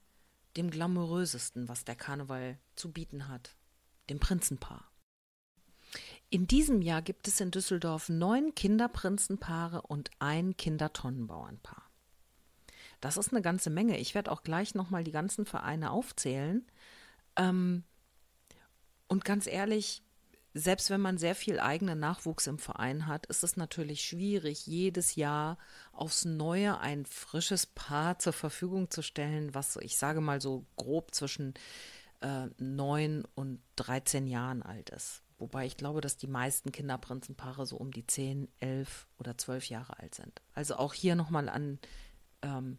dem 0.57 0.70
glamourösesten, 0.70 1.68
was 1.68 1.84
der 1.84 1.97
Karneval 1.97 2.59
zu 2.76 2.93
bieten 2.93 3.28
hat, 3.28 3.57
dem 4.09 4.20
Prinzenpaar. 4.20 4.91
In 6.30 6.47
diesem 6.47 6.82
Jahr 6.82 7.03
gibt 7.03 7.28
es 7.28 7.41
in 7.41 7.51
Düsseldorf 7.51 8.09
neun 8.09 8.55
Kinderprinzenpaare 8.55 9.82
und 9.82 10.11
ein 10.18 10.57
Kindertonnenbauernpaar. 10.57 11.89
Das 13.01 13.16
ist 13.16 13.32
eine 13.32 13.43
ganze 13.43 13.70
Menge. 13.70 13.99
Ich 13.99 14.14
werde 14.14 14.32
auch 14.32 14.43
gleich 14.43 14.74
nochmal 14.74 15.05
die 15.05 15.12
ganzen 15.12 15.47
Vereine 15.47 15.91
aufzählen. 15.91 16.66
Ähm, 17.37 17.84
und 19.09 19.25
ganz 19.25 19.47
ehrlich, 19.47 20.03
selbst 20.55 20.89
wenn 20.89 21.03
man 21.03 21.19
sehr 21.19 21.35
viel 21.35 21.61
eigenen 21.61 22.01
Nachwuchs 22.01 22.47
im 22.47 22.59
Verein 22.59 23.07
hat, 23.07 23.27
ist 23.27 23.45
es 23.45 23.59
natürlich 23.59 24.03
schwierig, 24.05 24.67
jedes 24.67 25.15
Jahr 25.15 25.59
aufs 25.93 26.25
Neue 26.25 26.79
ein 26.79 27.05
frisches 27.05 27.67
Paar 27.67 28.19
zur 28.19 28.33
Verfügung 28.33 28.91
zu 28.91 29.03
stellen, 29.03 29.55
was 29.55 29.77
ich 29.77 29.99
sage 29.99 30.23
mal 30.23 30.41
so 30.41 30.65
grob 30.77 31.15
zwischen 31.15 31.53
äh, 32.23 32.47
9 32.59 33.25
und 33.35 33.61
13 33.77 34.27
Jahren 34.27 34.63
alt 34.63 34.89
ist. 34.91 35.23
Wobei 35.39 35.67
ich 35.67 35.77
glaube, 35.77 36.01
dass 36.01 36.17
die 36.17 36.27
meisten 36.27 36.73
Kinderprinzenpaare 36.73 37.67
so 37.67 37.77
um 37.77 37.93
die 37.93 38.07
10, 38.07 38.49
11 38.61 39.07
oder 39.19 39.37
12 39.37 39.69
Jahre 39.69 39.99
alt 39.99 40.15
sind. 40.15 40.41
Also 40.55 40.77
auch 40.77 40.95
hier 40.95 41.15
nochmal 41.15 41.51
an 41.51 41.79
ähm, 42.41 42.79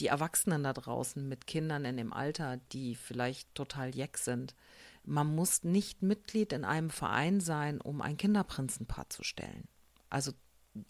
die 0.00 0.08
Erwachsenen 0.08 0.64
da 0.64 0.72
draußen 0.72 1.28
mit 1.28 1.46
Kindern 1.46 1.84
in 1.84 1.96
dem 1.96 2.12
Alter, 2.12 2.56
die 2.72 2.96
vielleicht 2.96 3.54
total 3.54 3.94
jeck 3.94 4.18
sind. 4.18 4.56
Man 5.04 5.34
muss 5.34 5.64
nicht 5.64 6.02
Mitglied 6.02 6.52
in 6.52 6.64
einem 6.64 6.90
Verein 6.90 7.40
sein, 7.40 7.80
um 7.80 8.00
ein 8.00 8.16
Kinderprinzenpaar 8.16 9.10
zu 9.10 9.22
stellen. 9.22 9.68
Also 10.08 10.32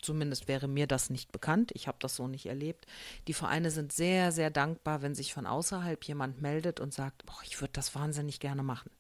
zumindest 0.01 0.49
wäre 0.49 0.69
mir 0.69 0.87
das 0.87 1.11
nicht 1.11 1.33
bekannt. 1.33 1.73
Ich 1.75 1.89
habe 1.89 1.99
das 2.01 2.17
so 2.17 2.27
nicht 2.27 2.47
erlebt. 2.47 2.87
Die 3.29 3.35
Vereine 3.35 3.71
sind 3.71 3.93
sehr, 3.93 4.33
sehr 4.33 4.51
dankbar, 4.51 5.03
wenn 5.03 5.15
sich 5.15 5.35
von 5.35 5.47
außerhalb 5.47 6.03
jemand 6.05 6.41
meldet 6.41 6.81
und 6.81 6.95
sagt, 6.95 7.27
boah, 7.27 7.39
ich 7.45 7.61
würde 7.61 7.73
das 7.73 7.95
wahnsinnig 7.95 8.41
gerne 8.41 8.63
machen. 8.63 8.91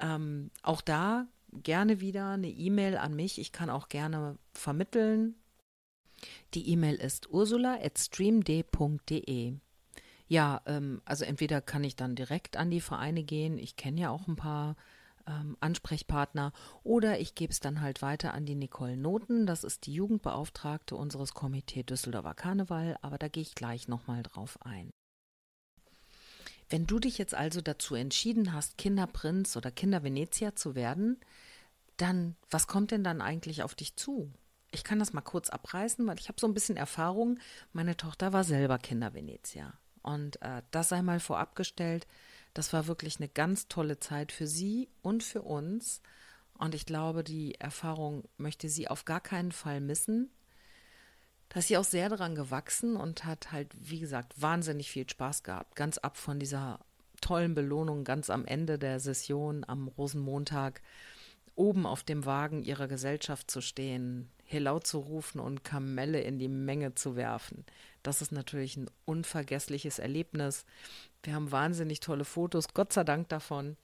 Ähm, 0.00 0.50
auch 0.62 0.80
da 0.80 1.28
gerne 1.52 2.00
wieder 2.00 2.30
eine 2.30 2.48
E-Mail 2.48 2.96
an 2.96 3.14
mich. 3.14 3.38
Ich 3.38 3.52
kann 3.52 3.70
auch 3.70 3.88
gerne 3.88 4.36
vermitteln. 4.52 5.36
Die 6.54 6.68
E-Mail 6.70 6.96
ist 6.96 7.30
ursula.streamd.de. 7.30 9.54
Ja, 10.30 10.62
ähm, 10.66 11.02
also 11.04 11.24
entweder 11.24 11.60
kann 11.60 11.82
ich 11.82 11.96
dann 11.96 12.14
direkt 12.14 12.56
an 12.56 12.70
die 12.70 12.80
Vereine 12.80 13.24
gehen, 13.24 13.58
ich 13.58 13.74
kenne 13.74 14.00
ja 14.00 14.10
auch 14.10 14.28
ein 14.28 14.36
paar 14.36 14.76
ähm, 15.26 15.56
Ansprechpartner, 15.58 16.52
oder 16.84 17.18
ich 17.18 17.34
gebe 17.34 17.52
es 17.52 17.58
dann 17.58 17.80
halt 17.80 18.00
weiter 18.00 18.32
an 18.32 18.46
die 18.46 18.54
Nicole 18.54 18.96
Noten, 18.96 19.44
das 19.44 19.64
ist 19.64 19.86
die 19.86 19.92
Jugendbeauftragte 19.92 20.94
unseres 20.94 21.34
Komitee 21.34 21.82
Düsseldorfer 21.82 22.34
Karneval, 22.34 22.96
aber 23.02 23.18
da 23.18 23.26
gehe 23.26 23.42
ich 23.42 23.56
gleich 23.56 23.88
nochmal 23.88 24.22
drauf 24.22 24.56
ein. 24.64 24.90
Wenn 26.68 26.86
du 26.86 27.00
dich 27.00 27.18
jetzt 27.18 27.34
also 27.34 27.60
dazu 27.60 27.96
entschieden 27.96 28.52
hast, 28.52 28.78
Kinderprinz 28.78 29.56
oder 29.56 29.72
Kindervenezia 29.72 30.54
zu 30.54 30.76
werden, 30.76 31.18
dann, 31.96 32.36
was 32.50 32.68
kommt 32.68 32.92
denn 32.92 33.02
dann 33.02 33.20
eigentlich 33.20 33.64
auf 33.64 33.74
dich 33.74 33.96
zu? 33.96 34.32
Ich 34.70 34.84
kann 34.84 35.00
das 35.00 35.12
mal 35.12 35.22
kurz 35.22 35.50
abreißen, 35.50 36.06
weil 36.06 36.20
ich 36.20 36.28
habe 36.28 36.38
so 36.38 36.46
ein 36.46 36.54
bisschen 36.54 36.76
Erfahrung. 36.76 37.40
Meine 37.72 37.96
Tochter 37.96 38.32
war 38.32 38.44
selber 38.44 38.78
Kindervenezia. 38.78 39.72
Und 40.02 40.40
äh, 40.42 40.62
das 40.70 40.88
sei 40.88 41.02
mal 41.02 41.20
vorab 41.20 41.54
gestellt, 41.56 42.06
das 42.54 42.72
war 42.72 42.86
wirklich 42.86 43.18
eine 43.18 43.28
ganz 43.28 43.68
tolle 43.68 44.00
Zeit 44.00 44.32
für 44.32 44.46
sie 44.46 44.88
und 45.02 45.22
für 45.22 45.42
uns. 45.42 46.00
Und 46.54 46.74
ich 46.74 46.84
glaube, 46.84 47.24
die 47.24 47.54
Erfahrung 47.60 48.24
möchte 48.36 48.68
sie 48.68 48.88
auf 48.88 49.04
gar 49.04 49.20
keinen 49.20 49.52
Fall 49.52 49.80
missen. 49.80 50.30
Da 51.48 51.60
ist 51.60 51.68
sie 51.68 51.78
auch 51.78 51.84
sehr 51.84 52.08
daran 52.08 52.34
gewachsen 52.34 52.96
und 52.96 53.24
hat 53.24 53.50
halt, 53.50 53.68
wie 53.74 53.98
gesagt, 54.00 54.40
wahnsinnig 54.40 54.90
viel 54.90 55.08
Spaß 55.08 55.42
gehabt. 55.42 55.74
Ganz 55.74 55.98
ab 55.98 56.16
von 56.16 56.38
dieser 56.38 56.80
tollen 57.20 57.54
Belohnung 57.54 58.04
ganz 58.04 58.30
am 58.30 58.44
Ende 58.44 58.78
der 58.78 59.00
Session 59.00 59.64
am 59.66 59.88
Rosenmontag 59.88 60.80
oben 61.60 61.84
auf 61.84 62.02
dem 62.02 62.24
Wagen 62.24 62.62
ihrer 62.62 62.88
Gesellschaft 62.88 63.50
zu 63.50 63.60
stehen, 63.60 64.30
Hello 64.44 64.80
zu 64.80 64.98
rufen 64.98 65.40
und 65.40 65.62
Kamelle 65.62 66.22
in 66.22 66.38
die 66.38 66.48
Menge 66.48 66.94
zu 66.94 67.16
werfen. 67.16 67.66
Das 68.02 68.22
ist 68.22 68.32
natürlich 68.32 68.78
ein 68.78 68.90
unvergessliches 69.04 69.98
Erlebnis. 69.98 70.64
Wir 71.22 71.34
haben 71.34 71.52
wahnsinnig 71.52 72.00
tolle 72.00 72.24
Fotos, 72.24 72.68
Gott 72.72 72.94
sei 72.94 73.04
Dank 73.04 73.28
davon. 73.28 73.76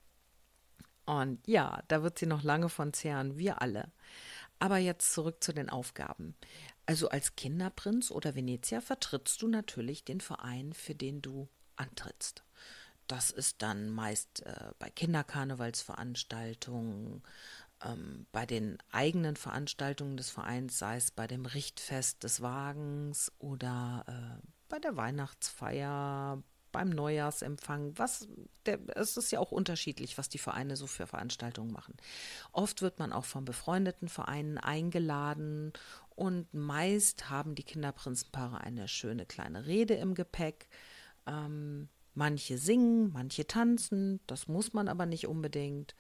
Und 1.05 1.47
ja, 1.47 1.83
da 1.89 2.03
wird 2.03 2.19
sie 2.19 2.25
noch 2.25 2.43
lange 2.43 2.71
von 2.71 2.95
zehren, 2.95 3.37
wir 3.37 3.61
alle. 3.61 3.93
Aber 4.59 4.79
jetzt 4.79 5.13
zurück 5.13 5.45
zu 5.45 5.53
den 5.53 5.69
Aufgaben. 5.69 6.35
Also 6.87 7.11
als 7.11 7.37
Kinderprinz 7.37 8.11
oder 8.11 8.35
Venezia 8.35 8.81
vertrittst 8.81 9.43
du 9.43 9.49
natürlich 9.49 10.03
den 10.03 10.23
Verein, 10.23 10.73
für 10.73 10.95
den 10.95 11.21
du 11.21 11.47
antrittst. 11.77 12.43
Das 13.07 13.31
ist 13.31 13.63
dann 13.63 13.89
meist 13.91 14.45
äh, 14.45 14.73
bei 14.79 14.91
Kinderkarnevalsveranstaltungen, 14.91 17.23
ähm, 17.85 18.27
bei 18.33 18.47
den 18.47 18.79
eigenen 18.91 19.37
Veranstaltungen 19.37 20.17
des 20.17 20.31
Vereins, 20.31 20.79
sei 20.79 20.97
es 20.97 21.11
bei 21.11 21.27
dem 21.27 21.47
Richtfest 21.47 22.23
des 22.25 22.41
Wagens 22.41 23.33
oder 23.39 24.05
äh, 24.09 24.47
bei 24.69 24.79
der 24.79 24.97
Weihnachtsfeier, 24.97 26.43
beim 26.73 26.91
Neujahrsempfang, 26.91 27.97
was 27.97 28.29
der, 28.67 28.79
es 28.97 29.17
ist 29.17 29.31
ja 29.31 29.39
auch 29.39 29.51
unterschiedlich, 29.51 30.19
was 30.19 30.29
die 30.29 30.39
Vereine 30.39 30.77
so 30.77 30.87
für 30.87 31.07
Veranstaltungen 31.07 31.73
machen. 31.73 31.95
Oft 32.53 32.83
wird 32.83 32.99
man 32.99 33.15
auch 33.15 33.25
von 33.25 33.47
befreundeten 33.47 34.09
Vereinen 34.09 34.59
eingeladen 34.59 35.73
und 36.11 36.53
meist 36.53 37.31
haben 37.31 37.55
die 37.55 37.63
Kinderprinzenpaare 37.63 38.61
eine 38.61 38.89
schöne 38.89 39.25
kleine 39.25 39.65
Rede 39.65 39.95
im 39.95 40.15
Gepäck. 40.15 40.69
Ähm, 41.27 41.89
manche 42.13 42.59
singen, 42.59 43.11
manche 43.11 43.47
tanzen, 43.47 44.21
das 44.27 44.47
muss 44.47 44.75
man 44.75 44.89
aber 44.89 45.07
nicht 45.07 45.29
unbedingt. 45.29 45.95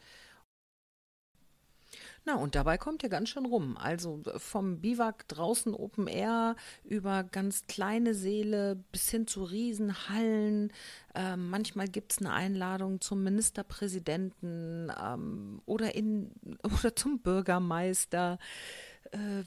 Na, 2.28 2.34
und 2.34 2.56
dabei 2.56 2.76
kommt 2.76 3.04
ja 3.04 3.08
ganz 3.08 3.28
schön 3.28 3.46
rum. 3.46 3.76
Also 3.76 4.20
vom 4.36 4.80
Biwak 4.80 5.28
draußen 5.28 5.72
Open 5.72 6.08
Air 6.08 6.56
über 6.82 7.22
ganz 7.22 7.68
kleine 7.68 8.14
Säle 8.14 8.82
bis 8.90 9.08
hin 9.10 9.28
zu 9.28 9.44
Riesenhallen. 9.44 10.72
Ähm, 11.14 11.50
manchmal 11.50 11.86
gibt 11.86 12.10
es 12.10 12.18
eine 12.18 12.32
Einladung 12.32 13.00
zum 13.00 13.22
Ministerpräsidenten 13.22 14.90
ähm, 15.00 15.62
oder, 15.66 15.94
in, 15.94 16.32
oder 16.64 16.96
zum 16.96 17.20
Bürgermeister. 17.20 18.40
Äh, 19.12 19.44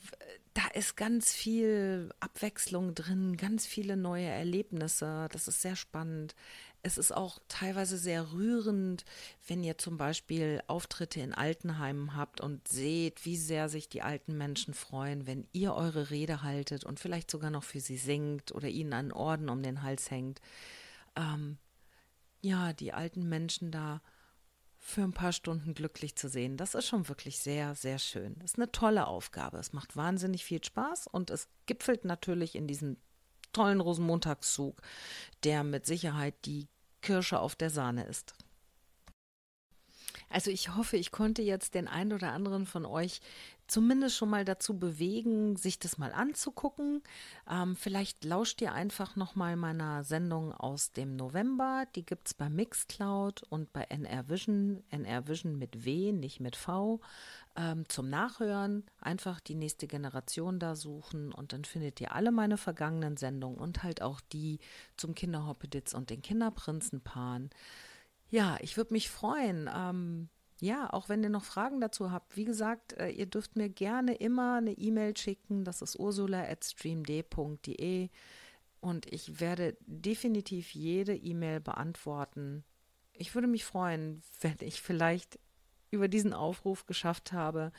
da 0.54 0.62
ist 0.74 0.96
ganz 0.96 1.34
viel 1.34 2.10
Abwechslung 2.22 2.96
drin, 2.96 3.36
ganz 3.36 3.66
viele 3.66 3.98
neue 3.98 4.26
Erlebnisse. 4.26 5.28
Das 5.34 5.50
ist 5.50 5.62
sehr 5.62 5.76
spannend. 5.76 6.34
Es 6.82 6.98
ist 6.98 7.12
auch 7.12 7.40
teilweise 7.50 7.98
sehr 7.98 8.32
rührend, 8.32 9.04
wenn 9.48 9.64
ihr 9.64 9.78
zum 9.78 9.98
Beispiel 9.98 10.62
Auftritte 10.68 11.20
in 11.20 11.34
Altenheimen 11.34 12.16
habt 12.16 12.40
und 12.40 12.68
seht, 12.68 13.26
wie 13.26 13.36
sehr 13.36 13.68
sich 13.68 13.90
die 13.90 14.02
alten 14.02 14.38
Menschen 14.38 14.74
freuen, 14.74 15.28
wenn 15.28 15.48
ihr 15.52 15.74
eure 15.74 16.10
Rede 16.10 16.42
haltet 16.42 16.86
und 16.86 17.00
vielleicht 17.00 17.30
sogar 17.30 17.50
noch 17.50 17.64
für 17.64 17.82
sie 17.82 17.98
singt 17.98 18.54
oder 18.54 18.70
ihnen 18.70 18.94
einen 18.94 19.12
Orden 19.12 19.50
um 19.50 19.62
den 19.62 19.84
Hals 19.84 20.10
hängt. 20.10 20.40
Ähm, 21.18 21.58
ja, 22.42 22.72
die 22.72 22.94
alten 22.94 23.28
Menschen 23.28 23.72
da 23.72 24.02
für 24.78 25.02
ein 25.02 25.14
paar 25.14 25.34
Stunden 25.34 25.74
glücklich 25.74 26.16
zu 26.16 26.30
sehen, 26.30 26.56
das 26.56 26.74
ist 26.74 26.88
schon 26.88 27.10
wirklich 27.10 27.40
sehr, 27.40 27.76
sehr 27.76 28.00
schön. 28.00 28.36
Das 28.40 28.52
ist 28.52 28.58
eine 28.58 28.72
tolle 28.72 29.08
Aufgabe. 29.08 29.58
Es 29.58 29.74
macht 29.74 29.98
wahnsinnig 29.98 30.46
viel 30.46 30.64
Spaß 30.64 31.08
und 31.08 31.30
es 31.30 31.50
gipfelt 31.66 32.06
natürlich 32.06 32.56
in 32.56 32.66
diesen 32.66 32.96
tollen 33.54 33.82
Rosenmontagszug, 33.82 34.82
der 35.44 35.64
mit 35.64 35.86
Sicherheit 35.86 36.36
die 36.46 36.68
Kirsche 37.02 37.40
auf 37.40 37.56
der 37.56 37.70
Sahne 37.70 38.06
ist. 38.06 38.34
Also 40.30 40.52
ich 40.52 40.76
hoffe, 40.76 40.98
ich 40.98 41.12
konnte 41.12 41.42
jetzt 41.42 41.74
den 41.74 41.88
einen 41.88 42.14
oder 42.14 42.32
anderen 42.32 42.66
von 42.66 42.86
euch 42.86 43.20
zumindest 43.70 44.18
schon 44.18 44.30
mal 44.30 44.44
dazu 44.44 44.78
bewegen, 44.78 45.56
sich 45.56 45.80
das 45.80 45.98
mal 45.98 46.12
anzugucken. 46.12 47.04
Ähm, 47.50 47.76
vielleicht 47.76 48.26
lauscht 48.26 48.62
ihr 48.62 48.74
einfach 48.74 49.16
noch 49.16 49.36
mal 49.36 49.56
meiner 49.56 50.04
Sendung 50.04 50.52
aus 50.52 50.92
dem 50.92 51.16
November. 51.16 51.86
Die 51.96 52.06
gibt 52.06 52.28
es 52.28 52.34
bei 52.34 52.50
Mixcloud 52.50 53.44
und 53.50 53.72
bei 53.72 53.84
NR 53.84 54.28
Vision. 54.28 54.84
NR 54.90 55.28
Vision 55.28 55.58
mit 55.58 55.86
W, 55.86 56.12
nicht 56.12 56.40
mit 56.40 56.56
V. 56.56 57.00
Ähm, 57.56 57.88
zum 57.88 58.10
Nachhören 58.10 58.86
einfach 59.00 59.40
die 59.40 59.56
nächste 59.56 59.88
Generation 59.88 60.60
da 60.60 60.76
suchen 60.76 61.32
und 61.32 61.54
dann 61.54 61.64
findet 61.64 62.02
ihr 62.02 62.14
alle 62.14 62.32
meine 62.32 62.58
vergangenen 62.58 63.18
Sendungen 63.18 63.60
und 63.60 63.84
halt 63.84 64.02
auch 64.02 64.20
die 64.22 64.60
zum 64.98 65.14
Kinderhoppeditz 65.14 65.94
und 65.94 66.10
den 66.10 66.22
Kinderprinzenpaaren. 66.22 67.50
Ja, 68.30 68.58
ich 68.62 68.78
würde 68.78 68.94
mich 68.94 69.10
freuen. 69.10 69.70
Ähm, 69.74 70.30
ja, 70.62 70.92
auch 70.92 71.10
wenn 71.10 71.24
ihr 71.24 71.30
noch 71.30 71.44
Fragen 71.44 71.82
dazu 71.82 72.12
habt. 72.12 72.36
Wie 72.36 72.46
gesagt, 72.46 72.94
äh, 72.94 73.10
ihr 73.10 73.26
dürft 73.26 73.56
mir 73.56 73.70
gerne 73.70 74.16
immer 74.16 74.58
eine 74.58 74.74
E-Mail 74.74 75.16
schicken. 75.16 75.64
Das 75.64 75.82
ist 75.82 75.98
ursula.streamd.de 75.98 78.10
und 78.82 79.12
ich 79.12 79.40
werde 79.40 79.78
definitiv 79.82 80.74
jede 80.74 81.16
E-Mail 81.16 81.60
beantworten. 81.60 82.64
Ich 83.14 83.36
würde 83.36 83.48
mich 83.48 83.66
freuen, 83.66 84.22
wenn 84.42 84.56
ich 84.62 84.82
vielleicht 84.82 85.40
über 85.92 86.08
diesen 86.08 86.34
Aufruf 86.34 86.86
geschafft 86.86 87.34
habe, 87.34 87.72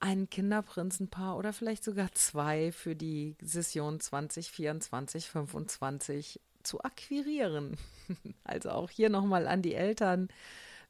ein 0.00 0.28
Kinderprinzenpaar 0.28 1.36
oder 1.36 1.52
vielleicht 1.52 1.84
sogar 1.84 2.12
zwei 2.12 2.72
für 2.72 2.94
die 2.94 3.36
Session 3.40 4.00
2024, 4.00 5.28
25 5.28 6.40
zu 6.62 6.82
akquirieren. 6.82 7.76
Also 8.44 8.68
auch 8.68 8.90
hier 8.90 9.08
nochmal 9.08 9.46
an 9.46 9.62
die 9.62 9.72
Eltern, 9.72 10.28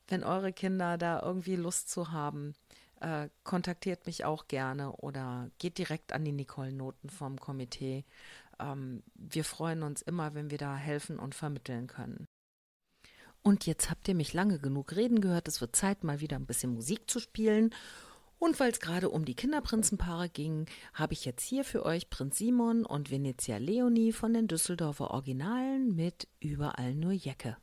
wenn 0.09 0.25
eure 0.25 0.53
Kinder 0.53 0.99
da 0.99 1.23
irgendwie 1.23 1.57
Lust 1.57 1.89
zu 1.89 2.13
haben, 2.13 2.55
äh, 3.01 3.29
kontaktiert 3.43 4.07
mich 4.07 4.25
auch 4.25 4.49
gerne 4.49 4.93
oder 4.93 5.51
geht 5.59 5.79
direkt 5.79 6.13
an 6.13 6.25
die 6.25 6.33
Nicole 6.33 6.73
Noten 6.73 7.11
vom 7.11 7.39
Komitee. 7.39 8.05
Ähm, 8.59 9.03
wir 9.15 9.45
freuen 9.45 9.83
uns 9.83 10.03
immer, 10.03 10.35
wenn 10.35 10.51
wir 10.51 10.59
da 10.59 10.77
helfen 10.77 11.19
und 11.19 11.35
vermitteln 11.35 11.87
können. 11.87 12.27
Und 13.43 13.67
jetzt 13.67 13.91
habt 13.91 14.09
ihr 14.09 14.15
mich 14.15 14.33
lange 14.33 14.59
genug 14.59 14.97
reden 14.97 15.21
gehört. 15.21 15.49
Es 15.49 15.61
wird 15.61 15.77
Zeit, 15.77 16.03
mal 16.03 16.21
wieder 16.21 16.37
ein 16.37 16.47
bisschen 16.47 16.73
Musik 16.73 17.11
zu 17.11 17.21
spielen. 17.21 17.75
Und 18.39 18.59
weil 18.59 18.73
es 18.73 18.81
gerade 18.81 19.11
um 19.11 19.25
die 19.25 19.35
Kinderprinzenpaare 19.35 20.29
ging, 20.29 20.67
habe 20.95 21.13
ich 21.13 21.25
jetzt 21.25 21.43
hier 21.43 21.65
für 21.65 21.85
euch 21.85 22.11
Prinz 22.11 22.39
Simon 22.39 22.87
und 22.87 23.11
Venezia 23.11 23.59
Leonie 23.59 24.13
von 24.13 24.33
den 24.33 24.49
Düsseldorfer 24.49 25.11
Originalen 25.11 25.95
mit 25.95 26.27
Überall 26.41 26.95
nur 26.95 27.13
Jecke. 27.13 27.57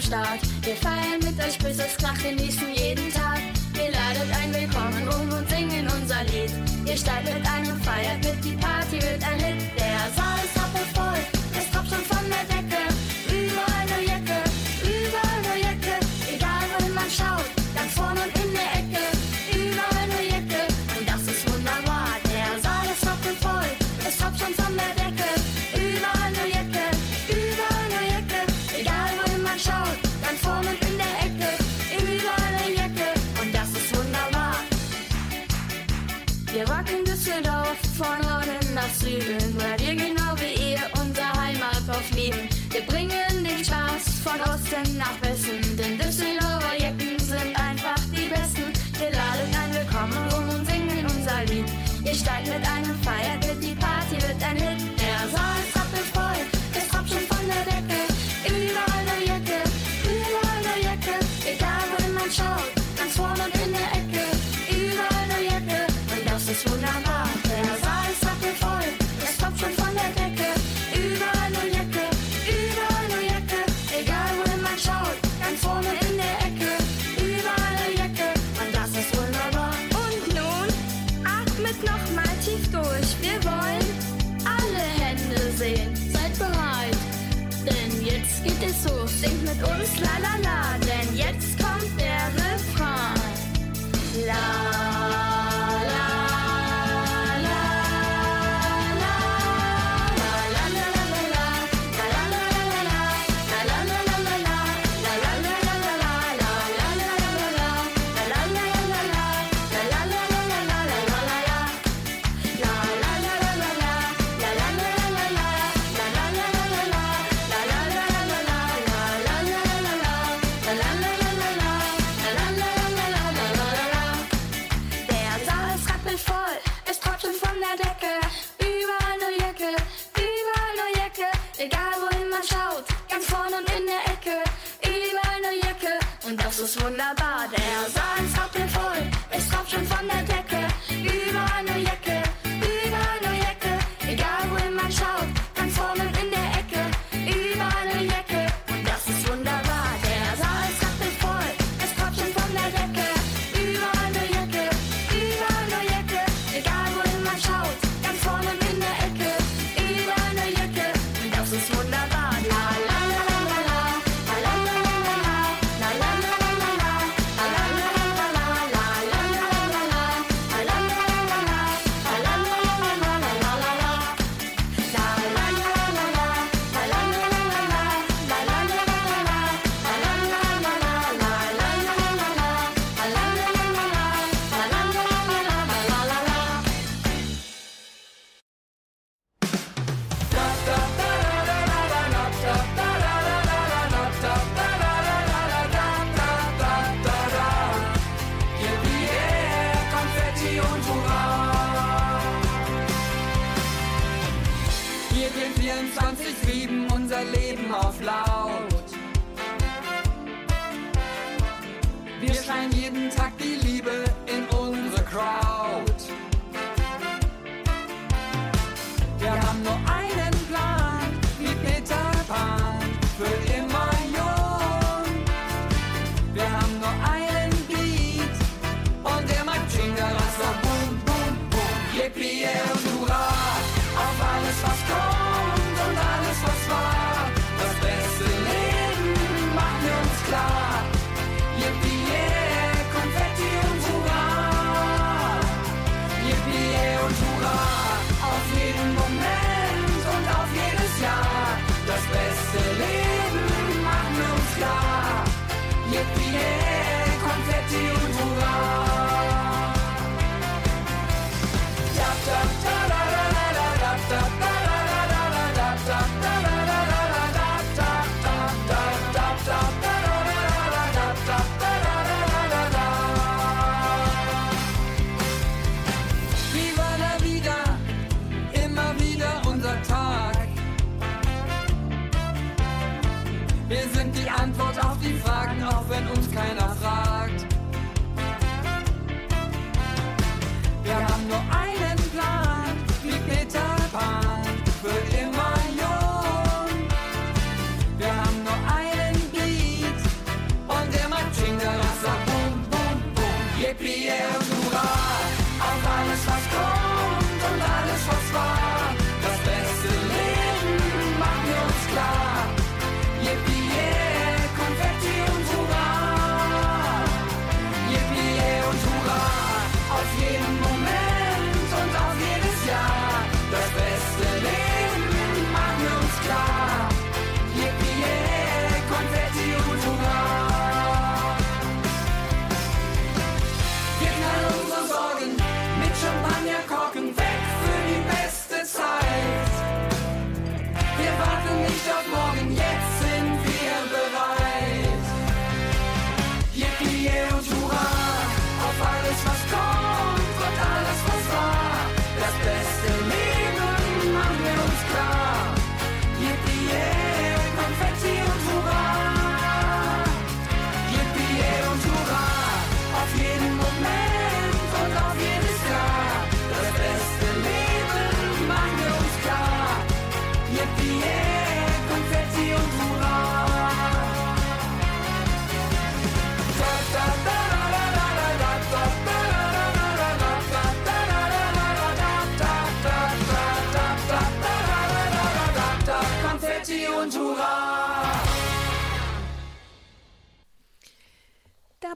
Am 0.00 0.06
Start. 0.06 0.40
Wir 0.62 0.76
feiern 0.76 1.20
mit 1.22 1.38
euch, 1.44 1.58
bis 1.58 1.78
es 1.78 1.96
kracht, 1.96 2.22
genießen 2.22 2.74
jeden 2.74 3.12
Tag. 3.12 3.40
Ihr 3.74 3.90
ladet 3.92 4.30
ein 4.42 4.54
Willkommen 4.54 5.08
um 5.08 5.38
und 5.38 5.48
singen 5.48 5.86
unser 5.88 6.22
Lied. 6.24 6.52
Ihr 6.86 6.96
startet 6.96 7.42
ein 7.46 7.70
und 7.70 7.84
feiert 7.84 8.24
mit, 8.24 8.44
die 8.44 8.56
Party 8.56 9.02
wird 9.02 9.22
ein 9.24 9.39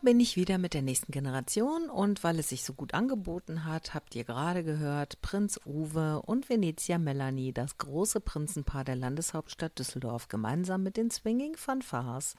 bin 0.04 0.20
ich 0.20 0.36
wieder 0.36 0.58
mit 0.58 0.74
der 0.74 0.82
nächsten 0.82 1.12
Generation 1.12 1.88
und 1.88 2.22
weil 2.22 2.38
es 2.38 2.50
sich 2.50 2.62
so 2.62 2.74
gut 2.74 2.92
angeboten 2.92 3.64
hat, 3.64 3.94
habt 3.94 4.14
ihr 4.14 4.24
gerade 4.24 4.62
gehört, 4.62 5.20
Prinz 5.22 5.58
Uwe 5.64 6.20
und 6.20 6.50
Venezia 6.50 6.98
Melanie, 6.98 7.52
das 7.54 7.78
große 7.78 8.20
Prinzenpaar 8.20 8.84
der 8.84 8.96
Landeshauptstadt 8.96 9.78
Düsseldorf, 9.78 10.28
gemeinsam 10.28 10.82
mit 10.82 10.98
den 10.98 11.10
Swinging 11.10 11.56
Fanfares 11.56 12.34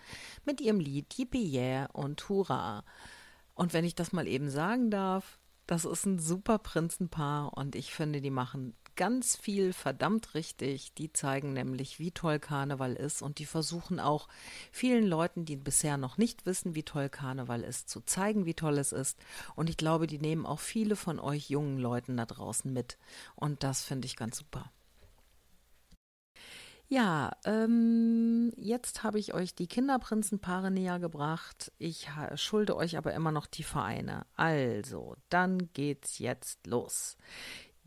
mit 0.45 0.61
ihrem 0.61 0.79
Lied 0.79 1.17
Yippie 1.17 1.51
Yeah 1.51 1.87
und 1.87 2.29
Hurra. 2.29 2.83
Und 3.55 3.73
wenn 3.73 3.83
ich 3.83 3.95
das 3.95 4.13
mal 4.13 4.27
eben 4.27 4.49
sagen 4.51 4.91
darf, 4.91 5.39
das 5.65 5.85
ist 5.85 6.05
ein 6.05 6.19
super 6.19 6.59
Prinzenpaar 6.59 7.57
und 7.57 7.75
ich 7.75 7.93
finde, 7.93 8.21
die 8.21 8.29
machen 8.29 8.75
ganz 8.95 9.35
viel 9.35 9.73
verdammt 9.73 10.33
richtig. 10.33 10.93
Die 10.93 11.11
zeigen 11.11 11.53
nämlich, 11.53 11.99
wie 11.99 12.11
toll 12.11 12.39
Karneval 12.39 12.93
ist 12.93 13.21
und 13.21 13.39
die 13.39 13.45
versuchen 13.45 13.99
auch 13.99 14.27
vielen 14.71 15.05
Leuten, 15.05 15.45
die 15.45 15.55
bisher 15.55 15.97
noch 15.97 16.17
nicht 16.17 16.45
wissen, 16.45 16.75
wie 16.75 16.83
toll 16.83 17.09
Karneval 17.09 17.63
ist, 17.63 17.89
zu 17.89 18.01
zeigen, 18.01 18.45
wie 18.45 18.53
toll 18.53 18.77
es 18.77 18.91
ist. 18.91 19.19
Und 19.55 19.69
ich 19.69 19.77
glaube, 19.77 20.07
die 20.07 20.19
nehmen 20.19 20.45
auch 20.45 20.59
viele 20.59 20.95
von 20.95 21.19
euch 21.19 21.49
jungen 21.49 21.79
Leuten 21.79 22.17
da 22.17 22.25
draußen 22.25 22.71
mit. 22.71 22.97
Und 23.35 23.63
das 23.63 23.83
finde 23.83 24.05
ich 24.05 24.15
ganz 24.15 24.37
super. 24.37 24.71
Ja, 26.87 27.31
ähm, 27.45 28.51
jetzt 28.57 29.03
habe 29.03 29.17
ich 29.17 29.33
euch 29.33 29.55
die 29.55 29.67
Kinderprinzenpaare 29.67 30.69
näher 30.69 30.99
gebracht. 30.99 31.71
Ich 31.79 32.07
schulde 32.35 32.75
euch 32.75 32.95
aber 32.97 33.13
immer 33.15 33.31
noch 33.31 33.47
die 33.47 33.63
Vereine. 33.63 34.27
Also, 34.35 35.15
dann 35.29 35.71
geht's 35.73 36.19
jetzt 36.19 36.67
los. 36.67 37.17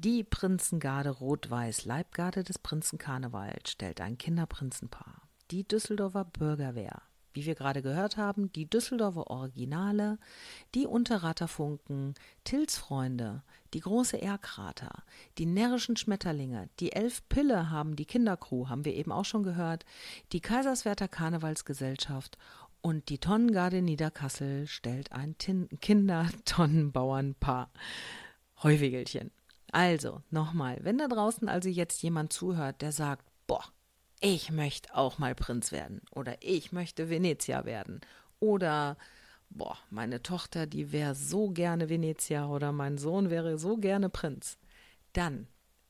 Die 0.01 0.23
Prinzengarde 0.23 1.11
Rot-Weiß, 1.11 1.85
Leibgarde 1.85 2.45
des 2.45 2.61
Prinzen 2.61 2.99
Karneval, 2.99 3.59
stellt 3.67 4.01
ein 4.01 4.17
Kinderprinzenpaar. 4.17 5.23
Die 5.51 5.67
Düsseldorfer 5.67 6.25
Bürgerwehr, 6.25 7.03
wie 7.33 7.47
wir 7.47 7.57
gerade 7.57 7.83
gehört 7.83 8.17
haben, 8.17 8.53
die 8.53 8.71
Düsseldorfer 8.71 9.27
Originale, 9.27 10.21
die 10.77 10.87
Unterratterfunken, 10.87 12.15
Tils 12.45 12.79
Freunde, 12.79 13.43
die 13.75 13.81
große 13.81 14.23
Erkrater, 14.23 15.03
die 15.37 15.47
närrischen 15.47 15.97
Schmetterlinge, 15.97 16.69
die 16.79 16.93
Elf 16.93 17.29
Pille 17.29 17.69
haben 17.71 17.97
die 17.97 18.07
Kindercrew, 18.07 18.69
haben 18.69 18.85
wir 18.85 18.95
eben 18.95 19.11
auch 19.11 19.25
schon 19.25 19.43
gehört, 19.43 19.85
die 20.31 20.39
Kaiserswerther 20.41 21.09
Karnevalsgesellschaft 21.09 22.39
und 22.83 23.09
die 23.09 23.19
Tonnengarde 23.19 23.83
Niederkassel 23.83 24.69
stellt 24.69 25.11
ein 25.11 25.35
Kinder-Tonnenbauernpaar. 25.81 27.73
Heuwegelchen. 28.63 29.33
Also, 29.73 30.23
nochmal, 30.31 30.79
wenn 30.83 30.99
da 30.99 31.09
draußen 31.09 31.49
also 31.49 31.69
jetzt 31.69 32.03
jemand 32.03 32.33
zuhört, 32.33 32.81
der 32.83 32.93
sagt, 32.93 33.27
boah, 33.47 33.65
ich 34.21 34.51
möchte 34.51 34.95
auch 34.97 35.19
mal 35.19 35.35
Prinz 35.35 35.73
werden 35.73 36.03
oder 36.11 36.37
ich 36.41 36.73
möchte 36.73 37.11
Venezia 37.11 37.65
werden 37.65 38.01
oder 38.41 38.97
boah, 39.51 39.79
meine 39.91 40.23
Tochter, 40.23 40.67
die 40.67 40.93
wäre 40.93 41.15
so 41.15 41.51
gerne 41.51 41.89
Venezia 41.89 42.47
oder 42.47 42.73
mein 42.73 42.99
Sohn 42.99 43.31
wäre 43.31 43.59
so 43.59 43.77
gerne 43.77 44.09
Prinz, 44.09 44.59
dann 45.13 45.47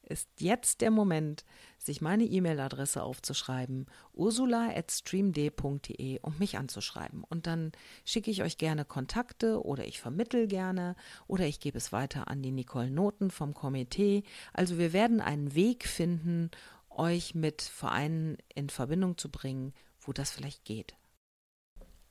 ist 0.09 0.29
jetzt 0.39 0.81
der 0.81 0.91
Moment, 0.91 1.45
sich 1.79 2.01
meine 2.01 2.25
E-Mail-Adresse 2.25 3.03
aufzuschreiben, 3.03 3.87
ursula.streamd.de 4.13 6.21
und 6.21 6.41
mich 6.41 6.59
anzuschreiben. 6.59 7.25
Und 7.25 7.47
dann 7.47 7.73
schicke 8.05 8.31
ich 8.31 8.43
euch 8.43 8.59
gerne 8.59 8.85
Kontakte 8.85 9.65
oder 9.65 9.87
ich 9.87 10.01
vermittel 10.01 10.49
gerne 10.49 10.97
oder 11.27 11.47
ich 11.47 11.61
gebe 11.61 11.79
es 11.79 11.93
weiter 11.93 12.29
an 12.29 12.43
die 12.43 12.53
Nicole 12.53 12.91
Noten 12.91 13.31
vom 13.31 13.55
Komitee. 13.55 14.25
Also 14.53 14.79
wir 14.79 14.93
werden 14.93 15.21
einen 15.21 15.55
Weg 15.55 15.87
finden, 15.87 16.51
euch 16.91 17.35
mit 17.35 17.63
Vereinen 17.63 18.37
in 18.55 18.71
Verbindung 18.71 19.17
zu 19.17 19.31
bringen, 19.31 19.73
wo 20.01 20.13
das 20.13 20.31
vielleicht 20.31 20.65
geht. 20.65 20.97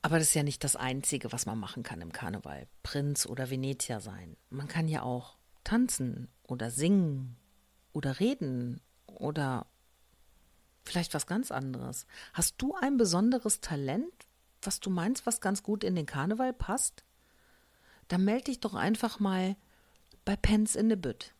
Aber 0.01 0.19
das 0.19 0.29
ist 0.29 0.35
ja 0.35 0.43
nicht 0.43 0.63
das 0.63 0.75
Einzige, 0.75 1.31
was 1.31 1.45
man 1.45 1.59
machen 1.59 1.83
kann 1.83 2.01
im 2.01 2.13
Karneval. 2.13 2.67
Prinz 2.83 3.25
oder 3.25 3.49
Venezier 3.49 3.99
sein. 3.99 4.37
Man 4.49 4.67
kann 4.67 4.87
ja 4.87 5.03
auch 5.03 5.37
tanzen 5.63 6.29
oder 6.43 6.71
singen 6.71 7.35
oder 7.97 8.19
reden 8.19 8.79
oder 9.07 9.65
vielleicht 10.85 11.15
was 11.15 11.25
ganz 11.25 11.51
anderes. 11.51 12.05
Hast 12.33 12.55
du 12.59 12.75
ein 12.75 12.97
besonderes 12.97 13.59
Talent, 13.59 14.13
was 14.61 14.79
du 14.79 14.91
meinst, 14.91 15.25
was 15.25 15.41
ganz 15.41 15.63
gut 15.63 15.83
in 15.83 15.95
den 15.95 16.05
Karneval 16.05 16.53
passt? 16.53 17.03
Dann 18.07 18.23
melde 18.23 18.45
dich 18.45 18.59
doch 18.59 18.75
einfach 18.75 19.19
mal 19.19 19.57
bei 20.25 20.35
Pence 20.35 20.75
in 20.75 20.89
the 20.89 20.95
Bütt. 20.95 21.33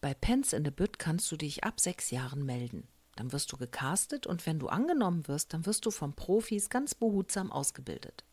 Bei 0.00 0.14
Pence 0.14 0.52
in 0.52 0.64
the 0.64 0.70
Bütt 0.72 0.98
kannst 0.98 1.30
du 1.30 1.36
dich 1.36 1.62
ab 1.62 1.78
sechs 1.78 2.10
Jahren 2.10 2.44
melden. 2.44 2.88
Dann 3.14 3.32
wirst 3.32 3.52
du 3.52 3.56
gecastet 3.56 4.26
und 4.26 4.46
wenn 4.46 4.58
du 4.58 4.68
angenommen 4.68 5.28
wirst, 5.28 5.54
dann 5.54 5.64
wirst 5.64 5.86
du 5.86 5.92
von 5.92 6.14
Profis 6.14 6.70
ganz 6.70 6.94
behutsam 6.94 7.52
ausgebildet. 7.52 8.24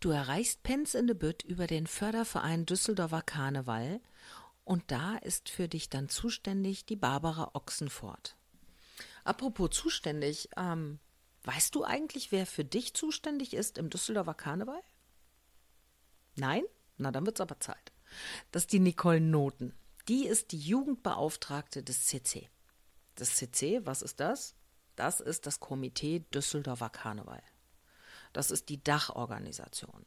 Du 0.00 0.08
erreichst 0.08 0.62
Pence 0.62 0.94
in 0.94 1.06
the 1.08 1.14
Bütt 1.14 1.42
über 1.42 1.66
den 1.66 1.86
Förderverein 1.86 2.64
Düsseldorfer 2.64 3.20
Karneval 3.20 4.00
und 4.64 4.90
da 4.90 5.16
ist 5.16 5.50
für 5.50 5.68
dich 5.68 5.90
dann 5.90 6.08
zuständig 6.08 6.86
die 6.86 6.96
Barbara 6.96 7.50
Ochsenfort. 7.52 8.34
Apropos 9.24 9.68
zuständig, 9.70 10.48
ähm, 10.56 11.00
weißt 11.42 11.74
du 11.74 11.84
eigentlich, 11.84 12.32
wer 12.32 12.46
für 12.46 12.64
dich 12.64 12.94
zuständig 12.94 13.52
ist 13.52 13.76
im 13.76 13.90
Düsseldorfer 13.90 14.32
Karneval? 14.32 14.80
Nein? 16.34 16.64
Na, 16.96 17.10
dann 17.10 17.26
wird's 17.26 17.42
aber 17.42 17.60
Zeit. 17.60 17.92
Das 18.52 18.62
ist 18.62 18.72
die 18.72 18.80
Nicole 18.80 19.20
Noten. 19.20 19.74
Die 20.08 20.26
ist 20.26 20.52
die 20.52 20.60
Jugendbeauftragte 20.60 21.82
des 21.82 22.06
CC. 22.06 22.48
Das 23.16 23.36
CC, 23.36 23.84
was 23.84 24.00
ist 24.00 24.18
das? 24.18 24.54
Das 24.96 25.20
ist 25.20 25.46
das 25.46 25.60
Komitee 25.60 26.20
Düsseldorfer 26.32 26.88
Karneval. 26.88 27.42
Das 28.32 28.50
ist 28.50 28.68
die 28.68 28.82
Dachorganisation. 28.82 30.04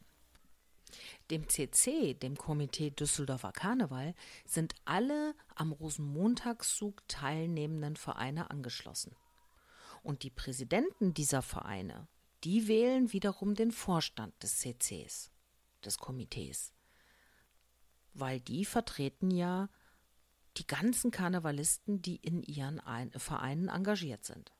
Dem 1.30 1.48
CC, 1.48 2.14
dem 2.14 2.36
Komitee 2.36 2.90
Düsseldorfer 2.90 3.52
Karneval, 3.52 4.14
sind 4.44 4.74
alle 4.84 5.34
am 5.54 5.72
Rosenmontagszug 5.72 7.06
teilnehmenden 7.08 7.96
Vereine 7.96 8.50
angeschlossen. 8.50 9.16
Und 10.02 10.22
die 10.22 10.30
Präsidenten 10.30 11.14
dieser 11.14 11.42
Vereine, 11.42 12.08
die 12.44 12.68
wählen 12.68 13.12
wiederum 13.12 13.54
den 13.54 13.72
Vorstand 13.72 14.40
des 14.42 14.58
CCs, 14.58 15.30
des 15.84 15.98
Komitees. 15.98 16.72
Weil 18.12 18.40
die 18.40 18.64
vertreten 18.64 19.30
ja 19.30 19.68
die 20.58 20.66
ganzen 20.66 21.10
Karnevalisten, 21.10 22.02
die 22.02 22.16
in 22.16 22.42
ihren 22.42 22.80
Ein 22.80 23.10
Vereinen 23.12 23.68
engagiert 23.68 24.24
sind. 24.24 24.53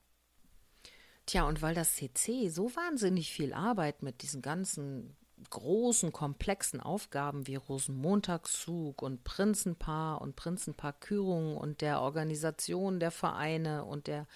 Tja, 1.34 1.48
und 1.48 1.62
weil 1.62 1.74
das 1.74 1.96
CC 1.96 2.48
so 2.48 2.76
wahnsinnig 2.76 3.32
viel 3.32 3.54
Arbeit 3.54 4.04
mit 4.04 4.22
diesen 4.22 4.40
ganzen 4.40 5.16
großen, 5.50 6.12
komplexen 6.12 6.78
Aufgaben 6.78 7.48
wie 7.48 7.56
Rosenmontagszug 7.56 9.02
und 9.02 9.24
Prinzenpaar 9.24 10.20
und 10.20 10.36
Prinzenpaarkürung 10.36 11.56
und 11.56 11.80
der 11.80 12.02
Organisation 12.02 13.00
der 13.00 13.10
Vereine 13.10 13.84
und 13.84 14.06
der 14.06 14.28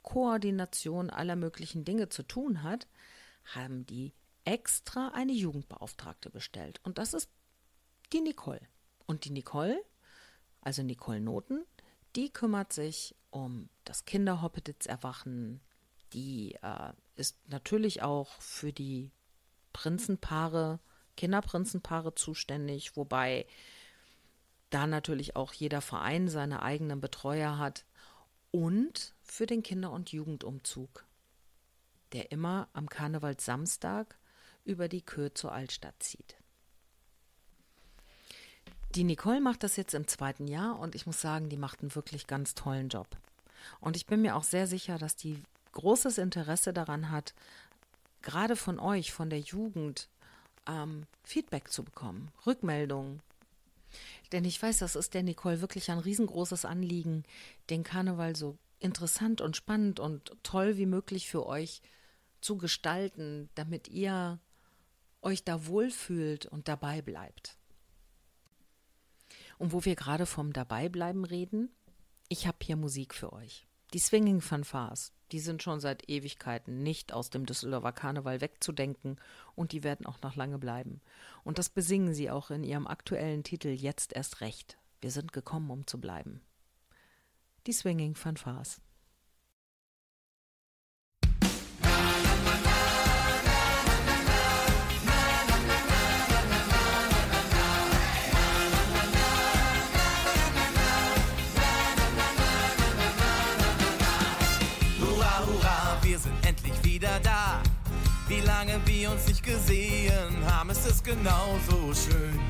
Koordination 0.00 1.10
aller 1.10 1.36
möglichen 1.36 1.84
Dinge 1.84 2.08
zu 2.08 2.22
tun 2.22 2.62
hat, 2.62 2.86
haben 3.44 3.84
die 3.84 4.14
extra 4.46 5.08
eine 5.08 5.32
Jugendbeauftragte 5.32 6.30
bestellt. 6.30 6.80
Und 6.82 6.96
das 6.96 7.12
ist 7.12 7.28
die 8.14 8.22
Nicole. 8.22 8.62
Und 9.04 9.26
die 9.26 9.32
Nicole, 9.32 9.78
also 10.62 10.82
Nicole 10.82 11.20
Noten, 11.20 11.66
die 12.16 12.30
kümmert 12.32 12.72
sich 12.72 13.14
um 13.28 13.68
das 13.84 14.06
Kinderhoppeditz-Erwachen. 14.06 15.60
Die 16.12 16.54
äh, 16.62 16.92
ist 17.16 17.36
natürlich 17.48 18.02
auch 18.02 18.40
für 18.40 18.72
die 18.72 19.10
Prinzenpaare, 19.72 20.80
Kinderprinzenpaare 21.16 22.14
zuständig, 22.14 22.96
wobei 22.96 23.46
da 24.70 24.86
natürlich 24.86 25.36
auch 25.36 25.52
jeder 25.52 25.80
Verein 25.80 26.28
seine 26.28 26.62
eigenen 26.62 27.00
Betreuer 27.00 27.58
hat 27.58 27.84
und 28.50 29.14
für 29.22 29.46
den 29.46 29.62
Kinder- 29.62 29.92
und 29.92 30.12
Jugendumzug, 30.12 31.04
der 32.12 32.32
immer 32.32 32.68
am 32.72 32.88
Karnevalssamstag 32.88 34.16
über 34.64 34.88
die 34.88 35.02
Köhe 35.02 35.32
zur 35.32 35.52
Altstadt 35.52 36.02
zieht. 36.02 36.36
Die 38.94 39.04
Nicole 39.04 39.40
macht 39.40 39.62
das 39.62 39.76
jetzt 39.76 39.94
im 39.94 40.08
zweiten 40.08 40.48
Jahr 40.48 40.78
und 40.78 40.94
ich 40.94 41.06
muss 41.06 41.20
sagen, 41.20 41.48
die 41.48 41.58
macht 41.58 41.80
einen 41.80 41.94
wirklich 41.94 42.26
ganz 42.26 42.54
tollen 42.54 42.88
Job. 42.88 43.08
Und 43.80 43.96
ich 43.96 44.06
bin 44.06 44.22
mir 44.22 44.36
auch 44.36 44.44
sehr 44.44 44.66
sicher, 44.66 44.98
dass 44.98 45.14
die 45.14 45.42
großes 45.78 46.18
Interesse 46.18 46.72
daran 46.72 47.10
hat, 47.10 47.34
gerade 48.20 48.56
von 48.56 48.80
euch, 48.80 49.12
von 49.12 49.30
der 49.30 49.38
Jugend, 49.38 50.08
ähm, 50.66 51.06
Feedback 51.22 51.70
zu 51.70 51.84
bekommen, 51.84 52.32
Rückmeldungen. 52.46 53.22
Denn 54.32 54.44
ich 54.44 54.60
weiß, 54.60 54.78
das 54.78 54.96
ist 54.96 55.14
der 55.14 55.22
Nicole 55.22 55.60
wirklich 55.60 55.90
ein 55.90 56.00
riesengroßes 56.00 56.64
Anliegen, 56.64 57.22
den 57.70 57.84
Karneval 57.84 58.34
so 58.34 58.58
interessant 58.80 59.40
und 59.40 59.56
spannend 59.56 60.00
und 60.00 60.36
toll 60.42 60.76
wie 60.76 60.86
möglich 60.86 61.28
für 61.28 61.46
euch 61.46 61.80
zu 62.40 62.58
gestalten, 62.58 63.48
damit 63.54 63.86
ihr 63.86 64.40
euch 65.22 65.44
da 65.44 65.66
wohlfühlt 65.66 66.46
und 66.46 66.66
dabei 66.66 67.02
bleibt. 67.02 67.56
Und 69.58 69.72
wo 69.72 69.84
wir 69.84 69.94
gerade 69.94 70.26
vom 70.26 70.52
Dabeibleiben 70.52 71.24
reden, 71.24 71.70
ich 72.28 72.48
habe 72.48 72.58
hier 72.62 72.76
Musik 72.76 73.14
für 73.14 73.32
euch. 73.32 73.67
Die 73.94 73.98
Swinging 74.00 74.42
Fanfars, 74.42 75.12
die 75.32 75.40
sind 75.40 75.62
schon 75.62 75.80
seit 75.80 76.10
Ewigkeiten 76.10 76.82
nicht 76.82 77.14
aus 77.14 77.30
dem 77.30 77.46
Düsseldorfer 77.46 77.92
Karneval 77.92 78.42
wegzudenken 78.42 79.16
und 79.54 79.72
die 79.72 79.82
werden 79.82 80.04
auch 80.04 80.20
noch 80.20 80.36
lange 80.36 80.58
bleiben. 80.58 81.00
Und 81.42 81.58
das 81.58 81.70
besingen 81.70 82.12
sie 82.12 82.30
auch 82.30 82.50
in 82.50 82.64
ihrem 82.64 82.86
aktuellen 82.86 83.44
Titel 83.44 83.68
Jetzt 83.68 84.12
erst 84.12 84.42
recht. 84.42 84.76
Wir 85.00 85.10
sind 85.10 85.32
gekommen, 85.32 85.70
um 85.70 85.86
zu 85.86 85.98
bleiben. 85.98 86.42
Die 87.66 87.72
Swinging 87.72 88.14
Fanfars. 88.14 88.82
Lange 108.58 108.80
wir 108.86 109.12
uns 109.12 109.28
nicht 109.28 109.44
gesehen 109.44 110.34
haben, 110.50 110.70
ist 110.70 110.84
es 110.84 111.00
genauso 111.00 111.94
schön, 111.94 112.40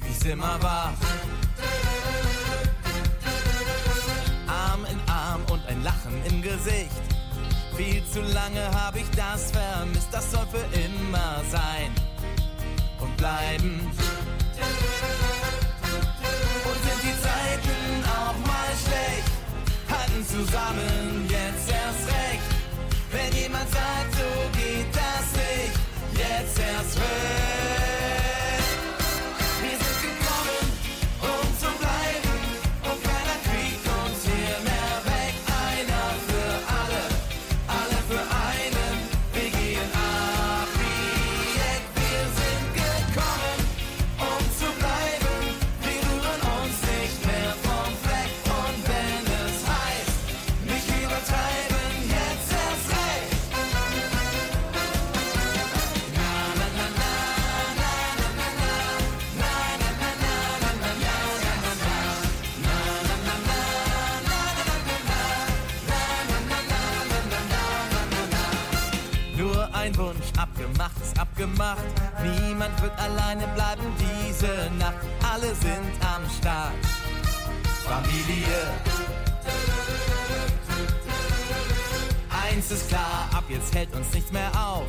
wie 0.00 0.10
es 0.10 0.24
immer 0.24 0.60
war. 0.60 0.94
Arm 4.48 4.84
in 4.90 4.98
Arm 5.08 5.42
und 5.52 5.64
ein 5.68 5.84
Lachen 5.84 6.20
im 6.24 6.42
Gesicht. 6.42 7.04
Viel 7.76 8.02
zu 8.12 8.20
lange 8.20 8.68
habe 8.72 8.98
ich 8.98 9.08
das 9.14 9.52
vermisst, 9.52 10.08
das 10.10 10.28
soll 10.32 10.46
für 10.50 10.66
immer 10.76 11.40
sein 11.52 11.92
und 12.98 13.16
bleiben. 13.16 13.88
Und 16.66 16.78
sind 16.84 17.00
die 17.04 17.16
Zeiten 17.22 18.04
auch 18.18 18.38
mal 18.44 18.72
schlecht, 18.84 19.30
halten 19.88 20.26
zusammen, 20.26 21.28
jetzt 21.30 21.35
jetzt 26.38 26.58
erst 26.58 26.96
recht. 26.98 27.45
gemacht. 71.36 71.84
Niemand 72.22 72.80
wird 72.82 72.98
alleine 72.98 73.46
bleiben 73.48 73.82
diese 74.00 74.70
Nacht. 74.78 74.94
Alle 75.32 75.54
sind 75.54 75.92
am 76.00 76.28
Start. 76.38 76.72
Familie. 77.84 78.72
Eins 82.30 82.70
ist 82.70 82.88
klar, 82.88 83.28
ab 83.32 83.44
jetzt 83.48 83.74
hält 83.74 83.94
uns 83.94 84.12
nichts 84.12 84.32
mehr 84.32 84.50
auf. 84.54 84.86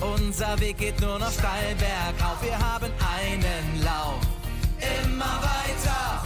Unser 0.00 0.58
Weg 0.60 0.78
geht 0.78 1.00
nur 1.00 1.18
noch 1.18 1.32
steil 1.32 1.74
bergauf. 1.76 2.42
Wir 2.42 2.58
haben 2.58 2.90
einen 3.16 3.82
Lauf. 3.82 4.20
Immer 5.04 5.40
weiter. 5.42 6.22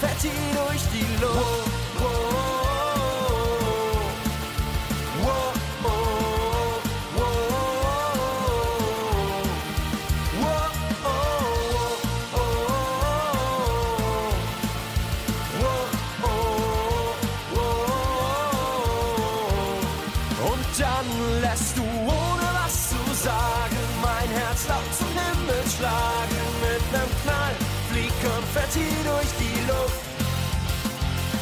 fährt 0.00 0.20
sie 0.20 0.30
durch 0.54 0.82
die 0.92 1.22
Luft. 1.22 1.75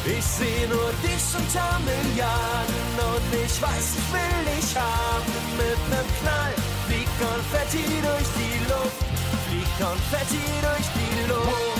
Ich 0.07 0.23
seh 0.23 0.67
nur 0.67 0.91
dich 1.01 1.25
und 1.35 1.51
Tamilladen 1.51 2.93
und 3.09 3.33
ich 3.33 3.59
weiß, 3.59 3.87
ich 3.97 4.13
will 4.13 4.53
dich 4.53 4.75
haben. 4.75 5.33
Mit 5.57 5.81
nem 5.89 6.05
Knall 6.21 6.53
fliegt 6.85 7.09
Konfetti 7.19 7.83
durch 8.01 8.29
die 8.37 8.59
Luft, 8.69 9.01
fliegt 9.49 9.79
Konfetti 9.79 10.45
durch 10.61 10.87
die 10.93 11.27
Luft. 11.27 11.74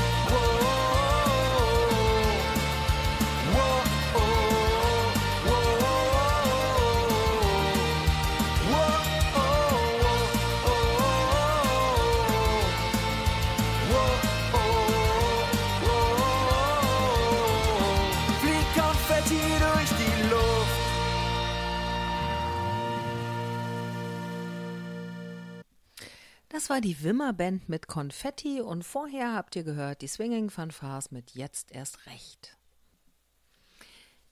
Das 26.66 26.72
war 26.72 26.82
die 26.82 27.04
Wimmer 27.04 27.32
Band 27.32 27.70
mit 27.70 27.86
Konfetti 27.88 28.60
und 28.60 28.82
vorher 28.82 29.36
habt 29.36 29.56
ihr 29.56 29.62
gehört 29.62 30.02
die 30.02 30.08
Swinging 30.08 30.50
Fanfars 30.50 31.12
mit 31.12 31.36
Jetzt 31.36 31.72
erst 31.72 32.08
recht. 32.08 32.58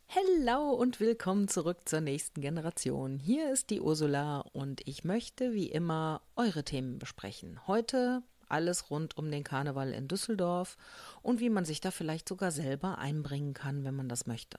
Hello 0.08 0.72
und 0.72 1.00
willkommen 1.00 1.48
zurück 1.48 1.82
zur 1.86 2.02
nächsten 2.02 2.42
Generation. 2.42 3.20
Hier 3.20 3.54
ist 3.54 3.70
die 3.70 3.82
Ursula 3.82 4.40
und 4.52 4.82
ich 4.88 5.04
möchte 5.04 5.54
wie 5.54 5.68
immer 5.70 6.24
eure 6.36 6.64
Themen 6.64 6.98
besprechen. 6.98 7.68
Heute 7.68 8.24
alles 8.50 8.90
rund 8.90 9.16
um 9.16 9.30
den 9.30 9.44
Karneval 9.44 9.94
in 9.94 10.08
Düsseldorf 10.08 10.76
und 11.22 11.40
wie 11.40 11.52
man 11.52 11.66
sich 11.66 11.82
da 11.82 11.92
vielleicht 11.92 12.28
sogar 12.28 12.50
selber 12.50 12.98
einbringen 12.98 13.54
kann, 13.54 13.84
wenn 13.84 13.96
man 13.96 14.10
das 14.10 14.26
möchte. 14.26 14.58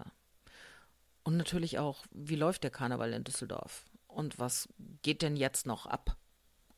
Und 1.24 1.36
natürlich 1.36 1.80
auch, 1.80 2.04
wie 2.12 2.36
läuft 2.36 2.62
der 2.62 2.70
Karneval 2.70 3.12
in 3.12 3.24
Düsseldorf? 3.24 3.84
Und 4.06 4.38
was 4.38 4.68
geht 5.02 5.22
denn 5.22 5.34
jetzt 5.34 5.66
noch 5.66 5.86
ab? 5.86 6.16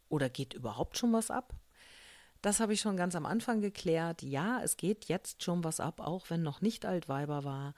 Oder 0.08 0.28
geht 0.28 0.54
überhaupt 0.54 0.98
schon 0.98 1.12
was 1.12 1.30
ab? 1.30 1.54
Das 2.42 2.60
habe 2.60 2.72
ich 2.72 2.80
schon 2.80 2.96
ganz 2.96 3.14
am 3.16 3.26
Anfang 3.26 3.60
geklärt. 3.60 4.22
Ja, 4.22 4.60
es 4.62 4.76
geht 4.76 5.06
jetzt 5.06 5.42
schon 5.42 5.64
was 5.64 5.80
ab, 5.80 6.00
auch 6.00 6.30
wenn 6.30 6.42
noch 6.42 6.60
nicht 6.60 6.86
Altweiber 6.86 7.44
war. 7.44 7.74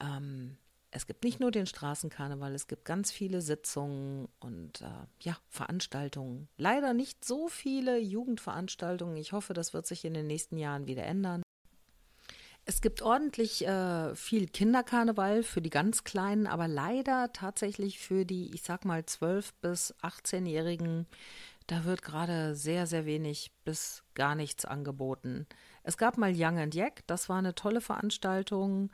Ähm, 0.00 0.56
es 0.94 1.06
gibt 1.08 1.24
nicht 1.24 1.40
nur 1.40 1.50
den 1.50 1.66
Straßenkarneval, 1.66 2.54
es 2.54 2.68
gibt 2.68 2.84
ganz 2.84 3.10
viele 3.10 3.40
Sitzungen 3.40 4.28
und 4.38 4.80
äh, 4.80 5.06
ja, 5.20 5.36
Veranstaltungen. 5.48 6.48
Leider 6.56 6.92
nicht 6.94 7.24
so 7.24 7.48
viele 7.48 7.98
Jugendveranstaltungen. 7.98 9.16
Ich 9.16 9.32
hoffe, 9.32 9.54
das 9.54 9.74
wird 9.74 9.86
sich 9.86 10.04
in 10.04 10.14
den 10.14 10.28
nächsten 10.28 10.56
Jahren 10.56 10.86
wieder 10.86 11.02
ändern. 11.02 11.42
Es 12.66 12.80
gibt 12.80 13.02
ordentlich 13.02 13.66
äh, 13.66 14.14
viel 14.14 14.46
Kinderkarneval 14.46 15.42
für 15.42 15.60
die 15.60 15.70
ganz 15.70 16.04
Kleinen, 16.04 16.46
aber 16.46 16.68
leider 16.68 17.32
tatsächlich 17.32 17.98
für 17.98 18.24
die, 18.24 18.54
ich 18.54 18.62
sag 18.62 18.84
mal, 18.84 19.00
12- 19.00 19.50
bis 19.60 19.94
18-Jährigen, 20.02 21.06
da 21.66 21.84
wird 21.84 22.02
gerade 22.02 22.54
sehr, 22.54 22.86
sehr 22.86 23.06
wenig 23.06 23.52
bis 23.64 24.04
gar 24.14 24.34
nichts 24.34 24.64
angeboten. 24.64 25.46
Es 25.82 25.96
gab 25.96 26.18
mal 26.18 26.32
Young 26.34 26.58
and 26.58 26.74
Jack, 26.74 27.06
das 27.06 27.28
war 27.28 27.38
eine 27.38 27.54
tolle 27.54 27.80
Veranstaltung. 27.80 28.90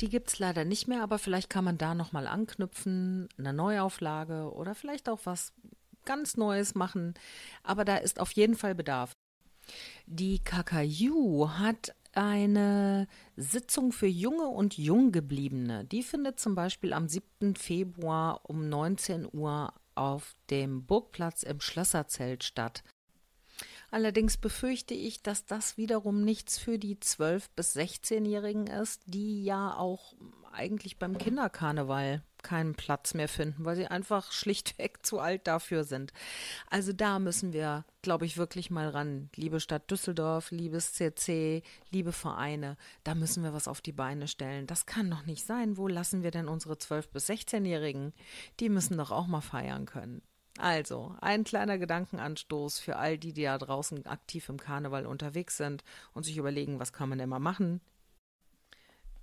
Die 0.00 0.08
gibt 0.08 0.28
es 0.28 0.38
leider 0.38 0.64
nicht 0.64 0.86
mehr, 0.86 1.02
aber 1.02 1.18
vielleicht 1.18 1.50
kann 1.50 1.64
man 1.64 1.78
da 1.78 1.94
nochmal 1.94 2.26
anknüpfen, 2.26 3.28
eine 3.38 3.52
Neuauflage 3.52 4.52
oder 4.52 4.74
vielleicht 4.74 5.08
auch 5.08 5.20
was 5.24 5.52
ganz 6.04 6.36
Neues 6.36 6.74
machen. 6.74 7.14
Aber 7.62 7.84
da 7.84 7.96
ist 7.96 8.20
auf 8.20 8.32
jeden 8.32 8.54
Fall 8.56 8.74
Bedarf. 8.74 9.12
Die 10.06 10.38
KKU 10.40 11.48
hat 11.48 11.94
eine 12.12 13.08
Sitzung 13.36 13.92
für 13.92 14.06
junge 14.06 14.46
und 14.46 14.78
Junggebliebene. 14.78 15.84
Die 15.84 16.02
findet 16.02 16.38
zum 16.38 16.54
Beispiel 16.54 16.92
am 16.92 17.08
7. 17.08 17.56
Februar 17.56 18.40
um 18.44 18.68
19 18.68 19.28
Uhr 19.32 19.72
auf 19.96 20.34
dem 20.50 20.84
Burgplatz 20.86 21.42
im 21.42 21.60
Schlösserzelt 21.60 22.44
statt. 22.44 22.82
Allerdings 23.90 24.36
befürchte 24.36 24.94
ich, 24.94 25.22
dass 25.22 25.46
das 25.46 25.76
wiederum 25.76 26.24
nichts 26.24 26.58
für 26.58 26.78
die 26.78 26.96
12- 26.96 27.44
bis 27.54 27.76
16-Jährigen 27.76 28.66
ist, 28.66 29.02
die 29.06 29.44
ja 29.44 29.76
auch 29.76 30.14
eigentlich 30.52 30.98
beim 30.98 31.16
Kinderkarneval 31.16 32.22
keinen 32.44 32.74
Platz 32.74 33.14
mehr 33.14 33.28
finden, 33.28 33.64
weil 33.64 33.74
sie 33.74 33.88
einfach 33.88 34.30
schlichtweg 34.32 35.04
zu 35.04 35.18
alt 35.18 35.48
dafür 35.48 35.82
sind. 35.82 36.12
Also 36.70 36.92
da 36.92 37.18
müssen 37.18 37.52
wir, 37.52 37.84
glaube 38.02 38.26
ich, 38.26 38.36
wirklich 38.36 38.70
mal 38.70 38.88
ran. 38.88 39.30
Liebe 39.34 39.58
Stadt 39.58 39.90
Düsseldorf, 39.90 40.52
liebes 40.52 40.92
CC, 40.92 41.62
liebe 41.90 42.12
Vereine, 42.12 42.76
da 43.02 43.16
müssen 43.16 43.42
wir 43.42 43.52
was 43.52 43.66
auf 43.66 43.80
die 43.80 43.92
Beine 43.92 44.28
stellen. 44.28 44.68
Das 44.68 44.86
kann 44.86 45.10
doch 45.10 45.26
nicht 45.26 45.44
sein. 45.44 45.76
Wo 45.76 45.88
lassen 45.88 46.22
wir 46.22 46.30
denn 46.30 46.46
unsere 46.46 46.74
12- 46.74 47.08
bis 47.12 47.28
16-Jährigen? 47.28 48.12
Die 48.60 48.68
müssen 48.68 48.96
doch 48.96 49.10
auch 49.10 49.26
mal 49.26 49.40
feiern 49.40 49.86
können. 49.86 50.22
Also, 50.58 51.16
ein 51.20 51.42
kleiner 51.42 51.78
Gedankenanstoß 51.78 52.78
für 52.78 52.96
all 52.96 53.18
die, 53.18 53.32
die 53.32 53.42
da 53.42 53.58
draußen 53.58 54.06
aktiv 54.06 54.48
im 54.48 54.58
Karneval 54.58 55.04
unterwegs 55.04 55.56
sind 55.56 55.82
und 56.12 56.22
sich 56.22 56.36
überlegen, 56.36 56.78
was 56.78 56.92
kann 56.92 57.08
man 57.08 57.18
denn 57.18 57.28
mal 57.28 57.40
machen. 57.40 57.80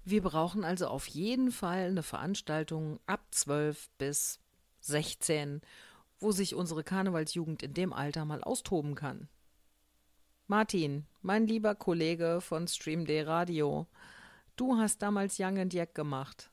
Wir 0.04 0.22
brauchen 0.22 0.64
also 0.64 0.88
auf 0.88 1.08
jeden 1.08 1.52
Fall 1.52 1.88
eine 1.90 2.04
Veranstaltung 2.04 3.00
ab 3.06 3.26
12 3.32 3.90
bis 3.98 4.40
16, 4.82 5.62
wo 6.20 6.32
sich 6.32 6.56
unsere 6.56 6.84
Karnevalsjugend 6.84 7.64
in 7.64 7.74
dem 7.74 7.94
Alter 7.94 8.26
mal 8.26 8.44
austoben 8.44 8.96
kann. 8.96 9.28
Martin, 10.48 11.06
mein 11.22 11.48
lieber 11.48 11.76
Kollege 11.76 12.42
von 12.42 12.68
Stream 12.68 13.06
Day 13.06 13.22
Radio, 13.22 13.88
du 14.56 14.78
hast 14.78 15.02
damals 15.02 15.40
Young 15.40 15.60
and 15.60 15.74
Jack 15.74 15.96
gemacht. 15.96 16.51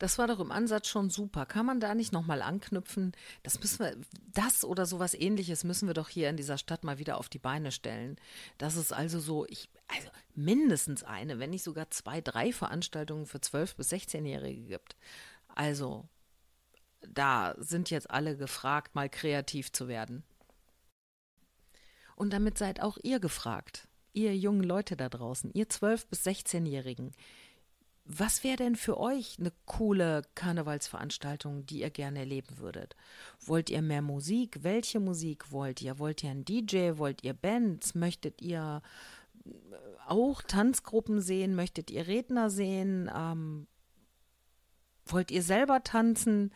Das 0.00 0.16
war 0.16 0.26
doch 0.26 0.40
im 0.40 0.50
Ansatz 0.50 0.88
schon 0.88 1.10
super. 1.10 1.44
Kann 1.44 1.66
man 1.66 1.78
da 1.78 1.94
nicht 1.94 2.10
nochmal 2.10 2.40
anknüpfen? 2.40 3.12
Das 3.42 3.60
müssen 3.60 3.80
wir, 3.80 3.96
das 4.32 4.64
oder 4.64 4.86
sowas 4.86 5.12
ähnliches 5.12 5.62
müssen 5.62 5.86
wir 5.86 5.94
doch 5.94 6.08
hier 6.08 6.30
in 6.30 6.38
dieser 6.38 6.56
Stadt 6.56 6.84
mal 6.84 6.98
wieder 6.98 7.18
auf 7.18 7.28
die 7.28 7.38
Beine 7.38 7.70
stellen. 7.70 8.16
Das 8.56 8.76
ist 8.76 8.94
also 8.94 9.20
so, 9.20 9.44
ich, 9.44 9.68
also 9.88 10.08
mindestens 10.34 11.04
eine, 11.04 11.38
wenn 11.38 11.50
nicht 11.50 11.62
sogar 11.62 11.90
zwei, 11.90 12.22
drei 12.22 12.50
Veranstaltungen 12.50 13.26
für 13.26 13.38
12- 13.38 13.76
bis 13.76 13.92
16-Jährige 13.92 14.62
gibt. 14.62 14.96
Also, 15.48 16.08
da 17.06 17.54
sind 17.58 17.90
jetzt 17.90 18.10
alle 18.10 18.38
gefragt, 18.38 18.94
mal 18.94 19.10
kreativ 19.10 19.70
zu 19.70 19.86
werden. 19.86 20.24
Und 22.16 22.32
damit 22.32 22.56
seid 22.56 22.80
auch 22.80 22.96
ihr 23.02 23.20
gefragt, 23.20 23.86
ihr 24.14 24.34
jungen 24.34 24.64
Leute 24.64 24.96
da 24.96 25.10
draußen, 25.10 25.52
ihr 25.52 25.66
12- 25.66 26.06
bis 26.08 26.26
16-Jährigen. 26.26 27.12
Was 28.12 28.42
wäre 28.42 28.56
denn 28.56 28.74
für 28.74 28.98
euch 28.98 29.36
eine 29.38 29.52
coole 29.66 30.22
Karnevalsveranstaltung, 30.34 31.64
die 31.66 31.82
ihr 31.82 31.90
gerne 31.90 32.18
erleben 32.18 32.58
würdet? 32.58 32.96
Wollt 33.40 33.70
ihr 33.70 33.82
mehr 33.82 34.02
Musik? 34.02 34.64
Welche 34.64 34.98
Musik 34.98 35.52
wollt 35.52 35.80
ihr? 35.80 36.00
Wollt 36.00 36.24
ihr 36.24 36.30
einen 36.30 36.44
DJ? 36.44 36.96
Wollt 36.96 37.22
ihr 37.22 37.34
Bands? 37.34 37.94
Möchtet 37.94 38.42
ihr 38.42 38.82
äh, 39.46 39.50
auch 40.08 40.42
Tanzgruppen 40.42 41.20
sehen? 41.20 41.54
Möchtet 41.54 41.92
ihr 41.92 42.08
Redner 42.08 42.50
sehen? 42.50 43.08
Ähm, 43.14 43.68
wollt 45.06 45.30
ihr 45.30 45.44
selber 45.44 45.84
tanzen? 45.84 46.52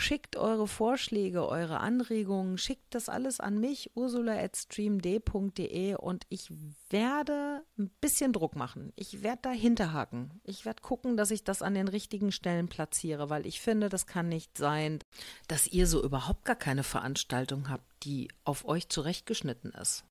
Schickt 0.00 0.36
eure 0.36 0.66
Vorschläge, 0.66 1.46
eure 1.46 1.80
Anregungen, 1.80 2.56
schickt 2.56 2.94
das 2.94 3.10
alles 3.10 3.38
an 3.38 3.60
mich, 3.60 3.90
ursula.streamd.de 3.94 5.96
und 5.96 6.24
ich 6.30 6.50
werde 6.88 7.62
ein 7.78 7.90
bisschen 8.00 8.32
Druck 8.32 8.56
machen. 8.56 8.94
Ich 8.96 9.22
werde 9.22 9.40
da 9.42 9.50
hinterhaken. 9.50 10.40
Ich 10.42 10.64
werde 10.64 10.80
gucken, 10.80 11.18
dass 11.18 11.30
ich 11.30 11.44
das 11.44 11.60
an 11.60 11.74
den 11.74 11.86
richtigen 11.86 12.32
Stellen 12.32 12.68
platziere, 12.68 13.28
weil 13.28 13.44
ich 13.44 13.60
finde, 13.60 13.90
das 13.90 14.06
kann 14.06 14.30
nicht 14.30 14.56
sein, 14.56 15.00
dass 15.48 15.66
ihr 15.66 15.86
so 15.86 16.02
überhaupt 16.02 16.46
gar 16.46 16.56
keine 16.56 16.82
Veranstaltung 16.82 17.68
habt, 17.68 17.84
die 18.02 18.28
auf 18.44 18.64
euch 18.64 18.88
zurechtgeschnitten 18.88 19.72
ist. 19.72 20.06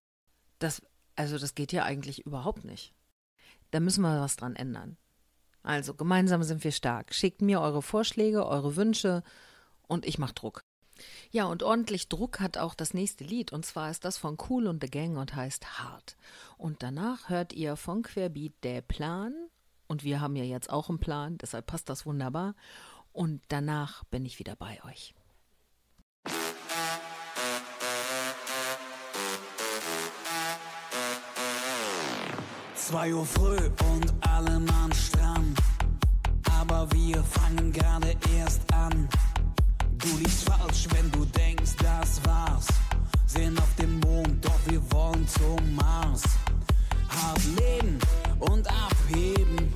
Das, 0.60 0.84
also 1.16 1.40
das 1.40 1.56
geht 1.56 1.72
ja 1.72 1.84
eigentlich 1.84 2.28
überhaupt 2.28 2.64
nicht. 2.64 2.94
Da 3.72 3.80
müssen 3.80 4.04
wir 4.04 4.22
was 4.22 4.36
dran 4.36 4.56
ändern. 4.56 4.98
Also 5.64 5.96
gemeinsam 5.96 6.44
sind 6.44 6.64
wir 6.64 6.72
stark. 6.72 7.12
Schickt 7.12 7.42
mir 7.42 7.60
eure 7.60 7.82
Vorschläge, 7.82 8.46
eure 8.46 8.76
Wünsche 8.76 9.24
und 9.90 10.06
ich 10.06 10.18
mach 10.18 10.32
Druck. 10.32 10.62
Ja, 11.32 11.46
und 11.46 11.64
ordentlich 11.64 12.08
Druck 12.08 12.40
hat 12.40 12.58
auch 12.58 12.74
das 12.74 12.94
nächste 12.94 13.26
Lied, 13.26 13.52
und 13.52 13.66
zwar 13.66 13.90
ist 13.90 14.06
das 14.06 14.18
von 14.18 14.38
Cool 14.50 14.68
und 14.68 14.82
the 14.82 14.90
Gang 14.90 15.18
und 15.18 15.36
heißt 15.36 15.80
Hart. 15.80 16.16
Und 16.58 16.84
danach 16.84 17.28
hört 17.28 17.52
ihr 17.52 17.76
von 17.76 18.04
Querbeat 18.04 18.54
der 18.64 18.82
Plan, 18.82 19.34
und 19.88 20.04
wir 20.04 20.22
haben 20.22 20.36
ja 20.36 20.44
jetzt 20.44 20.70
auch 20.70 20.90
einen 20.90 21.00
Plan, 21.00 21.38
deshalb 21.40 21.66
passt 21.66 21.90
das 21.90 22.06
wunderbar. 22.06 22.56
Und 23.12 23.42
danach 23.48 24.04
bin 24.06 24.24
ich 24.24 24.38
wieder 24.38 24.56
bei 24.56 24.80
euch. 24.86 25.16
2 32.76 33.14
Uhr 33.14 33.26
früh 33.26 33.58
und 33.92 34.14
alle 34.22 34.60
Mann 34.60 34.94
stramm. 34.94 35.54
Aber 36.60 36.92
wir 36.92 37.24
fangen 37.24 37.72
gerade 37.72 38.16
erst 38.36 38.72
an. 38.74 39.08
Du 40.00 40.08
liegst 40.18 40.46
falsch, 40.50 40.88
wenn 40.92 41.12
du 41.12 41.26
denkst, 41.26 41.76
das 41.78 42.22
war's. 42.26 42.68
Sehen 43.28 43.58
auf 43.60 43.76
den 43.78 44.00
Mond, 44.00 44.44
doch 44.46 44.60
wir 44.68 44.82
wollen 44.94 45.28
zum 45.28 45.76
Mars. 45.76 46.24
Hart 47.10 47.44
leben 47.58 48.00
und 48.40 48.66
abheben. 48.68 49.74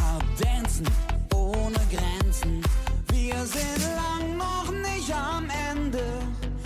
Hart 0.00 0.24
dancen 0.40 0.86
ohne 1.34 1.78
Grenzen. 1.90 2.62
Wir 3.12 3.44
sind 3.44 3.80
lang 4.00 4.38
noch 4.38 4.72
nicht 4.72 5.12
am 5.12 5.46
Ende. 5.72 6.04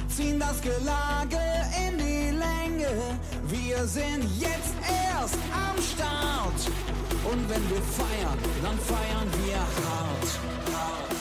Ziehen 0.09 0.39
das 0.39 0.61
Gelage 0.61 1.41
in 1.89 1.99
die 1.99 2.31
Länge. 2.31 3.19
Wir 3.49 3.85
sind 3.89 4.25
jetzt 4.39 4.75
erst 5.11 5.39
am 5.51 5.83
Start. 5.83 6.71
Und 7.25 7.49
wenn 7.51 7.69
wir 7.71 7.83
feiern, 7.83 8.39
dann 8.63 8.79
feiern 8.79 9.29
wir 9.45 9.59
hart. 9.59 10.13
Wenn 10.67 11.12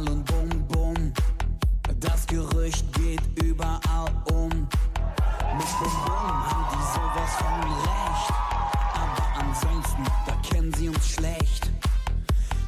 Schall 0.00 0.08
und 0.08 0.24
Bum 0.24 0.66
Bum. 0.68 1.12
Das 1.98 2.26
Gerücht 2.26 2.84
geht 2.94 3.20
überall 3.42 4.10
um. 4.32 4.48
Mit 4.48 5.70
Bum 5.78 5.92
Bum 6.04 6.50
haben 6.50 6.66
die 6.72 6.84
sowas 6.94 7.32
von 7.38 7.62
recht. 7.70 8.32
Aber 8.94 9.26
ansonsten, 9.40 10.04
da 10.26 10.34
kennen 10.48 10.72
sie 10.74 10.88
uns 10.88 11.08
schlecht. 11.08 11.70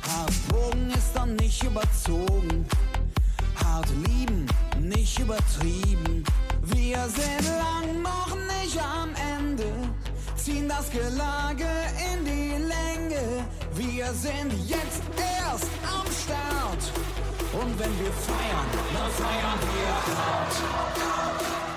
Hartbogen 0.03 0.91
ist 0.91 1.13
dann 1.15 1.37
nicht 1.37 1.63
überzogen. 1.63 2.67
Hart 3.63 3.89
lieben, 4.07 4.47
nicht 4.81 5.19
übertrieben. 5.19 6.25
Wir 6.63 7.09
sind 7.09 7.47
lang 7.47 8.03
noch 8.03 8.37
nicht 8.37 8.79
am 8.79 9.11
Ende 9.39 9.65
ziehen 10.45 10.69
das 10.69 10.91
Gelage 10.91 11.71
in 12.13 12.25
die 12.25 12.51
Länge. 12.75 13.47
Wir 13.75 14.07
sind 14.13 14.53
jetzt 14.67 15.03
erst 15.17 15.71
am 15.87 16.07
Start. 16.23 16.83
Und 17.53 17.79
wenn 17.79 17.99
wir 18.01 18.13
feiern, 18.13 18.69
dann 18.93 19.11
feiern 19.11 19.59
wir 19.73 20.17
hart. 20.17 21.72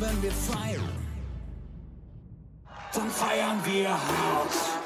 wenn 0.00 0.22
wir 0.22 0.32
feiern, 0.32 0.88
dann 2.94 3.10
feiern 3.10 3.60
wir 3.64 3.90
hart. 3.90 4.79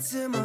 to 0.00 0.28
my 0.30 0.39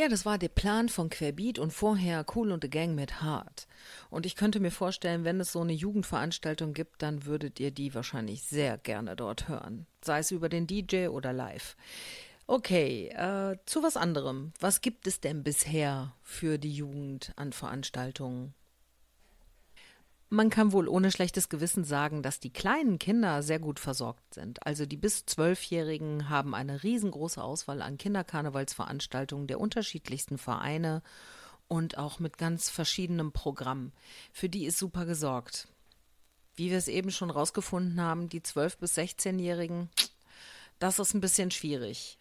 Ja, 0.00 0.08
das 0.08 0.24
war 0.24 0.38
der 0.38 0.48
Plan 0.48 0.88
von 0.88 1.10
Querbeat 1.10 1.58
und 1.58 1.74
vorher 1.74 2.24
Cool 2.34 2.52
und 2.52 2.64
the 2.64 2.70
Gang 2.70 2.94
mit 2.94 3.20
Hard. 3.20 3.68
Und 4.08 4.24
ich 4.24 4.34
könnte 4.34 4.58
mir 4.58 4.70
vorstellen, 4.70 5.24
wenn 5.24 5.38
es 5.40 5.52
so 5.52 5.60
eine 5.60 5.74
Jugendveranstaltung 5.74 6.72
gibt, 6.72 7.02
dann 7.02 7.26
würdet 7.26 7.60
ihr 7.60 7.70
die 7.70 7.94
wahrscheinlich 7.94 8.42
sehr 8.44 8.78
gerne 8.78 9.14
dort 9.14 9.48
hören. 9.48 9.84
Sei 10.00 10.20
es 10.20 10.30
über 10.30 10.48
den 10.48 10.66
DJ 10.66 11.08
oder 11.08 11.34
live. 11.34 11.76
Okay, 12.46 13.08
äh, 13.08 13.58
zu 13.66 13.82
was 13.82 13.98
anderem. 13.98 14.54
Was 14.58 14.80
gibt 14.80 15.06
es 15.06 15.20
denn 15.20 15.42
bisher 15.42 16.14
für 16.22 16.56
die 16.56 16.72
Jugend 16.72 17.34
an 17.36 17.52
Veranstaltungen? 17.52 18.54
Man 20.32 20.48
kann 20.48 20.70
wohl 20.70 20.86
ohne 20.86 21.10
schlechtes 21.10 21.48
Gewissen 21.48 21.82
sagen, 21.82 22.22
dass 22.22 22.38
die 22.38 22.52
kleinen 22.52 23.00
Kinder 23.00 23.42
sehr 23.42 23.58
gut 23.58 23.80
versorgt 23.80 24.34
sind. 24.34 24.64
Also 24.64 24.86
die 24.86 24.96
bis 24.96 25.26
Zwölfjährigen 25.26 26.28
haben 26.28 26.54
eine 26.54 26.84
riesengroße 26.84 27.42
Auswahl 27.42 27.82
an 27.82 27.98
Kinderkarnevalsveranstaltungen 27.98 29.48
der 29.48 29.58
unterschiedlichsten 29.58 30.38
Vereine 30.38 31.02
und 31.66 31.98
auch 31.98 32.20
mit 32.20 32.38
ganz 32.38 32.70
verschiedenem 32.70 33.32
Programm. 33.32 33.90
Für 34.32 34.48
die 34.48 34.66
ist 34.66 34.78
super 34.78 35.04
gesorgt. 35.04 35.66
Wie 36.54 36.70
wir 36.70 36.78
es 36.78 36.86
eben 36.86 37.10
schon 37.10 37.30
rausgefunden 37.30 38.00
haben, 38.00 38.28
die 38.28 38.40
12- 38.40 38.78
bis 38.78 38.96
16-Jährigen, 38.96 39.88
das 40.78 41.00
ist 41.00 41.12
ein 41.12 41.20
bisschen 41.20 41.50
schwierig. 41.50 42.20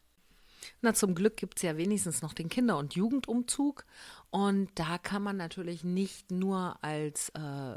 Na, 0.82 0.94
zum 0.94 1.16
Glück 1.16 1.38
gibt 1.38 1.58
es 1.58 1.64
ja 1.64 1.78
wenigstens 1.78 2.22
noch 2.22 2.34
den 2.34 2.50
Kinder- 2.50 2.78
und 2.78 2.96
Jugendumzug. 2.96 3.86
Und 4.30 4.70
da 4.76 4.98
kann 4.98 5.24
man 5.24 5.38
natürlich 5.38 5.84
nicht 5.84 6.32
nur 6.32 6.78
als 6.84 7.30
äh, 7.30 7.76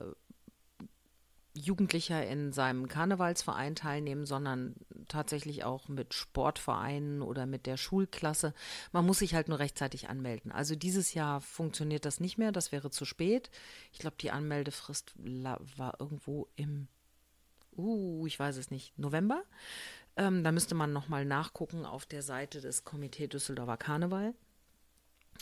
Jugendlicher 1.55 2.27
in 2.27 2.53
seinem 2.53 2.89
Karnevalsverein 2.89 3.74
teilnehmen, 3.74 4.24
sondern 4.24 4.74
tatsächlich 5.09 5.65
auch 5.65 5.89
mit 5.89 6.15
Sportvereinen 6.15 7.20
oder 7.20 7.45
mit 7.45 7.66
der 7.66 7.77
Schulklasse. 7.77 8.55
Man 8.93 9.05
muss 9.05 9.19
sich 9.19 9.35
halt 9.35 9.49
nur 9.49 9.59
rechtzeitig 9.59 10.09
anmelden. 10.09 10.51
Also 10.51 10.74
dieses 10.77 11.12
Jahr 11.12 11.41
funktioniert 11.41 12.07
das 12.07 12.20
nicht 12.20 12.39
mehr, 12.39 12.53
das 12.53 12.73
wäre 12.73 12.91
zu 12.91 13.05
spät. 13.05 13.51
Ich 13.93 13.99
glaube, 13.99 14.16
die 14.19 14.31
Anmeldefrist 14.31 15.12
war 15.16 16.01
irgendwo 16.01 16.49
im, 16.57 16.89
uh, 17.77 18.27
ich 18.27 18.39
weiß 18.39 18.57
es 18.57 18.70
nicht, 18.70 18.99
November. 18.99 19.43
Ähm, 20.16 20.45
da 20.45 20.53
müsste 20.53 20.74
man 20.74 20.93
nochmal 20.93 21.24
nachgucken 21.24 21.85
auf 21.85 22.07
der 22.07 22.23
Seite 22.23 22.61
des 22.61 22.85
Komitee 22.85 23.27
Düsseldorfer 23.27 23.77
Karneval. 23.77 24.35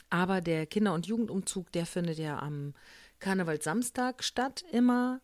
Aber 0.09 0.41
der 0.41 0.66
Kinder- 0.66 0.95
und 0.95 1.07
Jugendumzug, 1.07 1.70
der 1.73 1.87
findet 1.87 2.19
ja 2.19 2.39
am 2.39 2.74
Karnevalssamstag 3.20 4.24
statt, 4.24 4.65
immer. 4.73 5.20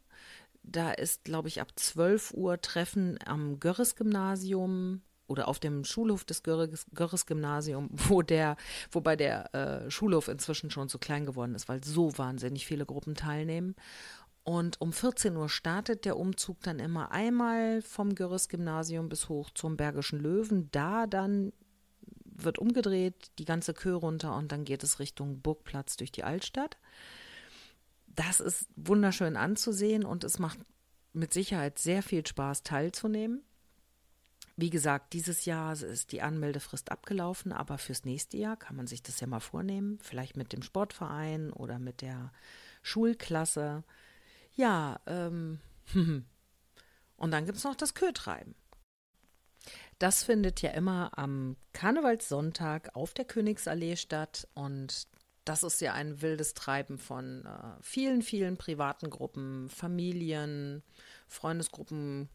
Da 0.66 0.90
ist, 0.90 1.24
glaube 1.24 1.48
ich, 1.48 1.60
ab 1.60 1.72
12 1.76 2.34
Uhr 2.34 2.60
Treffen 2.60 3.18
am 3.24 3.60
Görres-Gymnasium 3.60 5.02
oder 5.28 5.48
auf 5.48 5.58
dem 5.58 5.84
Schulhof 5.84 6.24
des 6.24 6.44
Görres- 6.44 6.86
Görres-Gymnasium, 6.92 7.88
wo 7.92 8.22
der, 8.22 8.56
wobei 8.90 9.16
der 9.16 9.54
äh, 9.54 9.90
Schulhof 9.90 10.28
inzwischen 10.28 10.70
schon 10.70 10.88
zu 10.88 10.98
klein 10.98 11.26
geworden 11.26 11.54
ist, 11.54 11.68
weil 11.68 11.82
so 11.82 12.16
wahnsinnig 12.18 12.66
viele 12.66 12.86
Gruppen 12.86 13.14
teilnehmen. 13.14 13.74
Und 14.42 14.80
um 14.80 14.92
14 14.92 15.36
Uhr 15.36 15.48
startet 15.48 16.04
der 16.04 16.16
Umzug 16.16 16.60
dann 16.60 16.78
immer 16.78 17.10
einmal 17.10 17.82
vom 17.82 18.14
Görres-Gymnasium 18.14 19.08
bis 19.08 19.28
hoch 19.28 19.50
zum 19.50 19.76
Bergischen 19.76 20.20
Löwen. 20.20 20.68
Da 20.70 21.06
dann 21.08 21.52
wird 22.24 22.58
umgedreht, 22.58 23.32
die 23.38 23.44
ganze 23.44 23.74
Kö 23.74 23.94
runter 23.94 24.36
und 24.36 24.52
dann 24.52 24.64
geht 24.64 24.84
es 24.84 25.00
Richtung 25.00 25.40
Burgplatz 25.40 25.96
durch 25.96 26.12
die 26.12 26.22
Altstadt. 26.22 26.76
Das 28.16 28.40
ist 28.40 28.66
wunderschön 28.76 29.36
anzusehen 29.36 30.04
und 30.04 30.24
es 30.24 30.38
macht 30.38 30.58
mit 31.12 31.32
Sicherheit 31.32 31.78
sehr 31.78 32.02
viel 32.02 32.26
Spaß 32.26 32.62
teilzunehmen. 32.62 33.42
Wie 34.56 34.70
gesagt, 34.70 35.12
dieses 35.12 35.44
Jahr 35.44 35.74
ist 35.74 36.12
die 36.12 36.22
Anmeldefrist 36.22 36.90
abgelaufen, 36.90 37.52
aber 37.52 37.76
fürs 37.76 38.06
nächste 38.06 38.38
Jahr 38.38 38.56
kann 38.56 38.74
man 38.74 38.86
sich 38.86 39.02
das 39.02 39.20
ja 39.20 39.26
mal 39.26 39.40
vornehmen, 39.40 39.98
vielleicht 40.00 40.36
mit 40.36 40.54
dem 40.54 40.62
Sportverein 40.62 41.52
oder 41.52 41.78
mit 41.78 42.00
der 42.00 42.32
Schulklasse. 42.82 43.84
Ja, 44.54 44.98
ähm, 45.06 45.60
und 47.16 47.30
dann 47.30 47.44
gibt 47.44 47.58
es 47.58 47.64
noch 47.64 47.76
das 47.76 47.92
Kötreiben. 47.92 48.54
Das 49.98 50.24
findet 50.24 50.62
ja 50.62 50.70
immer 50.70 51.10
am 51.18 51.56
Karnevalssonntag 51.74 52.94
auf 52.94 53.12
der 53.12 53.26
Königsallee 53.26 53.96
statt 53.96 54.48
und 54.54 55.06
das 55.46 55.62
ist 55.62 55.80
ja 55.80 55.94
ein 55.94 56.20
wildes 56.20 56.54
Treiben 56.54 56.98
von 56.98 57.46
äh, 57.46 57.80
vielen, 57.80 58.20
vielen 58.20 58.56
privaten 58.56 59.10
Gruppen, 59.10 59.70
Familien, 59.70 60.82
Freundesgruppen. 61.28 62.28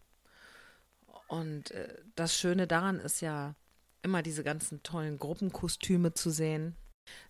Und 1.28 1.72
äh, 1.72 1.94
das 2.16 2.36
Schöne 2.36 2.68
daran 2.68 3.00
ist 3.00 3.22
ja 3.22 3.54
immer 4.02 4.24
diese 4.24 4.44
ganzen 4.44 4.82
tollen 4.82 5.20
Gruppenkostüme 5.20 6.14
zu 6.14 6.32
sehen. 6.32 6.76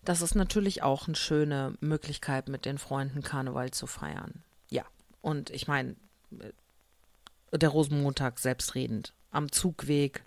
Das 0.04 0.22
ist 0.22 0.36
natürlich 0.36 0.82
auch 0.82 1.08
eine 1.08 1.16
schöne 1.16 1.76
Möglichkeit, 1.80 2.48
mit 2.48 2.64
den 2.64 2.78
Freunden 2.78 3.22
Karneval 3.22 3.72
zu 3.72 3.88
feiern. 3.88 4.44
Ja, 4.70 4.84
und 5.20 5.50
ich 5.50 5.66
meine, 5.66 5.96
äh, 6.38 7.58
der 7.58 7.68
Rosenmontag 7.70 8.38
selbstredend 8.38 9.14
am 9.32 9.50
Zugweg 9.50 10.24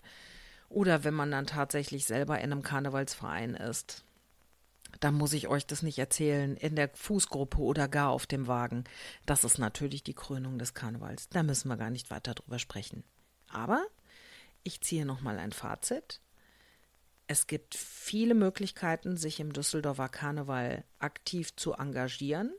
oder 0.68 1.02
wenn 1.02 1.14
man 1.14 1.30
dann 1.30 1.46
tatsächlich 1.46 2.04
selber 2.04 2.38
in 2.38 2.52
einem 2.52 2.62
Karnevalsverein 2.62 3.54
ist. 3.54 4.04
Da 5.00 5.10
muss 5.10 5.32
ich 5.32 5.48
euch 5.48 5.66
das 5.66 5.82
nicht 5.82 5.98
erzählen, 5.98 6.56
in 6.56 6.76
der 6.76 6.90
Fußgruppe 6.94 7.58
oder 7.58 7.88
gar 7.88 8.10
auf 8.10 8.26
dem 8.26 8.46
Wagen. 8.46 8.84
Das 9.24 9.44
ist 9.44 9.58
natürlich 9.58 10.02
die 10.02 10.14
Krönung 10.14 10.58
des 10.58 10.74
Karnevals. 10.74 11.28
Da 11.28 11.42
müssen 11.42 11.68
wir 11.68 11.76
gar 11.76 11.90
nicht 11.90 12.10
weiter 12.10 12.34
drüber 12.34 12.58
sprechen. 12.58 13.04
Aber 13.48 13.84
ich 14.62 14.80
ziehe 14.80 15.06
nochmal 15.06 15.38
ein 15.38 15.52
Fazit. 15.52 16.20
Es 17.28 17.46
gibt 17.46 17.74
viele 17.74 18.34
Möglichkeiten, 18.34 19.16
sich 19.16 19.40
im 19.40 19.52
Düsseldorfer 19.52 20.08
Karneval 20.08 20.84
aktiv 20.98 21.54
zu 21.56 21.72
engagieren. 21.72 22.52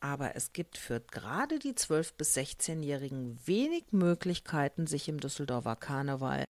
Aber 0.00 0.34
es 0.34 0.54
gibt 0.54 0.78
für 0.78 1.00
gerade 1.00 1.58
die 1.58 1.74
12- 1.74 2.14
bis 2.16 2.34
16-Jährigen 2.34 3.38
wenig 3.46 3.92
Möglichkeiten, 3.92 4.86
sich 4.86 5.08
im 5.08 5.20
Düsseldorfer 5.20 5.76
Karneval 5.76 6.44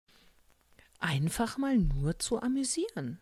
einfach 0.99 1.57
mal 1.57 1.77
nur 1.77 2.17
zu 2.19 2.41
amüsieren. 2.41 3.19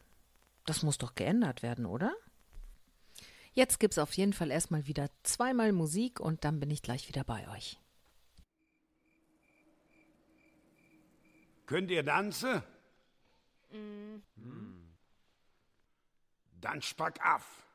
Das 0.70 0.84
muss 0.84 1.00
doch 1.00 1.16
geändert 1.16 1.64
werden, 1.64 1.88
oder? 1.88 2.14
Jetzt 3.54 3.80
gibt's 3.80 3.98
auf 3.98 4.14
jeden 4.14 4.34
Fall 4.34 4.52
erstmal 4.52 4.86
wieder 4.86 5.10
zweimal 5.24 5.72
Musik 5.72 6.20
und 6.20 6.46
dann 6.46 6.60
bin 6.60 6.70
ich 6.70 6.84
gleich 6.84 7.08
wieder 7.08 7.24
bei 7.24 7.50
euch. 7.50 7.80
Könnt 11.66 11.90
ihr 11.90 12.06
tanzen? 12.06 12.62
Hm. 13.72 14.22
Dann 16.62 16.84
spack 16.84 17.20
auf. 17.26 17.66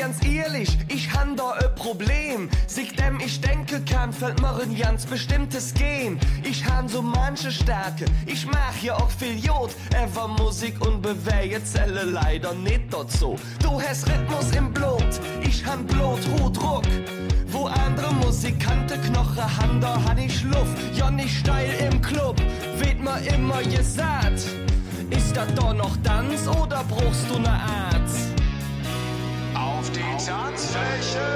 Ganz 0.00 0.24
ehrlich, 0.24 0.78
ich 0.88 1.12
han 1.12 1.36
da 1.36 1.50
ein 1.50 1.74
Problem. 1.74 2.48
Sich 2.66 2.96
dem 2.96 3.20
ich 3.20 3.38
denke 3.42 3.82
kann, 3.82 4.14
fällt 4.14 4.40
mir 4.40 4.54
ein 4.62 4.74
ganz 4.74 5.04
bestimmtes 5.04 5.74
Gen. 5.74 6.18
Ich 6.42 6.64
han 6.64 6.88
so 6.88 7.02
manche 7.02 7.52
Stärke, 7.52 8.06
ich 8.24 8.46
mach 8.46 8.82
ja 8.82 8.94
auch 8.94 9.10
viel 9.10 9.38
Jod. 9.38 9.70
Ever 9.94 10.28
Musik 10.28 10.80
und 10.86 11.02
Bewege 11.02 11.62
zähle 11.64 12.04
leider 12.04 12.54
nicht 12.54 12.90
dazu. 12.90 13.36
Du 13.62 13.80
hast 13.80 14.08
Rhythmus 14.08 14.50
im 14.56 14.72
Blut, 14.72 15.20
ich 15.42 15.66
han 15.66 15.86
Blut, 15.86 16.20
Hut, 16.32 16.62
Ruck. 16.62 16.84
Wo 17.48 17.66
andere 17.66 18.14
Musikanten 18.14 19.02
Knoche 19.02 19.44
han, 19.58 19.82
da 19.82 20.02
han 20.08 20.16
ich 20.16 20.42
Luft. 20.44 20.78
Ja 20.94 21.10
nicht 21.10 21.40
steil 21.40 21.70
im 21.92 22.00
Club, 22.00 22.40
wird 22.78 23.00
mir 23.00 23.20
immer 23.34 23.62
gesagt. 23.64 24.40
Ist 25.10 25.36
das 25.36 25.54
da 25.54 25.74
noch 25.74 25.96
Tanz 26.04 26.46
oder 26.46 26.84
brauchst 26.88 27.28
du 27.28 27.38
ne 27.38 27.50
Arzt? 27.50 28.29
Tanzfläche. 30.26 31.28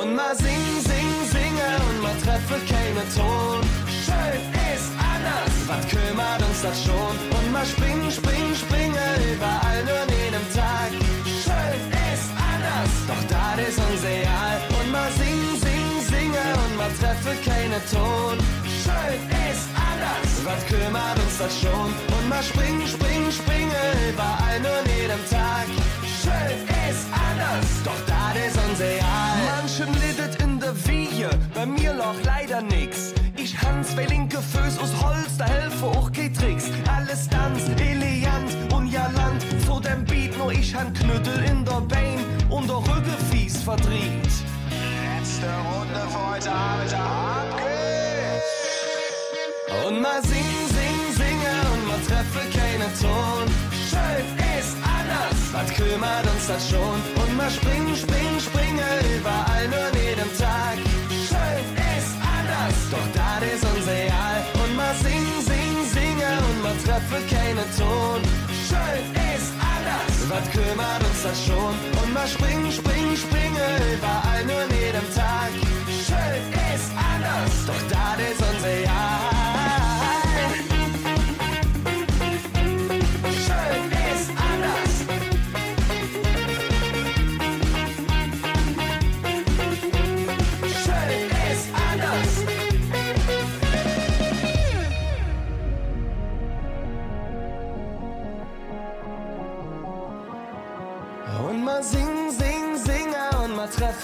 Und 0.00 0.14
mal 0.14 0.34
sing, 0.36 0.64
sing, 0.78 1.10
singe 1.34 1.68
und 1.88 2.02
mal 2.02 2.16
treffe 2.22 2.60
keine 2.72 3.02
Ton. 3.16 3.60
Schön 3.90 4.38
ist 4.72 4.90
anders, 4.98 5.54
was 5.66 5.82
kümmert 5.88 6.42
uns 6.42 6.62
das 6.62 6.84
schon? 6.84 7.14
Und 7.36 7.52
mal 7.52 7.66
spring, 7.66 8.10
spring, 8.10 8.54
springe 8.54 9.06
überall 9.34 9.82
nur 9.84 10.02
in 10.06 10.10
jedem 10.22 10.46
Tag. 10.54 10.90
Schön 11.26 11.74
ist 12.12 12.28
anders, 12.38 12.92
doch 13.08 13.24
das 13.28 13.68
ist 13.68 13.78
unser 13.90 14.08
Ideal. 14.08 14.58
Und 14.78 14.92
mal 14.92 15.10
sing, 15.18 15.40
sing, 15.58 15.86
singe 16.06 16.44
und 16.62 16.76
mal 16.76 16.92
treffe 17.00 17.34
keine 17.44 17.78
Ton. 17.90 18.38
Schön 18.82 19.18
ist 19.50 19.66
anders, 19.74 20.30
was 20.44 20.60
kümmert 20.66 21.18
uns 21.18 21.38
das 21.38 21.60
schon? 21.60 21.90
Und 22.14 22.28
mal 22.28 22.42
spring, 22.42 22.86
spring, 22.86 23.30
springe 23.30 23.82
überall 24.08 24.60
nur 24.60 24.78
in 24.84 25.02
jedem 25.02 25.22
Tag. 25.28 25.66
Schön 26.32 26.66
ist 26.90 27.06
anders, 27.12 27.68
doch 27.84 28.00
das 28.06 28.46
ist 28.46 28.58
unser 28.68 28.84
Ideal. 28.84 29.36
Manchen 29.56 29.92
lidet 30.00 30.42
in 30.42 30.58
der 30.58 30.74
Wiege, 30.86 31.30
bei 31.54 31.66
mir 31.66 31.92
noch 31.92 32.16
leider 32.24 32.62
nix. 32.62 33.12
Ich 33.36 33.60
han 33.60 33.84
zwei 33.84 34.04
linke 34.06 34.38
Füße 34.38 34.80
aus 34.80 34.90
Holz, 35.02 35.36
da 35.38 35.44
helfe 35.44 35.86
auch 35.86 36.10
kein 36.12 36.32
Tricks. 36.32 36.64
Alles 36.94 37.28
tanzt, 37.28 37.68
elegant 37.78 38.50
und 38.72 38.88
ja 38.90 39.08
Land 39.16 39.42
vor 39.66 39.80
dem 39.80 40.04
Beat, 40.04 40.36
nur 40.38 40.52
ich 40.52 40.74
han 40.74 40.92
Knüttel 40.94 41.42
in 41.44 41.64
der 41.64 41.80
Bein 41.82 42.20
und 42.48 42.68
der 42.68 42.76
Rücken 42.76 43.16
fies 43.30 43.62
verdreht. 43.62 44.32
Letzte 45.18 45.46
Runde 45.46 46.00
für 46.10 46.30
heute 46.30 46.50
Abend, 46.50 46.94
ab 46.94 47.58
geht's. 47.58 48.52
Und 49.86 50.00
mal 50.00 50.22
sing, 50.22 50.68
sing, 50.68 50.98
singe 51.16 51.52
und 51.72 51.88
mal 51.88 52.00
treffe 52.06 52.40
keine 52.56 52.86
Ton. 53.00 53.51
Was 55.52 55.70
kümmert 55.74 56.26
uns 56.32 56.46
das 56.46 56.70
schon? 56.70 56.98
Und 57.22 57.36
mal 57.36 57.50
spring, 57.50 57.94
spring, 57.94 58.40
springe 58.40 58.88
überall 59.16 59.68
nur 59.68 59.86
in 59.92 60.08
jedem 60.08 60.30
Tag. 60.38 60.78
Schön 61.28 61.64
ist 61.92 62.12
anders, 62.24 62.76
doch 62.90 63.08
das 63.12 63.52
ist 63.52 63.64
unser 63.64 63.92
Ideal. 63.92 64.40
Und 64.64 64.76
mal 64.76 64.94
sing, 65.04 65.26
sing, 65.44 65.74
singe 65.92 66.30
und 66.48 66.62
mal 66.62 66.76
treffe 66.84 67.20
keine 67.28 67.64
Ton. 67.76 68.20
Schön 68.66 69.04
ist 69.36 69.52
anders, 69.60 70.14
was 70.32 70.44
kümmert 70.52 71.02
uns 71.04 71.22
das 71.22 71.44
schon? 71.44 71.74
Und 72.00 72.14
mal 72.14 72.26
spring, 72.26 72.72
spring, 72.72 73.14
springe 73.14 73.66
überall 73.92 74.44
nur 74.46 74.62
in 74.64 74.81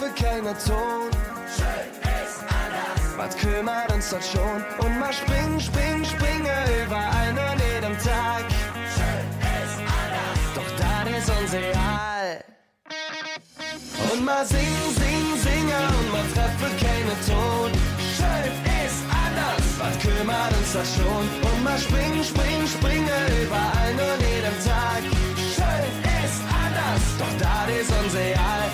und 0.00 0.04
mal 0.04 0.14
treffe 0.14 0.24
keine 0.24 0.54
Ton. 0.58 1.10
Schön 1.56 1.90
ist 2.22 2.40
anders. 2.42 3.16
Was 3.16 3.36
kümmert 3.36 3.92
uns 3.92 4.10
das 4.10 4.30
schon? 4.30 4.64
Und 4.78 4.98
mal 4.98 5.12
spring, 5.12 5.60
spring, 5.60 6.04
springe 6.04 6.54
überall 6.84 7.32
nur 7.32 7.44
an 7.44 7.58
jedem 7.58 7.96
Tag. 7.98 8.44
Schön 8.94 9.24
ist 9.42 9.78
anders. 9.78 10.40
Doch 10.54 10.70
das 10.78 11.18
ist 11.18 11.40
unser 11.40 11.58
Ideal. 11.58 12.44
Und 14.12 14.24
mal 14.24 14.46
sing, 14.46 14.76
sing, 14.96 15.24
singe 15.42 15.78
und 15.98 16.12
man 16.12 16.26
treffe 16.34 16.68
keine 16.84 17.14
Ton. 17.26 17.70
Schön 18.16 18.52
ist 18.84 19.02
anders, 19.24 19.64
was 19.78 19.98
kümmert 20.02 20.52
uns 20.58 20.72
das 20.72 20.94
schon? 20.96 21.24
Und 21.50 21.64
mal 21.64 21.78
spring, 21.78 22.22
spring, 22.22 22.66
springe 22.66 23.18
überall 23.42 23.94
nur 23.94 24.14
jedem 24.26 24.56
Tag. 24.64 25.02
Schön 25.54 25.84
ist 26.24 26.40
anders, 26.62 27.04
doch 27.18 27.34
da 27.38 27.66
ist 27.72 27.92
unser 28.02 28.28
Jahr. 28.28 28.67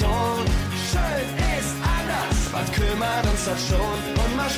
Ton. 0.00 0.44
Schön 0.90 1.28
ist 1.58 1.74
anders, 1.82 2.52
was 2.52 2.72
kümmert 2.72 3.26
uns 3.26 3.44
das 3.44 3.68
schon? 3.68 4.24
Und 4.24 4.36
mal 4.36 4.50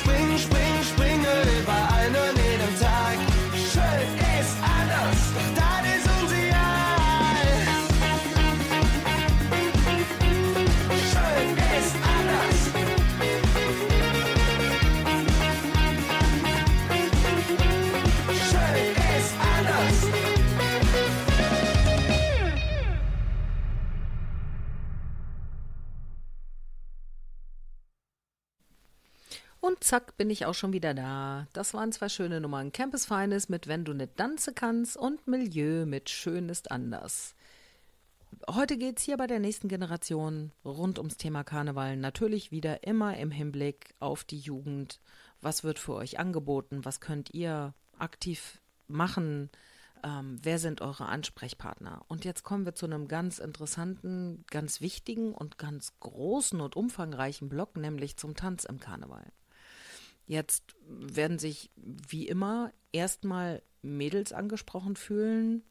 zack, 29.87 30.17
bin 30.17 30.29
ich 30.29 30.45
auch 30.45 30.53
schon 30.53 30.73
wieder 30.73 30.93
da. 30.93 31.47
Das 31.53 31.73
waren 31.73 31.93
zwei 31.93 32.09
schöne 32.09 32.41
Nummern. 32.41 32.73
Campus 32.73 33.05
Feines 33.05 33.47
mit 33.47 33.67
Wenn 33.67 33.85
du 33.85 33.93
nicht 33.93 34.17
tanzen 34.17 34.53
kannst 34.53 34.97
und 34.97 35.27
Milieu 35.27 35.85
mit 35.85 36.09
Schön 36.09 36.49
ist 36.49 36.71
anders. 36.71 37.35
Heute 38.49 38.77
geht 38.77 38.99
es 38.99 39.05
hier 39.05 39.15
bei 39.15 39.27
der 39.27 39.39
nächsten 39.39 39.69
Generation 39.69 40.51
rund 40.65 40.99
ums 40.99 41.15
Thema 41.15 41.45
Karneval 41.45 41.95
natürlich 41.95 42.51
wieder 42.51 42.83
immer 42.83 43.15
im 43.15 43.31
Hinblick 43.31 43.95
auf 43.99 44.25
die 44.25 44.39
Jugend. 44.39 44.99
Was 45.41 45.63
wird 45.63 45.79
für 45.79 45.93
euch 45.93 46.19
angeboten? 46.19 46.83
Was 46.83 46.99
könnt 46.99 47.33
ihr 47.33 47.73
aktiv 47.97 48.59
machen? 48.89 49.49
Ähm, 50.03 50.37
wer 50.43 50.59
sind 50.59 50.81
eure 50.81 51.05
Ansprechpartner? 51.05 52.03
Und 52.09 52.25
jetzt 52.25 52.43
kommen 52.43 52.65
wir 52.65 52.75
zu 52.75 52.87
einem 52.87 53.07
ganz 53.07 53.39
interessanten, 53.39 54.43
ganz 54.51 54.81
wichtigen 54.81 55.33
und 55.33 55.57
ganz 55.57 55.93
großen 56.01 56.59
und 56.59 56.75
umfangreichen 56.75 57.47
Block, 57.47 57.77
nämlich 57.77 58.17
zum 58.17 58.35
Tanz 58.35 58.65
im 58.65 58.81
Karneval. 58.81 59.31
Jetzt 60.27 60.75
werden 60.85 61.39
sich 61.39 61.71
wie 61.75 62.27
immer 62.27 62.73
erstmal 62.91 63.63
Mädels 63.81 64.33
angesprochen 64.33 64.95
fühlen. 64.95 65.63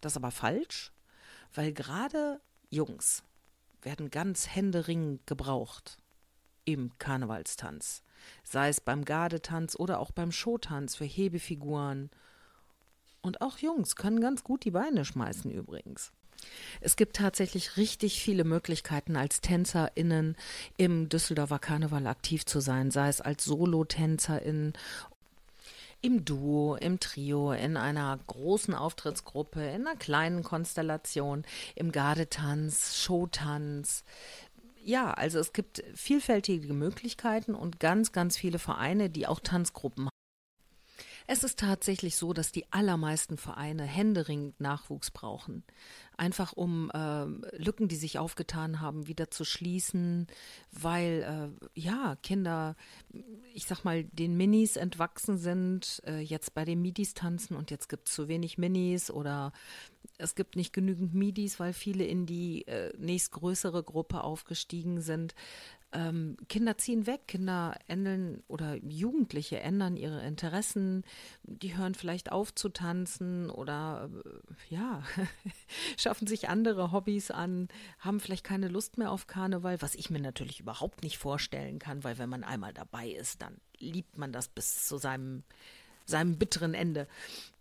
Das 0.00 0.12
ist 0.12 0.16
aber 0.16 0.30
falsch, 0.30 0.92
weil 1.52 1.72
gerade 1.72 2.40
Jungs 2.70 3.22
werden 3.82 4.10
ganz 4.10 4.48
händeringend 4.48 5.26
gebraucht 5.26 5.98
im 6.64 6.96
Karnevalstanz. 6.98 8.02
Sei 8.42 8.70
es 8.70 8.80
beim 8.80 9.04
Gardetanz 9.04 9.76
oder 9.78 10.00
auch 10.00 10.10
beim 10.10 10.32
Showtanz 10.32 10.96
für 10.96 11.04
Hebefiguren. 11.04 12.10
Und 13.20 13.42
auch 13.42 13.58
Jungs 13.58 13.96
können 13.96 14.20
ganz 14.20 14.44
gut 14.44 14.64
die 14.64 14.70
Beine 14.70 15.04
schmeißen 15.04 15.50
übrigens. 15.50 16.10
Es 16.80 16.96
gibt 16.96 17.16
tatsächlich 17.16 17.76
richtig 17.76 18.20
viele 18.20 18.44
Möglichkeiten, 18.44 19.16
als 19.16 19.40
TänzerInnen 19.40 20.36
im 20.76 21.08
Düsseldorfer 21.08 21.58
Karneval 21.58 22.06
aktiv 22.06 22.44
zu 22.46 22.60
sein, 22.60 22.90
sei 22.90 23.08
es 23.08 23.20
als 23.20 23.44
SolotänzerInnen, 23.44 24.74
im 26.04 26.26
Duo, 26.26 26.76
im 26.76 27.00
Trio, 27.00 27.52
in 27.52 27.78
einer 27.78 28.18
großen 28.26 28.74
Auftrittsgruppe, 28.74 29.64
in 29.64 29.86
einer 29.86 29.96
kleinen 29.96 30.42
Konstellation, 30.42 31.44
im 31.74 31.92
Gardetanz, 31.92 33.02
Showtanz. 33.02 34.04
Ja, 34.84 35.12
also 35.14 35.38
es 35.38 35.54
gibt 35.54 35.82
vielfältige 35.94 36.74
Möglichkeiten 36.74 37.54
und 37.54 37.80
ganz, 37.80 38.12
ganz 38.12 38.36
viele 38.36 38.58
Vereine, 38.58 39.08
die 39.08 39.26
auch 39.26 39.40
Tanzgruppen 39.40 40.04
haben. 40.04 40.10
Es 41.26 41.42
ist 41.42 41.58
tatsächlich 41.58 42.16
so, 42.16 42.34
dass 42.34 42.52
die 42.52 42.70
allermeisten 42.70 43.38
Vereine 43.38 43.84
händeringend 43.84 44.60
Nachwuchs 44.60 45.10
brauchen. 45.10 45.64
Einfach 46.16 46.52
um 46.52 46.90
äh, 46.90 47.24
Lücken, 47.56 47.88
die 47.88 47.96
sich 47.96 48.18
aufgetan 48.18 48.80
haben, 48.80 49.06
wieder 49.06 49.30
zu 49.30 49.44
schließen, 49.44 50.26
weil 50.70 51.52
äh, 51.52 51.80
ja, 51.80 52.16
Kinder, 52.22 52.76
ich 53.52 53.66
sag 53.66 53.84
mal, 53.84 54.04
den 54.04 54.36
Minis 54.36 54.76
entwachsen 54.76 55.38
sind, 55.38 56.02
äh, 56.06 56.20
jetzt 56.20 56.54
bei 56.54 56.64
den 56.64 56.82
Midis 56.82 57.14
tanzen 57.14 57.56
und 57.56 57.70
jetzt 57.70 57.88
gibt 57.88 58.08
es 58.08 58.14
zu 58.14 58.28
wenig 58.28 58.58
Minis 58.58 59.10
oder 59.10 59.52
es 60.18 60.34
gibt 60.34 60.56
nicht 60.56 60.72
genügend 60.72 61.14
Midis, 61.14 61.58
weil 61.58 61.72
viele 61.72 62.04
in 62.04 62.26
die 62.26 62.66
äh, 62.66 62.92
nächstgrößere 62.96 63.82
Gruppe 63.82 64.22
aufgestiegen 64.22 65.00
sind. 65.00 65.34
Ähm, 65.94 66.36
Kinder 66.48 66.76
ziehen 66.76 67.06
weg, 67.06 67.28
Kinder 67.28 67.78
ändern 67.86 68.42
oder 68.48 68.74
Jugendliche 68.74 69.60
ändern 69.60 69.96
ihre 69.96 70.26
Interessen, 70.26 71.04
die 71.44 71.76
hören 71.76 71.94
vielleicht 71.94 72.32
auf 72.32 72.52
zu 72.52 72.68
tanzen 72.68 73.48
oder 73.48 74.10
äh, 74.12 74.74
ja, 74.74 75.04
schaffen 75.96 76.26
sich 76.26 76.48
andere 76.48 76.90
Hobbys 76.90 77.30
an, 77.30 77.68
haben 78.00 78.18
vielleicht 78.18 78.42
keine 78.42 78.66
Lust 78.66 78.98
mehr 78.98 79.12
auf 79.12 79.28
Karneval, 79.28 79.80
was 79.82 79.94
ich 79.94 80.10
mir 80.10 80.20
natürlich 80.20 80.58
überhaupt 80.58 81.04
nicht 81.04 81.16
vorstellen 81.16 81.78
kann, 81.78 82.02
weil 82.02 82.18
wenn 82.18 82.28
man 82.28 82.42
einmal 82.42 82.74
dabei 82.74 83.08
ist, 83.08 83.40
dann 83.40 83.58
liebt 83.78 84.18
man 84.18 84.32
das 84.32 84.48
bis 84.48 84.86
zu 84.86 84.98
seinem 84.98 85.44
seinem 86.06 86.36
bitteren 86.36 86.74
Ende. 86.74 87.08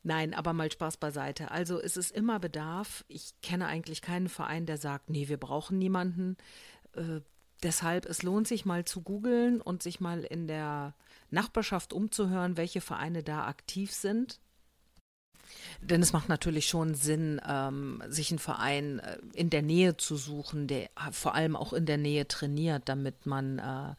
Nein, 0.04 0.34
aber 0.34 0.52
mal 0.52 0.70
Spaß 0.70 0.98
beiseite. 0.98 1.52
Also 1.52 1.80
es 1.80 1.96
ist 1.96 2.12
immer 2.12 2.40
Bedarf. 2.40 3.06
Ich 3.08 3.34
kenne 3.42 3.68
eigentlich 3.68 4.02
keinen 4.02 4.28
Verein, 4.28 4.66
der 4.66 4.78
sagt, 4.78 5.10
nee, 5.10 5.30
wir 5.30 5.38
brauchen 5.38 5.78
niemanden. 5.78 6.36
Äh, 6.94 7.22
deshalb, 7.64 8.06
es 8.06 8.24
lohnt 8.24 8.48
sich 8.48 8.66
mal 8.66 8.86
zu 8.86 9.02
googeln 9.02 9.62
und 9.62 9.84
sich 9.84 10.00
mal 10.00 10.24
in 10.24 10.48
der 10.48 10.94
Nachbarschaft 11.32 11.94
umzuhören, 11.94 12.58
welche 12.58 12.82
Vereine 12.82 13.24
da 13.24 13.48
aktiv 13.48 13.92
sind. 13.92 14.40
Denn 15.82 16.02
es 16.02 16.14
macht 16.14 16.30
natürlich 16.30 16.68
schon 16.68 16.96
Sinn, 16.96 17.42
ähm, 17.48 18.02
sich 18.08 18.32
einen 18.32 18.40
Verein 18.40 19.00
äh, 19.00 19.18
in 19.34 19.50
der 19.50 19.62
Nähe 19.62 19.98
zu 19.98 20.16
suchen, 20.16 20.68
der 20.68 20.90
vor 21.12 21.36
allem 21.36 21.56
auch 21.56 21.74
in 21.74 21.86
der 21.86 21.98
Nähe 21.98 22.28
trainiert, 22.28 22.84
damit 22.86 23.26
man 23.26 23.60
äh, 23.60 23.96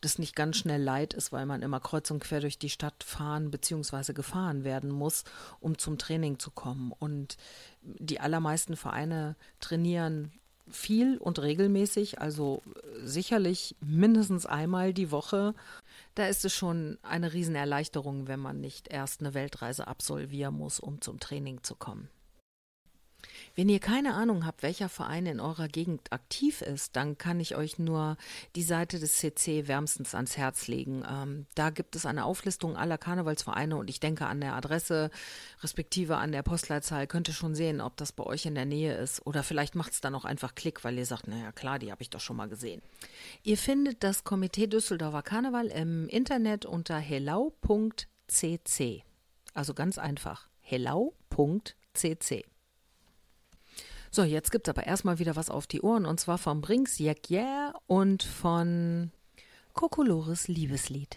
das 0.00 0.18
nicht 0.18 0.34
ganz 0.34 0.56
schnell 0.56 0.82
leid 0.82 1.14
ist, 1.14 1.30
weil 1.30 1.46
man 1.46 1.62
immer 1.62 1.78
kreuz 1.78 2.10
und 2.10 2.20
quer 2.20 2.40
durch 2.40 2.58
die 2.58 2.70
Stadt 2.70 3.04
fahren 3.04 3.50
bzw. 3.50 4.12
gefahren 4.12 4.64
werden 4.64 4.90
muss, 4.90 5.24
um 5.60 5.78
zum 5.78 5.98
Training 5.98 6.38
zu 6.38 6.50
kommen. 6.50 6.92
Und 6.92 7.36
die 7.82 8.20
allermeisten 8.20 8.76
Vereine 8.76 9.36
trainieren 9.60 10.32
viel 10.70 11.18
und 11.18 11.40
regelmäßig, 11.40 12.20
also 12.20 12.62
sicherlich 13.02 13.76
mindestens 13.80 14.46
einmal 14.46 14.92
die 14.94 15.10
Woche. 15.10 15.54
Da 16.14 16.26
ist 16.26 16.44
es 16.44 16.54
schon 16.54 16.98
eine 17.02 17.32
Riesenerleichterung, 17.32 18.28
wenn 18.28 18.40
man 18.40 18.60
nicht 18.60 18.88
erst 18.88 19.20
eine 19.20 19.34
Weltreise 19.34 19.86
absolvieren 19.86 20.54
muss, 20.54 20.80
um 20.80 21.00
zum 21.00 21.20
Training 21.20 21.62
zu 21.62 21.74
kommen. 21.74 22.08
Wenn 23.54 23.68
ihr 23.68 23.80
keine 23.80 24.14
Ahnung 24.14 24.46
habt, 24.46 24.62
welcher 24.62 24.88
Verein 24.88 25.26
in 25.26 25.40
eurer 25.40 25.68
Gegend 25.68 26.12
aktiv 26.12 26.62
ist, 26.62 26.96
dann 26.96 27.18
kann 27.18 27.40
ich 27.40 27.56
euch 27.56 27.78
nur 27.78 28.16
die 28.54 28.62
Seite 28.62 28.98
des 28.98 29.16
CC 29.16 29.66
wärmstens 29.66 30.14
ans 30.14 30.36
Herz 30.36 30.68
legen. 30.68 31.04
Ähm, 31.08 31.46
da 31.54 31.70
gibt 31.70 31.96
es 31.96 32.06
eine 32.06 32.24
Auflistung 32.24 32.76
aller 32.76 32.98
Karnevalsvereine 32.98 33.76
und 33.76 33.90
ich 33.90 34.00
denke 34.00 34.26
an 34.26 34.40
der 34.40 34.54
Adresse 34.54 35.10
respektive 35.62 36.16
an 36.16 36.32
der 36.32 36.42
Postleitzahl 36.42 37.06
könnt 37.06 37.28
ihr 37.28 37.34
schon 37.34 37.54
sehen, 37.54 37.80
ob 37.80 37.96
das 37.96 38.12
bei 38.12 38.24
euch 38.24 38.46
in 38.46 38.54
der 38.54 38.66
Nähe 38.66 38.94
ist 38.94 39.26
oder 39.26 39.42
vielleicht 39.42 39.74
macht 39.74 39.92
es 39.92 40.00
dann 40.00 40.14
auch 40.14 40.24
einfach 40.24 40.54
Klick, 40.54 40.84
weil 40.84 40.96
ihr 40.96 41.06
sagt, 41.06 41.28
naja 41.28 41.52
klar, 41.52 41.78
die 41.78 41.90
habe 41.90 42.02
ich 42.02 42.10
doch 42.10 42.20
schon 42.20 42.36
mal 42.36 42.48
gesehen. 42.48 42.82
Ihr 43.42 43.58
findet 43.58 44.04
das 44.04 44.24
Komitee 44.24 44.68
Düsseldorfer 44.68 45.22
Karneval 45.22 45.66
im 45.66 46.08
Internet 46.08 46.66
unter 46.66 46.98
hellau.cc. 46.98 49.02
Also 49.54 49.74
ganz 49.74 49.98
einfach, 49.98 50.48
hellau.cc. 50.60 52.44
So, 54.12 54.24
jetzt 54.24 54.50
gibt's 54.50 54.68
aber 54.68 54.88
erstmal 54.88 55.20
wieder 55.20 55.36
was 55.36 55.50
auf 55.50 55.68
die 55.68 55.82
Ohren 55.82 56.04
und 56.04 56.18
zwar 56.18 56.36
von 56.36 56.60
Brinks 56.60 56.98
Jack 56.98 57.30
Yeah 57.30 57.72
und 57.86 58.24
von 58.24 59.12
Kokolores 59.72 60.48
Liebeslied. 60.48 61.16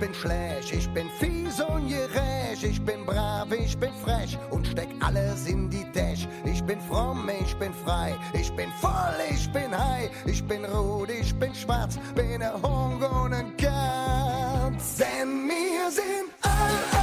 Ich 0.00 0.06
bin 0.06 0.14
schlecht, 0.14 0.72
ich 0.72 0.88
bin 0.94 1.10
fies 1.18 1.60
und 1.60 1.88
gerecht, 1.88 2.62
ich 2.62 2.80
bin 2.80 3.04
brav, 3.04 3.52
ich 3.52 3.76
bin 3.76 3.92
frech 4.02 4.38
und 4.50 4.66
steck 4.66 4.88
alles 5.00 5.46
in 5.46 5.59
bin 6.70 6.80
fromm, 6.82 7.28
ich 7.28 7.56
bin 7.56 7.74
frei, 7.84 8.16
ich 8.32 8.52
bin 8.52 8.70
voll, 8.80 9.18
ich 9.28 9.50
bin 9.50 9.76
high, 9.76 10.08
ich 10.24 10.40
bin 10.46 10.64
rot, 10.64 11.10
ich 11.10 11.34
bin 11.34 11.52
schwarz, 11.52 11.98
bin 12.14 12.40
ein 12.40 12.62
Hung 12.62 13.02
und 13.02 13.32
ein 13.34 13.56
Katz. 13.56 14.98
Denn 14.98 15.48
wir 15.48 15.90
sind 15.90 16.30
all, 16.42 16.99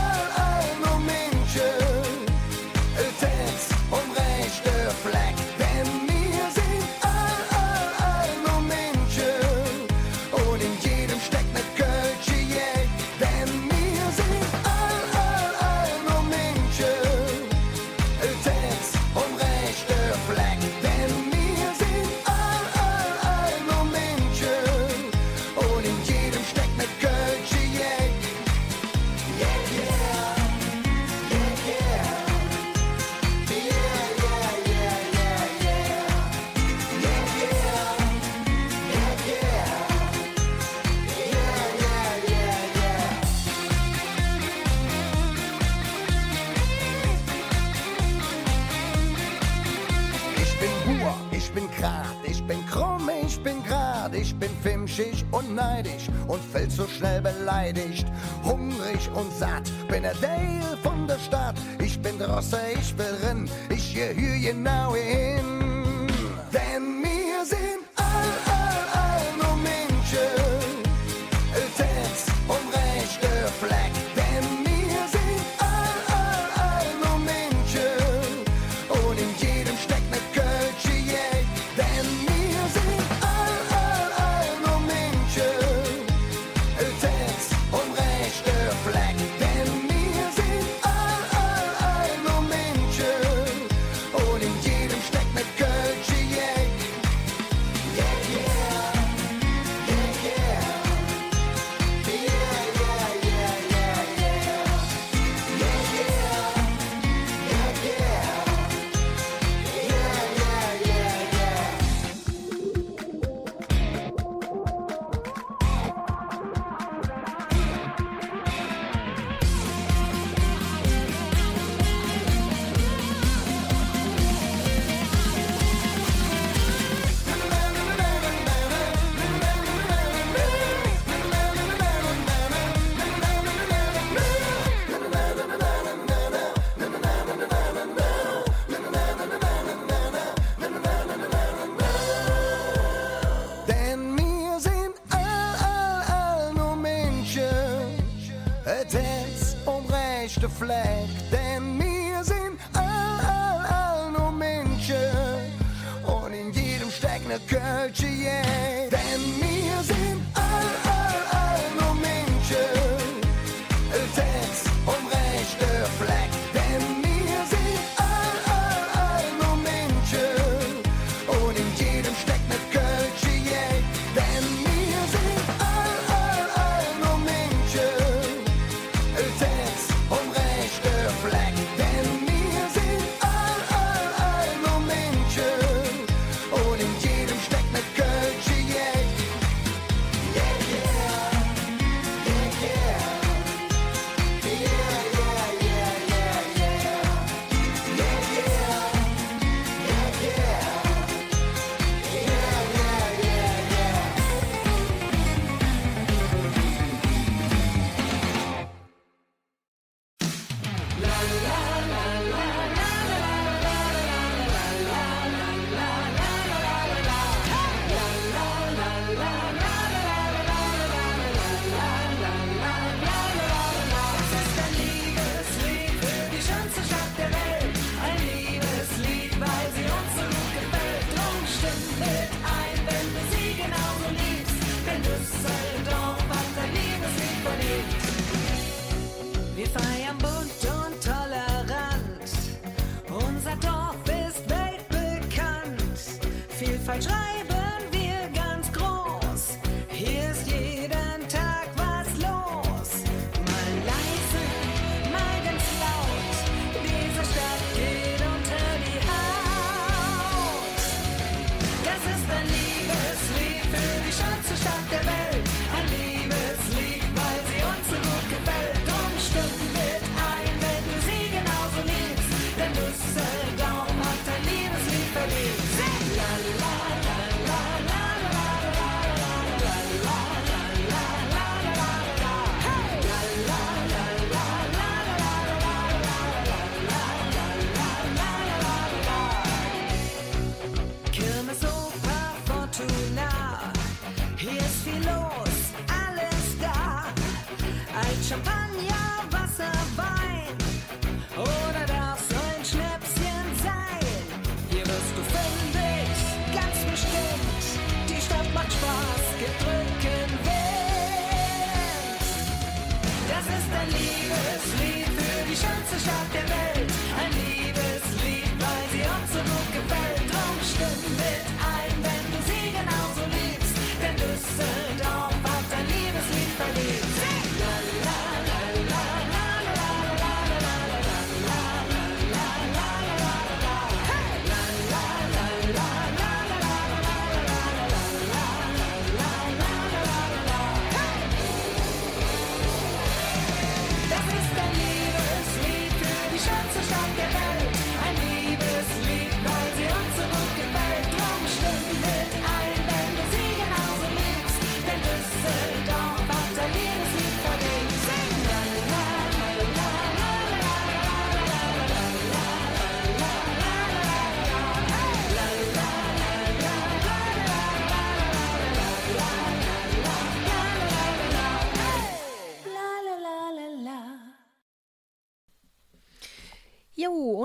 kitschig 54.98 55.26
und 55.32 55.54
neidisch 55.54 56.08
und 56.28 56.42
fällt 56.52 56.72
so 56.72 56.88
schnell 56.88 57.22
beleidigt. 57.22 58.08
Hungrig 58.44 59.10
und 59.14 59.32
satt 59.34 59.72
bin 59.88 60.04
der 60.04 60.16
Dale 60.16 60.78
von 60.82 61.08
der 61.08 61.20
Stadt. 61.20 61.56
Ich 61.84 62.00
bin 62.00 62.22
Rosse, 62.22 62.60
ich 62.74 62.98
will 62.98 63.16
rennen, 63.24 63.50
ich 63.70 63.94
gehöre 63.94 64.40
genau 64.40 64.96
hin. 64.96 66.08
Denn 66.52 67.02
mir 67.02 67.46
sind 67.46 67.77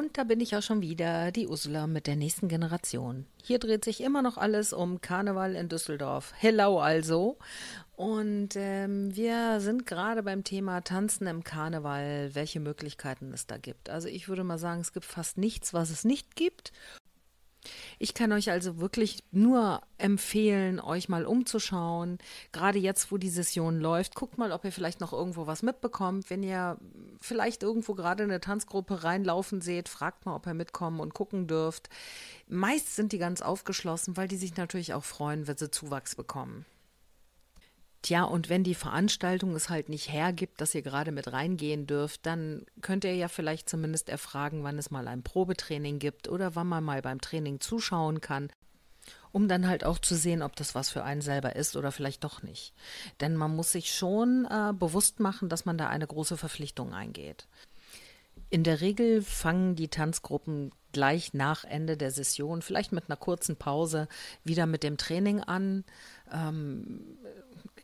und 0.03 0.19
da 0.19 0.25
bin 0.25 0.41
ich 0.41 0.57
auch 0.57 0.63
schon 0.63 0.83
wieder, 0.83 1.31
die 1.31 1.47
Ursula 1.47 1.87
mit 1.87 2.09
der 2.09 2.17
nächsten 2.17 2.49
Generation. 2.49 3.25
Hier 3.41 3.61
dreht 3.61 3.85
sich 3.85 4.01
immer 4.03 4.21
noch 4.21 4.37
alles 4.37 4.73
um 4.73 5.01
Karneval 5.01 5.55
in 5.55 5.69
Düsseldorf. 5.69 6.33
Hello 6.37 6.81
also. 6.81 7.39
Und 7.95 8.57
ähm, 8.57 9.15
wir 9.15 9.61
sind 9.61 9.87
gerade 9.87 10.25
beim 10.25 10.43
Thema 10.43 10.81
Tanzen 10.81 11.29
im 11.29 11.45
Karneval, 11.45 12.35
welche 12.35 12.59
Möglichkeiten 12.59 13.33
es 13.33 13.47
da 13.47 13.59
gibt. 13.59 13.91
Also 13.91 14.09
ich 14.09 14.29
würde 14.29 14.43
mal 14.43 14.59
sagen, 14.59 14.81
es 14.81 14.93
gibt 14.93 15.07
fast 15.07 15.39
nichts, 15.39 15.73
was 15.73 15.91
es 15.91 16.05
nicht 16.05 16.35
gibt. 16.35 16.73
Ich 17.99 18.15
kann 18.15 18.33
euch 18.33 18.51
also 18.51 18.79
wirklich 18.79 19.23
nur 19.31 19.81
empfehlen, 19.99 20.81
euch 20.81 21.09
mal 21.09 21.25
umzuschauen. 21.25 22.19
Gerade 22.51 22.79
jetzt, 22.79 23.13
wo 23.13 23.19
die 23.19 23.29
Session 23.29 23.81
läuft, 23.81 24.15
guckt 24.15 24.39
mal, 24.39 24.53
ob 24.53 24.65
ihr 24.65 24.73
vielleicht 24.73 25.01
noch 25.01 25.13
irgendwo 25.13 25.47
was 25.47 25.63
mitbekommt. 25.63 26.29
Wenn 26.29 26.43
ihr 26.43 26.79
vielleicht 27.21 27.63
irgendwo 27.63 27.95
gerade 27.95 28.25
in 28.25 28.31
eine 28.31 28.41
Tanzgruppe 28.41 29.05
reinlaufen 29.05 29.61
seht, 29.61 29.89
fragt 29.89 30.27
mal, 30.27 30.35
ob 30.35 30.47
ihr 30.47 30.55
mitkommen 30.55 31.01
und 31.01 31.15
gucken 31.15 31.47
dürft. 31.47 31.89
Meist 32.49 32.97
sind 32.97 33.13
die 33.13 33.19
ganz 33.19 33.43
aufgeschlossen, 33.43 34.17
weil 34.17 34.29
die 34.29 34.37
sich 34.37 34.57
natürlich 34.57 34.95
auch 34.95 35.05
freuen, 35.05 35.47
wenn 35.47 35.57
sie 35.57 35.71
Zuwachs 35.71 36.17
bekommen. 36.17 36.67
Tja, 38.03 38.25
und 38.25 38.49
wenn 38.49 38.65
die 38.65 38.75
Veranstaltung 38.75 39.55
es 39.55 39.71
halt 39.71 39.89
nicht 39.89 40.11
hergibt, 40.11 40.61
dass 40.61 40.75
ihr 40.75 40.83
gerade 40.83 41.13
mit 41.13 41.33
reingehen 41.33 41.87
dürft, 41.87 42.27
dann 42.27 42.67
könnt 42.81 43.05
ihr 43.05 43.15
ja 43.15 43.29
vielleicht 43.29 43.69
zumindest 43.69 44.09
erfragen, 44.09 44.65
wann 44.65 44.77
es 44.77 44.91
mal 44.91 45.07
ein 45.07 45.23
Probetraining 45.23 46.01
gibt 46.01 46.29
oder 46.29 46.57
wann 46.57 46.67
man 46.67 46.83
mal 46.83 47.01
beim 47.01 47.21
Training 47.21 47.61
zuschauen 47.61 48.21
kann, 48.21 48.51
um 49.31 49.47
dann 49.47 49.69
halt 49.69 49.85
auch 49.85 50.01
zu 50.01 50.17
sehen, 50.17 50.43
ob 50.43 50.57
das 50.57 50.75
was 50.75 50.91
für 50.91 51.05
einen 51.05 51.21
selber 51.21 51.55
ist 51.55 51.77
oder 51.77 51.93
vielleicht 51.93 52.25
doch 52.25 52.43
nicht. 52.43 52.75
Denn 53.21 53.37
man 53.37 53.55
muss 53.55 53.71
sich 53.71 53.95
schon 53.95 54.49
äh, 54.51 54.73
bewusst 54.73 55.21
machen, 55.21 55.49
dass 55.49 55.65
man 55.65 55.79
da 55.79 55.89
eine 55.89 56.07
große 56.09 56.37
Verpflichtung 56.37 56.93
eingeht. 56.93 57.47
In 58.51 58.65
der 58.65 58.81
Regel 58.81 59.23
fangen 59.23 59.77
die 59.77 59.89
Tanzgruppen 59.89 60.73
gleich 60.93 61.35
nach 61.35 61.65
Ende 61.65 61.97
der 61.97 62.11
Session, 62.11 62.63
vielleicht 62.63 62.93
mit 62.93 63.05
einer 63.09 63.17
kurzen 63.17 63.57
Pause, 63.57 64.09
wieder 64.45 64.67
mit 64.67 64.83
dem 64.83 64.99
Training 64.99 65.41
an. 65.41 65.85
Ähm, 66.31 67.17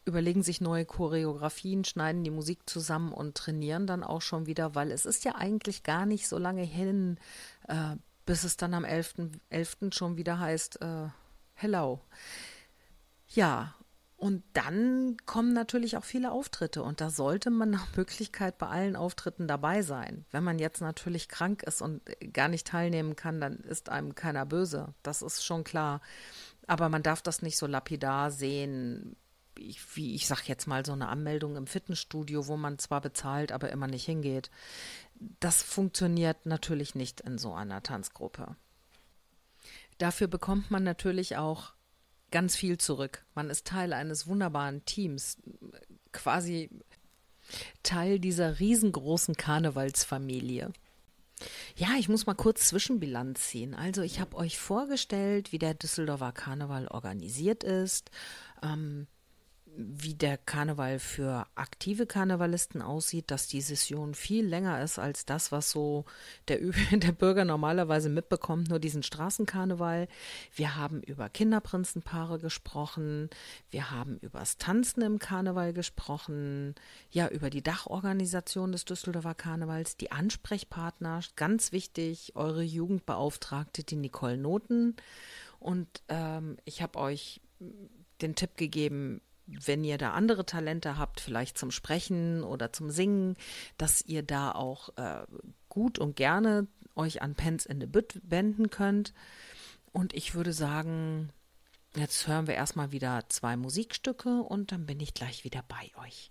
überlegen 0.09 0.43
sich 0.43 0.61
neue 0.61 0.85
Choreografien, 0.85 1.85
schneiden 1.85 2.25
die 2.25 2.31
Musik 2.31 2.69
zusammen 2.69 3.13
und 3.13 3.37
trainieren 3.37 3.87
dann 3.87 4.03
auch 4.03 4.23
schon 4.23 4.47
wieder, 4.47 4.75
weil 4.75 4.91
es 4.91 5.07
ist 5.07 5.25
ja 5.25 5.37
eigentlich 5.37 5.83
gar 5.85 6.07
nicht 6.07 6.27
so 6.29 6.39
lange 6.39 6.63
hin, 6.63 7.19
äh, 7.69 7.97
bis 8.27 8.45
es 8.45 8.57
dann 8.57 8.75
am 8.75 8.85
11.11. 8.85 9.39
11. 9.51 9.77
schon 9.93 10.17
wieder 10.17 10.41
heißt, 10.41 10.83
äh, 10.83 11.09
hello. 11.55 12.01
Ja, 13.29 13.75
und 14.19 14.43
dann 14.53 15.17
kommen 15.27 15.53
natürlich 15.53 15.97
auch 15.97 16.05
viele 16.05 16.33
Auftritte 16.33 16.83
und 16.83 17.01
da 17.01 17.09
sollte 17.09 17.51
man 17.51 17.71
nach 17.71 17.97
Möglichkeit 17.97 18.59
bei 18.59 18.67
allen 18.67 18.97
Auftritten 18.97 19.47
dabei 19.47 19.83
sein. 19.83 20.25
Wenn 20.33 20.43
man 20.43 20.59
jetzt 20.59 20.81
natürlich 20.81 21.29
krank 21.29 21.63
ist 21.63 21.81
und 21.81 22.03
gar 22.33 22.49
nicht 22.49 22.67
teilnehmen 22.67 23.15
kann, 23.15 23.41
dann 23.41 23.59
ist 23.59 23.91
einem 23.91 24.17
keiner 24.17 24.45
böse. 24.45 24.93
Das 25.05 25.23
ist 25.23 25.45
schon 25.45 25.63
klar. 25.63 26.01
Aber 26.67 26.89
man 26.89 27.05
darf 27.05 27.23
das 27.23 27.43
nicht 27.43 27.57
so 27.57 27.69
lapidar 27.69 28.33
sehen, 28.33 29.15
ich, 29.59 29.97
wie 29.97 30.15
ich 30.15 30.27
sag 30.27 30.49
jetzt 30.49 30.67
mal, 30.67 30.85
so 30.85 30.93
eine 30.93 31.09
Anmeldung 31.09 31.57
im 31.57 31.67
Fitnessstudio, 31.67 32.47
wo 32.47 32.57
man 32.57 32.79
zwar 32.79 33.01
bezahlt, 33.01 33.53
aber 33.53 33.71
immer 33.71 33.87
nicht 33.87 34.05
hingeht. 34.05 34.51
Das 35.41 35.63
funktioniert 35.63 36.47
natürlich 36.47 36.95
nicht 36.95 37.21
in 37.21 37.39
so 37.39 37.53
einer 37.55 37.83
Tanzgruppe. 37.83 38.57
Dafür 39.99 40.29
bekommt 40.29 40.71
man 40.71 40.85
natürlich 40.85 41.37
auch 41.37 41.73
ganz 42.31 42.57
viel 42.57 42.79
zurück. 42.79 43.25
Man 43.35 43.51
ist 43.51 43.67
Teil 43.67 43.93
eines 43.93 44.27
wunderbaren 44.27 44.85
Teams, 44.85 45.39
quasi 46.13 46.71
Teil 47.83 48.19
dieser 48.21 48.61
riesengroßen 48.61 49.37
Karnevalsfamilie. 49.37 50.73
Ja, 51.77 51.91
ich 51.99 52.09
muss 52.09 52.27
mal 52.27 52.35
kurz 52.35 52.69
Zwischenbilanz 52.69 53.49
ziehen. 53.49 53.75
Also 53.75 54.03
ich 54.03 54.21
habe 54.21 54.37
euch 54.37 54.59
vorgestellt, 54.59 55.53
wie 55.53 55.59
der 55.59 55.75
Düsseldorfer 55.75 56.33
Karneval 56.33 56.89
organisiert 56.89 57.65
ist. 57.65 58.11
Ähm, 58.63 59.07
wie 59.81 60.15
der 60.15 60.37
Karneval 60.39 60.99
für 60.99 61.47
aktive 61.55 62.07
Karnevalisten 62.07 62.83
aussieht, 62.83 63.31
dass 63.31 63.47
die 63.47 63.61
Session 63.61 64.15
viel 64.15 64.45
länger 64.45 64.83
ist 64.83 64.99
als 64.99 65.25
das, 65.25 65.53
was 65.53 65.71
so 65.71 66.05
der, 66.49 66.59
der 66.93 67.13
Bürger 67.13 67.45
normalerweise 67.45 68.09
mitbekommt, 68.09 68.69
nur 68.71 68.81
diesen 68.81 69.05
Straßenkarneval. 69.05 70.09
Wir 70.53 70.75
haben 70.75 71.01
über 71.03 71.29
Kinderprinzenpaare 71.29 72.41
gesprochen, 72.41 73.31
wir 73.71 73.93
haben 73.93 74.19
über 74.19 74.41
das 74.41 74.59
Tanzen 74.59 75.03
im 75.03 75.21
Karneval 75.21 75.73
gesprochen, 75.73 76.75
ja, 77.13 77.29
über 77.29 77.49
die 77.49 77.63
Dachorganisation 77.63 78.73
des 78.73 78.85
Düsseldorfer 78.85 79.37
Karnevals, 79.37 79.97
die 79.97 80.11
Ansprechpartner, 80.11 81.21
ganz 81.37 81.71
wichtig, 81.71 82.33
eure 82.35 82.65
Jugendbeauftragte, 82.65 83.85
die 83.85 83.97
Nicole 83.97 84.39
Noten. 84.39 84.97
Und 85.61 85.89
ähm, 86.09 86.57
ich 86.65 86.83
habe 86.83 86.99
euch 86.99 87.41
den 88.21 88.35
Tipp 88.35 88.57
gegeben, 88.57 89.21
wenn 89.65 89.85
ihr 89.85 89.99
da 89.99 90.13
andere 90.13 90.45
Talente 90.45 90.99
habt, 90.99 91.21
vielleicht 91.21 91.59
zum 91.59 91.71
Sprechen 91.71 92.43
oder 92.43 92.73
zum 92.73 92.91
Singen, 92.91 93.37
dass 93.77 94.03
ihr 94.03 94.23
da 94.23 94.53
auch 94.53 94.91
äh, 94.97 95.25
gut 95.69 95.99
und 95.99 96.17
gerne 96.17 96.67
euch 96.97 97.23
an 97.23 97.35
Pens 97.35 97.65
in 97.65 97.81
the 97.81 97.87
Bütt 97.87 98.21
wenden 98.23 98.71
könnt. 98.71 99.15
Und 99.93 100.13
ich 100.15 100.35
würde 100.35 100.53
sagen, 100.53 101.31
jetzt 101.97 102.27
hören 102.27 102.47
wir 102.47 102.55
erstmal 102.55 102.93
wieder 102.93 103.25
zwei 103.29 103.57
Musikstücke 103.57 104.43
und 104.43 104.73
dann 104.73 104.87
bin 104.87 105.01
ich 105.01 105.15
gleich 105.15 105.45
wieder 105.45 105.65
bei 105.67 105.91
euch. 106.05 106.31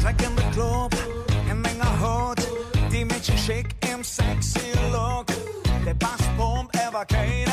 Tag 0.00 0.22
in 0.22 0.36
the 0.36 0.42
Club, 0.52 0.94
in 1.50 1.60
Menge 1.60 2.00
Haut, 2.00 2.38
die 2.92 3.04
Mädchen 3.04 3.36
schick 3.36 3.79
sexy 4.10 4.72
Look. 4.90 5.26
Der 5.86 5.94
Bass 5.94 6.22
pumpt, 6.36 6.76
aber 6.86 7.04
keiner 7.04 7.49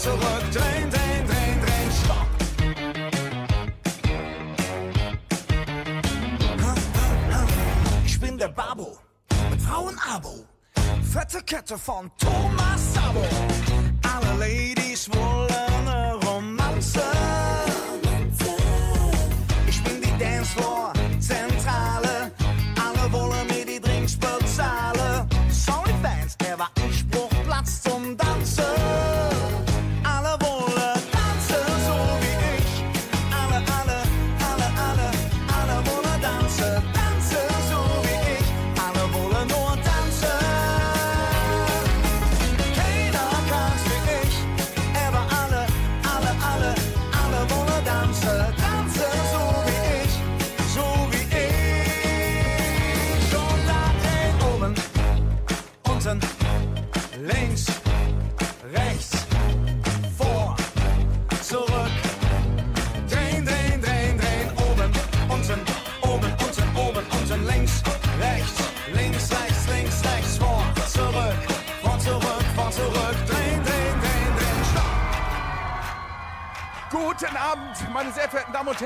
zurück. 0.00 0.44
Drehen, 0.52 0.90
drehen, 0.90 1.26
drehen, 1.26 1.60
drehen, 1.60 1.90
stopp. 2.02 2.26
Ich 8.04 8.20
bin 8.20 8.38
der 8.38 8.48
Babo 8.48 8.98
mit 9.50 9.60
Frauenabo. 9.60 10.46
Fette 11.12 11.42
Kette 11.42 11.78
von 11.78 12.10
Thomas 12.18 12.94
Sabo. 12.94 13.24
Alle 14.02 14.32
Ladies 14.38 15.08
wollen 15.12 15.86
eine 15.86 16.09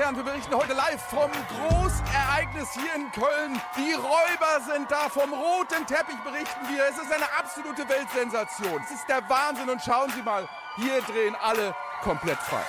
Herren, 0.05 0.17
wir 0.17 0.23
berichten 0.23 0.53
heute 0.53 0.73
live 0.73 1.01
vom 1.01 1.31
Großereignis 1.31 2.73
hier 2.73 2.93
in 2.93 3.11
Köln. 3.11 3.59
Die 3.75 3.93
Räuber 3.93 4.61
sind 4.71 4.91
da, 4.91 5.09
vom 5.09 5.33
roten 5.33 5.83
Teppich 5.87 6.19
berichten 6.23 6.69
wir. 6.69 6.83
Es 6.87 6.99
ist 6.99 7.11
eine 7.11 7.25
absolute 7.35 7.89
Weltsensation. 7.89 8.83
Es 8.83 8.91
ist 8.91 9.09
der 9.09 9.27
Wahnsinn 9.27 9.67
und 9.67 9.81
schauen 9.81 10.11
Sie 10.11 10.21
mal, 10.21 10.47
hier 10.75 11.01
drehen 11.01 11.35
alle 11.41 11.73
komplett 12.03 12.37
frei. 12.37 12.61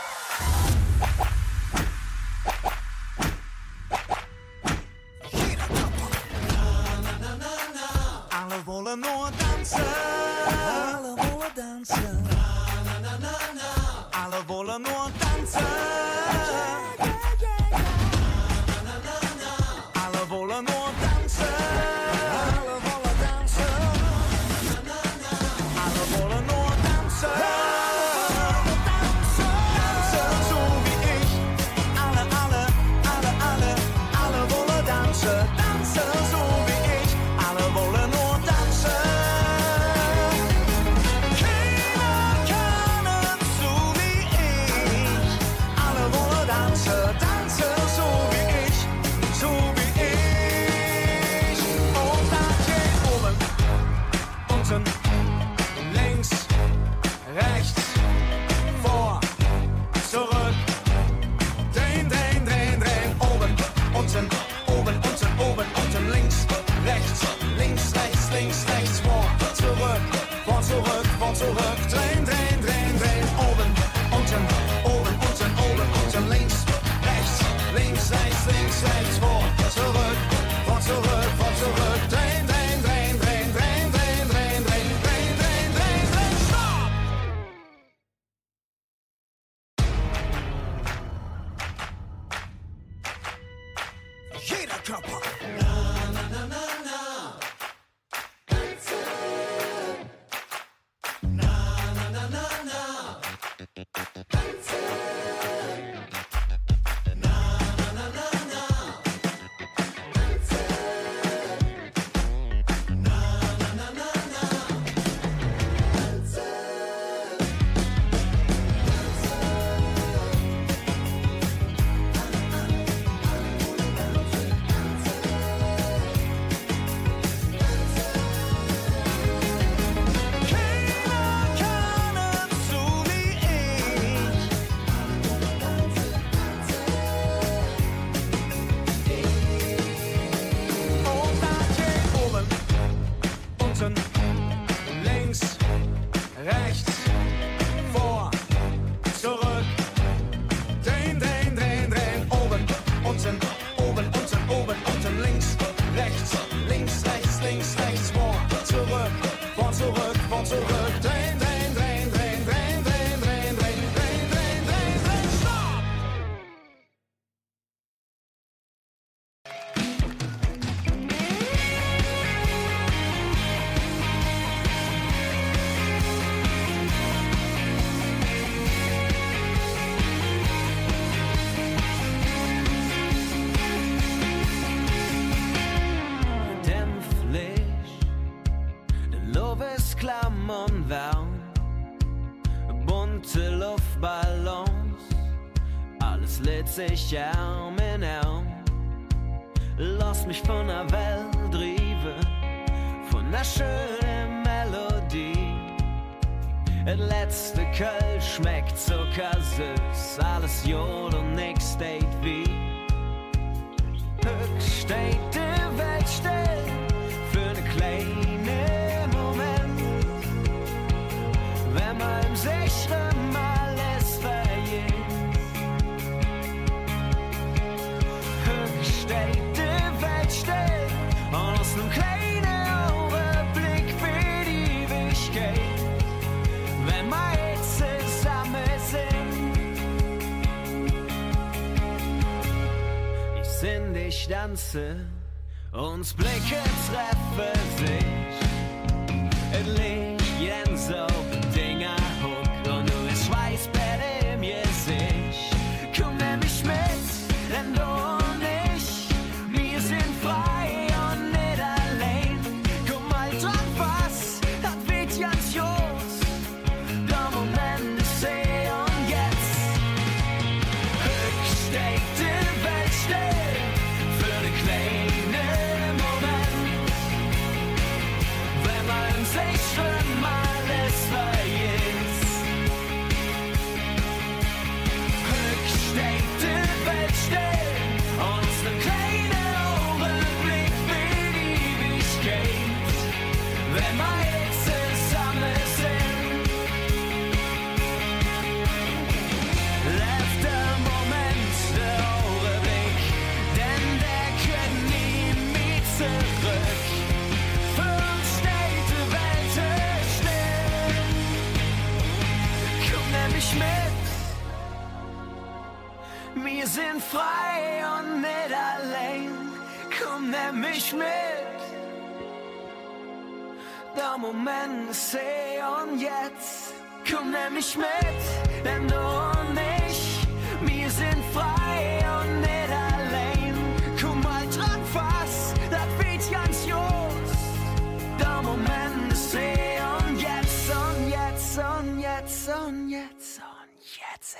Seychelles. 196.76 197.35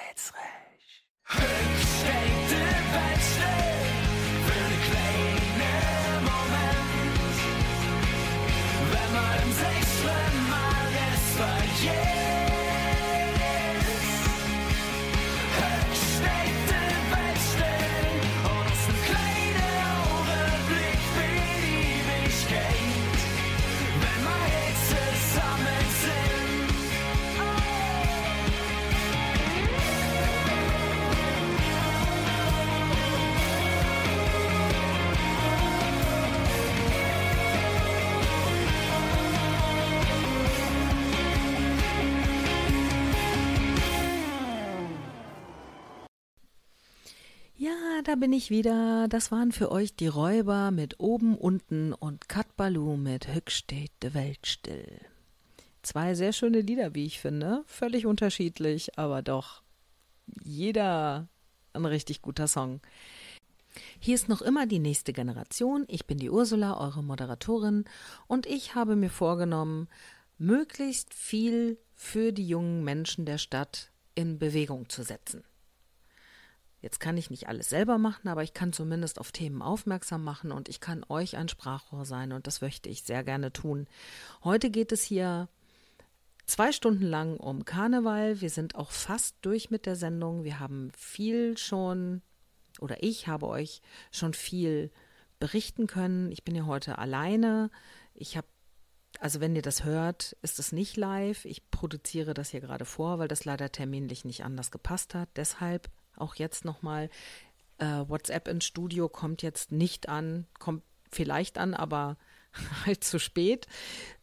Jetzt 0.09 0.27
ist 0.27 0.35
recht. 0.35 1.05
Steht 1.29 2.49
die 2.51 2.71
Welt 2.93 3.23
still 3.31 3.87
für 4.47 4.59
einen 4.65 4.81
kleinen 4.89 6.25
Moment. 6.25 7.37
Wenn 8.93 9.11
man 9.13 9.35
im 9.43 9.53
sechsten 9.53 10.35
Mal 10.51 10.87
es 11.13 11.25
vergisst. 11.37 12.16
Da 48.07 48.15
bin 48.15 48.33
ich 48.33 48.51
wieder. 48.51 49.09
Das 49.09 49.33
waren 49.33 49.51
für 49.51 49.73
euch 49.73 49.97
die 49.97 50.07
Räuber 50.07 50.71
mit 50.71 51.01
oben, 51.01 51.37
unten 51.37 51.93
und 51.93 52.29
Kat 52.29 52.57
Baloo 52.57 52.97
mit 52.97 53.35
Hück 53.35 53.51
steht 53.51 53.91
de 54.03 54.15
Welt 54.15 54.47
still. 54.47 55.01
Zwei 55.83 56.15
sehr 56.15 56.33
schöne 56.33 56.61
Lieder, 56.61 56.95
wie 56.95 57.07
ich 57.07 57.21
finde. 57.21 57.65
Völlig 57.67 58.07
unterschiedlich, 58.07 58.97
aber 58.97 59.23
doch 59.23 59.63
jeder 60.43 61.29
ein 61.73 61.85
richtig 61.85 62.23
guter 62.23 62.47
Song. 62.47 62.81
Hier 63.99 64.15
ist 64.15 64.29
noch 64.29 64.41
immer 64.41 64.67
die 64.67 64.79
nächste 64.79 65.13
Generation. 65.13 65.85
Ich 65.89 66.07
bin 66.07 66.19
die 66.19 66.31
Ursula, 66.31 66.81
eure 66.81 67.03
Moderatorin, 67.03 67.85
und 68.27 68.47
ich 68.47 68.75
habe 68.75 68.95
mir 68.95 69.11
vorgenommen, 69.11 69.89
möglichst 70.39 71.13
viel 71.13 71.79
für 71.95 72.33
die 72.33 72.47
jungen 72.47 72.85
Menschen 72.85 73.27
der 73.27 73.39
Stadt 73.39 73.91
in 74.15 74.39
Bewegung 74.39 74.89
zu 74.89 75.03
setzen. 75.03 75.45
Jetzt 76.87 77.01
kann 77.01 77.17
ich 77.17 77.31
nicht 77.31 77.49
alles 77.49 77.69
selber 77.69 77.99
machen, 77.99 78.29
aber 78.29 78.45
ich 78.45 78.55
kann 78.55 78.73
zumindest 78.73 79.19
auf 79.19 79.33
Themen 79.33 79.61
aufmerksam 79.61 80.23
machen 80.23 80.53
und 80.53 80.69
ich 80.69 80.79
kann 80.79 81.05
euch 81.09 81.37
ein 81.37 81.49
Sprachrohr 81.49 82.05
sein 82.05 82.31
und 82.31 82.47
das 82.47 82.61
möchte 82.61 82.89
ich 82.89 83.03
sehr 83.03 83.25
gerne 83.25 83.53
tun. 83.53 83.89
Heute 84.45 84.71
geht 84.71 84.93
es 84.93 85.03
hier 85.03 85.49
zwei 86.47 86.71
Stunden 86.71 87.03
lang 87.03 87.39
um 87.39 87.65
Karneval. 87.65 88.41
Wir 88.41 88.51
sind 88.51 88.77
auch 88.77 88.93
fast 88.93 89.35
durch 89.43 89.69
mit 89.69 89.85
der 89.85 89.97
Sendung. 89.97 90.45
Wir 90.45 90.61
haben 90.61 90.93
viel 90.97 91.59
schon, 91.59 92.23
oder 92.79 93.03
ich 93.03 93.27
habe 93.27 93.49
euch 93.49 93.83
schon 94.13 94.33
viel 94.33 94.93
berichten 95.41 95.89
können. 95.89 96.31
Ich 96.31 96.45
bin 96.45 96.55
ja 96.55 96.67
heute 96.67 96.99
alleine. 96.99 97.73
Ich 98.15 98.37
habe 98.37 98.47
also 99.19 99.41
wenn 99.41 99.57
ihr 99.57 99.63
das 99.63 99.83
hört, 99.83 100.37
ist 100.43 100.61
es 100.61 100.71
nicht 100.71 100.97
live. 100.97 101.47
Ich 101.47 101.69
produziere 101.73 102.33
das 102.33 102.51
hier 102.51 102.61
gerade 102.61 102.85
vor, 102.85 103.19
weil 103.19 103.27
das 103.27 103.45
leider 103.45 103.73
terminlich 103.73 104.25
nicht 104.25 104.45
anders 104.45 104.71
gepasst 104.71 105.15
hat. 105.17 105.31
Deshalb 105.35 105.91
auch 106.17 106.35
jetzt 106.35 106.65
nochmal, 106.65 107.09
äh, 107.79 108.05
WhatsApp 108.07 108.49
ins 108.49 108.65
Studio 108.65 109.09
kommt 109.09 109.43
jetzt 109.43 109.73
nicht 109.73 110.09
an, 110.09 110.47
kommt 110.59 110.83
vielleicht 111.11 111.59
an, 111.59 111.75
aber 111.75 112.17
halt 112.87 113.05
zu 113.05 113.19
spät. 113.19 113.67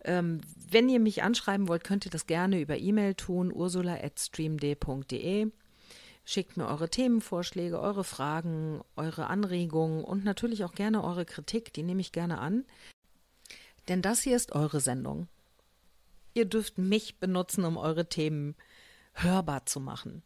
Ähm, 0.04 0.42
wenn 0.70 0.90
ihr 0.90 1.00
mich 1.00 1.24
anschreiben 1.24 1.68
wollt, 1.68 1.84
könnt 1.84 2.06
ihr 2.06 2.12
das 2.12 2.28
gerne 2.28 2.60
über 2.60 2.78
E-Mail 2.78 3.16
tun, 3.16 3.52
ursula.streamd.de. 3.52 5.52
Schickt 6.26 6.56
mir 6.56 6.68
eure 6.68 6.90
Themenvorschläge, 6.90 7.80
eure 7.80 8.06
Fragen, 8.06 8.82
eure 8.96 9.28
Anregungen 9.28 10.06
und 10.06 10.24
natürlich 10.24 10.64
auch 10.64 10.74
gerne 10.74 11.04
eure 11.04 11.26
Kritik, 11.26 11.74
die 11.74 11.84
nehme 11.84 12.00
ich 12.00 12.14
gerne 12.14 12.40
an. 12.40 12.66
Denn 13.90 14.02
das 14.02 14.22
hier 14.22 14.38
ist 14.38 14.54
eure 14.54 14.80
Sendung. 14.80 15.28
Ihr 16.34 16.46
dürft 16.46 16.78
mich 16.78 17.20
benutzen, 17.20 17.66
um 17.66 17.76
eure 17.76 18.08
Themen 18.08 18.56
hörbar 19.14 19.66
zu 19.66 19.82
machen. 19.82 20.24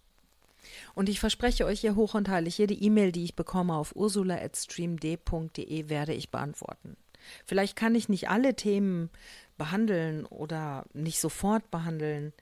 Und 0.96 1.10
ich 1.10 1.20
verspreche 1.20 1.66
euch 1.66 1.82
hier 1.82 1.96
hoch 1.96 2.14
und 2.14 2.30
heilig, 2.30 2.58
jede 2.58 2.74
E-Mail, 2.74 3.12
die 3.12 3.24
ich 3.24 3.36
bekomme 3.36 3.76
auf 3.76 3.96
ursula.streamd.de 3.96 5.90
werde 5.90 6.14
ich 6.14 6.32
beantworten. 6.32 6.98
Vielleicht 7.46 7.76
kann 7.76 7.96
ich 7.96 8.10
nicht 8.10 8.30
alle 8.30 8.56
Themen 8.56 9.10
behandeln 9.58 10.26
oder 10.26 10.86
nicht 10.94 11.20
sofort 11.20 11.70
behandeln, 11.72 12.34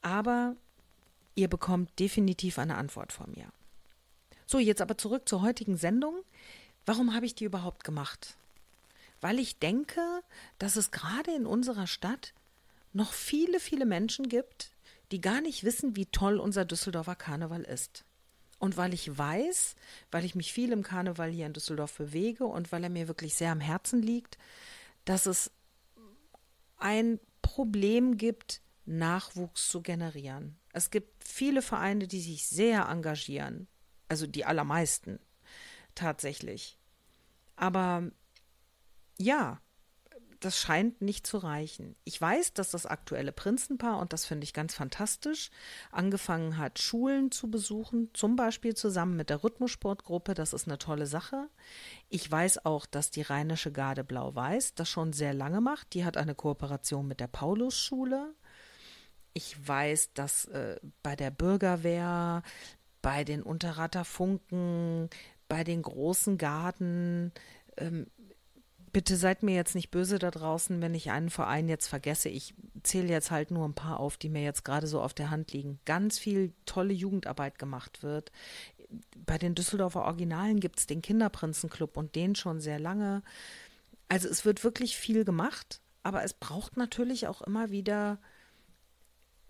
aber 0.00 0.56
ihr 1.34 1.48
bekommt 1.48 1.98
definitiv 1.98 2.58
eine 2.58 2.76
Antwort 2.76 3.12
von 3.12 3.30
mir. 3.32 3.46
So, 4.46 4.58
jetzt 4.58 4.82
aber 4.82 4.98
zurück 4.98 5.28
zur 5.28 5.42
heutigen 5.42 5.76
Sendung. 5.76 6.22
Warum 6.84 7.14
habe 7.14 7.26
ich 7.26 7.34
die 7.34 7.44
überhaupt 7.44 7.84
gemacht? 7.84 8.36
Weil 9.20 9.38
ich 9.38 9.58
denke, 9.58 10.00
dass 10.58 10.76
es 10.76 10.90
gerade 10.90 11.34
in 11.34 11.46
unserer 11.46 11.86
Stadt 11.86 12.34
noch 12.92 13.12
viele, 13.12 13.60
viele 13.60 13.86
Menschen 13.86 14.28
gibt, 14.28 14.71
die 15.12 15.20
gar 15.20 15.40
nicht 15.40 15.62
wissen, 15.62 15.94
wie 15.94 16.06
toll 16.06 16.38
unser 16.38 16.64
Düsseldorfer 16.64 17.14
Karneval 17.14 17.62
ist. 17.62 18.04
Und 18.58 18.76
weil 18.76 18.94
ich 18.94 19.16
weiß, 19.16 19.74
weil 20.10 20.24
ich 20.24 20.34
mich 20.34 20.52
viel 20.52 20.72
im 20.72 20.82
Karneval 20.82 21.30
hier 21.30 21.46
in 21.46 21.52
Düsseldorf 21.52 21.96
bewege 21.98 22.44
und 22.44 22.72
weil 22.72 22.84
er 22.84 22.90
mir 22.90 23.08
wirklich 23.08 23.34
sehr 23.34 23.52
am 23.52 23.60
Herzen 23.60 24.00
liegt, 24.00 24.38
dass 25.04 25.26
es 25.26 25.50
ein 26.78 27.20
Problem 27.42 28.16
gibt, 28.16 28.62
Nachwuchs 28.84 29.68
zu 29.68 29.82
generieren. 29.82 30.56
Es 30.72 30.90
gibt 30.90 31.24
viele 31.24 31.60
Vereine, 31.60 32.06
die 32.06 32.20
sich 32.20 32.46
sehr 32.46 32.88
engagieren, 32.88 33.68
also 34.08 34.26
die 34.26 34.44
allermeisten 34.44 35.18
tatsächlich. 35.94 36.78
Aber 37.56 38.10
ja, 39.18 39.60
das 40.44 40.58
scheint 40.58 41.00
nicht 41.00 41.26
zu 41.26 41.38
reichen. 41.38 41.94
Ich 42.04 42.20
weiß, 42.20 42.52
dass 42.54 42.70
das 42.70 42.86
aktuelle 42.86 43.32
Prinzenpaar, 43.32 43.98
und 43.98 44.12
das 44.12 44.24
finde 44.24 44.44
ich 44.44 44.52
ganz 44.52 44.74
fantastisch, 44.74 45.50
angefangen 45.90 46.58
hat, 46.58 46.80
Schulen 46.80 47.30
zu 47.30 47.50
besuchen, 47.50 48.10
zum 48.12 48.36
Beispiel 48.36 48.74
zusammen 48.74 49.16
mit 49.16 49.30
der 49.30 49.44
Rhythmussportgruppe. 49.44 50.34
Das 50.34 50.52
ist 50.52 50.66
eine 50.66 50.78
tolle 50.78 51.06
Sache. 51.06 51.48
Ich 52.08 52.30
weiß 52.30 52.64
auch, 52.66 52.86
dass 52.86 53.10
die 53.10 53.22
Rheinische 53.22 53.72
Garde 53.72 54.04
Blau-Weiß 54.04 54.74
das 54.74 54.88
schon 54.88 55.12
sehr 55.12 55.32
lange 55.32 55.60
macht. 55.60 55.94
Die 55.94 56.04
hat 56.04 56.16
eine 56.16 56.34
Kooperation 56.34 57.06
mit 57.06 57.20
der 57.20 57.28
Paulusschule. 57.28 58.34
Ich 59.34 59.56
weiß, 59.66 60.12
dass 60.14 60.46
äh, 60.46 60.78
bei 61.02 61.16
der 61.16 61.30
Bürgerwehr, 61.30 62.42
bei 63.00 63.24
den 63.24 63.42
Unterrater 63.42 64.04
Funken, 64.04 65.08
bei 65.48 65.64
den 65.64 65.82
großen 65.82 66.36
Garden, 66.36 67.32
ähm, 67.76 68.06
bitte 68.92 69.16
seid 69.16 69.42
mir 69.42 69.54
jetzt 69.54 69.74
nicht 69.74 69.90
böse 69.90 70.18
da 70.18 70.30
draußen, 70.30 70.80
wenn 70.82 70.94
ich 70.94 71.10
einen 71.10 71.30
Verein 71.30 71.68
jetzt 71.68 71.86
vergesse. 71.86 72.28
Ich 72.28 72.54
zähle 72.82 73.08
jetzt 73.08 73.30
halt 73.30 73.50
nur 73.50 73.66
ein 73.66 73.74
paar 73.74 74.00
auf, 74.00 74.16
die 74.16 74.28
mir 74.28 74.42
jetzt 74.42 74.64
gerade 74.64 74.86
so 74.86 75.00
auf 75.00 75.14
der 75.14 75.30
Hand 75.30 75.52
liegen. 75.52 75.80
Ganz 75.84 76.18
viel 76.18 76.52
tolle 76.66 76.92
Jugendarbeit 76.92 77.58
gemacht 77.58 78.02
wird. 78.02 78.30
Bei 79.24 79.38
den 79.38 79.54
Düsseldorfer 79.54 80.04
Originalen 80.04 80.60
gibt 80.60 80.78
es 80.78 80.86
den 80.86 81.00
Kinderprinzenclub 81.00 81.96
und 81.96 82.14
den 82.14 82.34
schon 82.34 82.60
sehr 82.60 82.78
lange. 82.78 83.22
Also 84.08 84.28
es 84.28 84.44
wird 84.44 84.62
wirklich 84.62 84.96
viel 84.96 85.24
gemacht, 85.24 85.80
aber 86.02 86.22
es 86.22 86.34
braucht 86.34 86.76
natürlich 86.76 87.26
auch 87.26 87.40
immer 87.40 87.70
wieder 87.70 88.18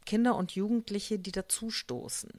Kinder 0.06 0.36
und 0.36 0.52
Jugendliche, 0.52 1.18
die 1.18 1.32
dazustoßen. 1.32 2.30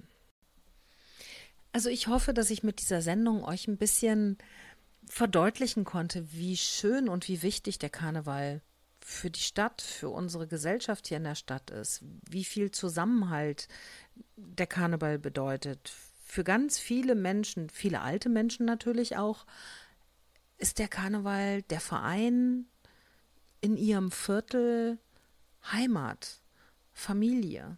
Also 1.74 1.90
ich 1.90 2.08
hoffe, 2.08 2.34
dass 2.34 2.50
ich 2.50 2.64
mit 2.64 2.80
dieser 2.80 3.02
Sendung 3.02 3.44
euch 3.44 3.68
ein 3.68 3.78
bisschen 3.78 4.38
verdeutlichen 5.08 5.84
konnte, 5.86 6.32
wie 6.32 6.58
schön 6.58 7.10
und 7.10 7.28
wie 7.28 7.42
wichtig 7.42 7.80
der 7.80 7.90
Karneval 7.90 8.62
für 9.02 9.30
die 9.30 9.40
Stadt, 9.40 9.82
für 9.82 10.10
unsere 10.10 10.48
Gesellschaft 10.48 11.08
hier 11.08 11.18
in 11.18 11.26
der 11.26 11.36
Stadt 11.36 11.72
ist, 11.72 12.04
wie 12.30 12.46
viel 12.46 12.72
Zusammenhalt 12.72 13.68
der 14.36 14.68
Karneval 14.68 15.20
bedeutet. 15.20 15.92
Für 16.26 16.44
ganz 16.44 16.80
viele 16.80 17.16
Menschen, 17.16 17.70
viele 17.70 18.02
alte 18.02 18.30
Menschen 18.30 18.66
natürlich 18.66 19.18
auch, 19.18 19.46
ist 20.58 20.80
der 20.80 20.88
Karneval 20.88 21.62
der 21.64 21.82
Verein 21.82 22.66
in 23.62 23.76
ihrem 23.78 24.12
Viertel 24.12 24.98
Heimat, 25.72 26.42
Familie. 26.94 27.78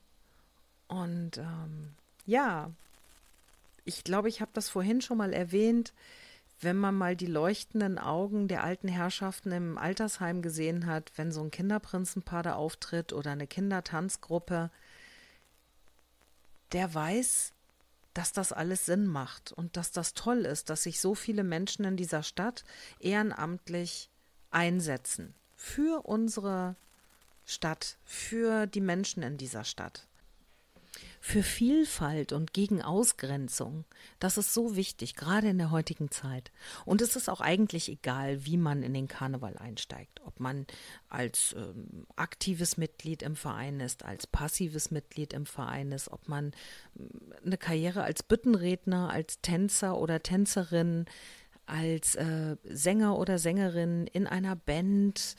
Und 0.88 1.38
ähm, 1.38 1.96
ja, 2.26 2.72
Ich 3.88 4.04
glaube, 4.04 4.30
ich 4.30 4.42
habe 4.42 4.52
das 4.54 4.68
vorhin 4.68 5.02
schon 5.02 5.18
mal 5.18 5.32
erwähnt, 5.32 5.94
wenn 6.62 6.78
man 6.78 6.96
mal 6.96 7.16
die 7.16 7.26
leuchtenden 7.26 7.98
Augen 7.98 8.48
der 8.48 8.64
alten 8.64 8.88
Herrschaften 8.88 9.52
im 9.52 9.78
Altersheim 9.78 10.42
gesehen 10.42 10.86
hat, 10.86 11.12
wenn 11.16 11.32
so 11.32 11.42
ein 11.44 11.52
Kinderprinzenpaar 11.52 12.44
da 12.44 12.56
auftritt 12.56 13.14
oder 13.14 13.32
eine 13.32 13.48
Kindertanzgruppe, 13.48 14.72
der 16.72 16.94
weiß, 16.94 17.54
dass 18.14 18.32
das 18.32 18.54
alles 18.54 18.86
Sinn 18.86 19.06
macht 19.06 19.52
und 19.52 19.76
dass 19.76 19.92
das 19.92 20.14
toll 20.14 20.46
ist, 20.46 20.70
dass 20.70 20.84
sich 20.84 21.02
so 21.02 21.16
viele 21.16 21.44
Menschen 21.44 21.84
in 21.84 21.98
dieser 21.98 22.24
Stadt 22.24 22.64
ehrenamtlich 23.00 24.10
einsetzen 24.52 25.36
für 25.56 26.06
unsere 26.06 26.76
Stadt, 27.46 27.98
für 28.06 28.68
die 28.68 28.82
Menschen 28.82 29.22
in 29.22 29.38
dieser 29.38 29.66
Stadt. 29.66 30.08
Für 31.28 31.42
Vielfalt 31.42 32.34
und 32.34 32.54
gegen 32.54 32.84
Ausgrenzung. 32.84 33.86
Das 34.20 34.38
ist 34.38 34.54
so 34.54 34.76
wichtig, 34.76 35.16
gerade 35.16 35.50
in 35.50 35.58
der 35.58 35.72
heutigen 35.72 36.12
Zeit. 36.12 36.52
Und 36.86 37.02
es 37.02 37.16
ist 37.16 37.32
auch 37.32 37.42
eigentlich 37.42 37.90
egal, 37.90 38.46
wie 38.46 38.58
man 38.58 38.84
in 38.84 38.94
den 38.94 39.08
Karneval 39.08 39.58
einsteigt. 39.58 40.22
Ob 40.24 40.40
man 40.40 40.68
als 41.10 41.56
ähm, 41.58 42.06
aktives 42.16 42.78
Mitglied 42.78 43.24
im 43.24 43.36
Verein 43.36 43.80
ist, 43.80 44.06
als 44.06 44.28
passives 44.28 44.92
Mitglied 44.92 45.34
im 45.34 45.48
Verein 45.48 45.92
ist, 45.94 46.12
ob 46.12 46.28
man 46.28 46.52
ähm, 46.96 47.10
eine 47.44 47.58
Karriere 47.58 48.04
als 48.04 48.22
Büttenredner, 48.22 49.10
als 49.10 49.42
Tänzer 49.42 49.98
oder 49.98 50.22
Tänzerin, 50.22 51.06
als 51.66 52.14
äh, 52.14 52.56
Sänger 52.66 53.18
oder 53.18 53.40
Sängerin 53.40 54.06
in 54.06 54.28
einer 54.28 54.56
Band 54.56 55.36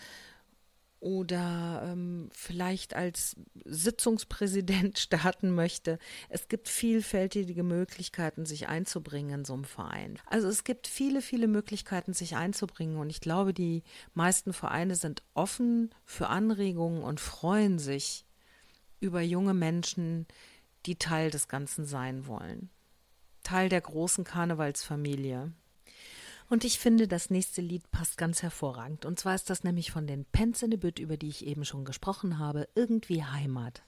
oder 1.06 1.82
ähm, 1.84 2.28
vielleicht 2.32 2.96
als 2.96 3.36
Sitzungspräsident 3.64 4.98
starten 4.98 5.54
möchte. 5.54 6.00
Es 6.28 6.48
gibt 6.48 6.68
vielfältige 6.68 7.62
Möglichkeiten, 7.62 8.44
sich 8.44 8.68
einzubringen 8.68 9.32
in 9.32 9.44
so 9.44 9.54
einem 9.54 9.64
Verein. 9.64 10.18
Also 10.26 10.48
es 10.48 10.64
gibt 10.64 10.88
viele, 10.88 11.22
viele 11.22 11.46
Möglichkeiten, 11.46 12.12
sich 12.12 12.34
einzubringen 12.34 12.96
und 12.96 13.08
ich 13.08 13.20
glaube, 13.20 13.54
die 13.54 13.84
meisten 14.14 14.52
Vereine 14.52 14.96
sind 14.96 15.22
offen 15.32 15.94
für 16.04 16.26
Anregungen 16.26 17.04
und 17.04 17.20
freuen 17.20 17.78
sich 17.78 18.26
über 18.98 19.20
junge 19.20 19.54
Menschen, 19.54 20.26
die 20.86 20.96
Teil 20.96 21.30
des 21.30 21.46
Ganzen 21.46 21.84
sein 21.84 22.26
wollen. 22.26 22.68
Teil 23.44 23.68
der 23.68 23.80
großen 23.80 24.24
Karnevalsfamilie. 24.24 25.52
Und 26.48 26.64
ich 26.64 26.78
finde, 26.78 27.08
das 27.08 27.28
nächste 27.30 27.60
Lied 27.60 27.90
passt 27.90 28.16
ganz 28.16 28.42
hervorragend. 28.42 29.04
Und 29.04 29.18
zwar 29.18 29.34
ist 29.34 29.50
das 29.50 29.64
nämlich 29.64 29.90
von 29.90 30.06
den 30.06 30.24
Pence 30.26 30.62
in 30.62 30.70
the 30.70 30.76
Bütt, 30.76 31.00
über 31.00 31.16
die 31.16 31.28
ich 31.28 31.44
eben 31.44 31.64
schon 31.64 31.84
gesprochen 31.84 32.38
habe, 32.38 32.68
irgendwie 32.76 33.24
Heimat. 33.24 33.82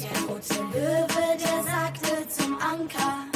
Der 0.00 0.20
rote 0.28 0.54
Löwe, 0.72 1.36
der 1.38 1.64
sagte 1.64 2.28
zum 2.28 2.56
Anker, 2.58 3.26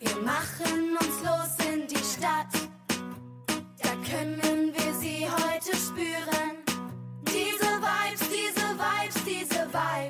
wir 0.00 0.16
machen 0.24 0.96
uns 0.98 1.22
los 1.24 1.66
in 1.72 1.86
die 1.86 1.96
Stadt. 1.96 2.52
Da 3.82 3.90
können 4.04 4.72
wir 4.74 4.94
sie 4.94 5.28
heute 5.30 5.76
spüren. 5.76 6.56
Diese 7.22 7.70
Vibes, 7.80 8.20
diese 8.28 8.66
Vibes, 8.76 9.24
diese 9.24 9.66
Vibes. 9.72 10.09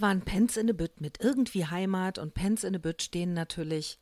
Das 0.00 0.08
waren 0.08 0.22
Pence 0.22 0.56
in 0.56 0.66
the 0.66 0.72
Bütt 0.72 1.02
mit 1.02 1.20
irgendwie 1.20 1.66
Heimat 1.66 2.16
und 2.16 2.32
Pence 2.32 2.64
in 2.64 2.72
the 2.72 2.78
Bütt 2.78 3.02
stehen 3.02 3.34
natürlich 3.34 3.98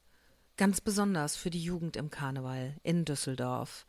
Ganz 0.56 0.80
besonders 0.80 1.34
für 1.34 1.50
die 1.50 1.62
Jugend 1.62 1.96
im 1.96 2.08
Karneval 2.10 2.76
in 2.84 3.04
Düsseldorf. 3.04 3.84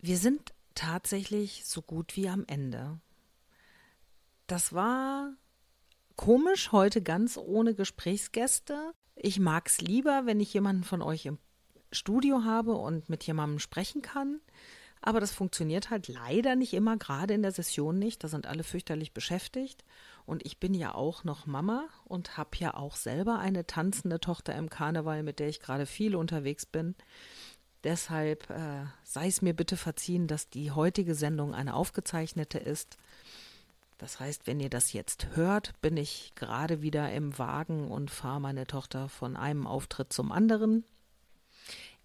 Wir 0.00 0.16
sind 0.16 0.52
tatsächlich 0.76 1.64
so 1.64 1.82
gut 1.82 2.16
wie 2.16 2.28
am 2.28 2.44
Ende. 2.46 3.00
Das 4.46 4.72
war 4.72 5.32
komisch 6.14 6.70
heute 6.70 7.02
ganz 7.02 7.36
ohne 7.36 7.74
Gesprächsgäste. 7.74 8.92
Ich 9.16 9.40
mag 9.40 9.66
es 9.66 9.80
lieber, 9.80 10.22
wenn 10.26 10.38
ich 10.38 10.54
jemanden 10.54 10.84
von 10.84 11.02
euch 11.02 11.26
im 11.26 11.38
Studio 11.90 12.44
habe 12.44 12.74
und 12.74 13.08
mit 13.08 13.24
jemandem 13.24 13.58
sprechen 13.58 14.02
kann. 14.02 14.40
Aber 15.00 15.20
das 15.20 15.32
funktioniert 15.32 15.90
halt 15.90 16.08
leider 16.08 16.56
nicht 16.56 16.74
immer, 16.74 16.96
gerade 16.96 17.34
in 17.34 17.42
der 17.42 17.52
Session 17.52 17.98
nicht. 17.98 18.22
Da 18.22 18.28
sind 18.28 18.46
alle 18.46 18.64
fürchterlich 18.64 19.12
beschäftigt. 19.12 19.84
Und 20.30 20.46
ich 20.46 20.60
bin 20.60 20.74
ja 20.74 20.94
auch 20.94 21.24
noch 21.24 21.46
Mama 21.46 21.88
und 22.04 22.36
habe 22.36 22.50
ja 22.58 22.74
auch 22.74 22.94
selber 22.94 23.40
eine 23.40 23.66
tanzende 23.66 24.20
Tochter 24.20 24.54
im 24.54 24.70
Karneval, 24.70 25.24
mit 25.24 25.40
der 25.40 25.48
ich 25.48 25.58
gerade 25.58 25.86
viel 25.86 26.14
unterwegs 26.14 26.66
bin. 26.66 26.94
Deshalb 27.82 28.48
äh, 28.48 28.84
sei 29.02 29.26
es 29.26 29.42
mir 29.42 29.54
bitte 29.54 29.76
verziehen, 29.76 30.28
dass 30.28 30.48
die 30.48 30.70
heutige 30.70 31.16
Sendung 31.16 31.52
eine 31.52 31.74
aufgezeichnete 31.74 32.58
ist. 32.58 32.96
Das 33.98 34.20
heißt, 34.20 34.46
wenn 34.46 34.60
ihr 34.60 34.70
das 34.70 34.92
jetzt 34.92 35.34
hört, 35.34 35.72
bin 35.80 35.96
ich 35.96 36.32
gerade 36.36 36.80
wieder 36.80 37.10
im 37.12 37.36
Wagen 37.36 37.90
und 37.90 38.12
fahre 38.12 38.40
meine 38.40 38.68
Tochter 38.68 39.08
von 39.08 39.36
einem 39.36 39.66
Auftritt 39.66 40.12
zum 40.12 40.30
anderen. 40.30 40.84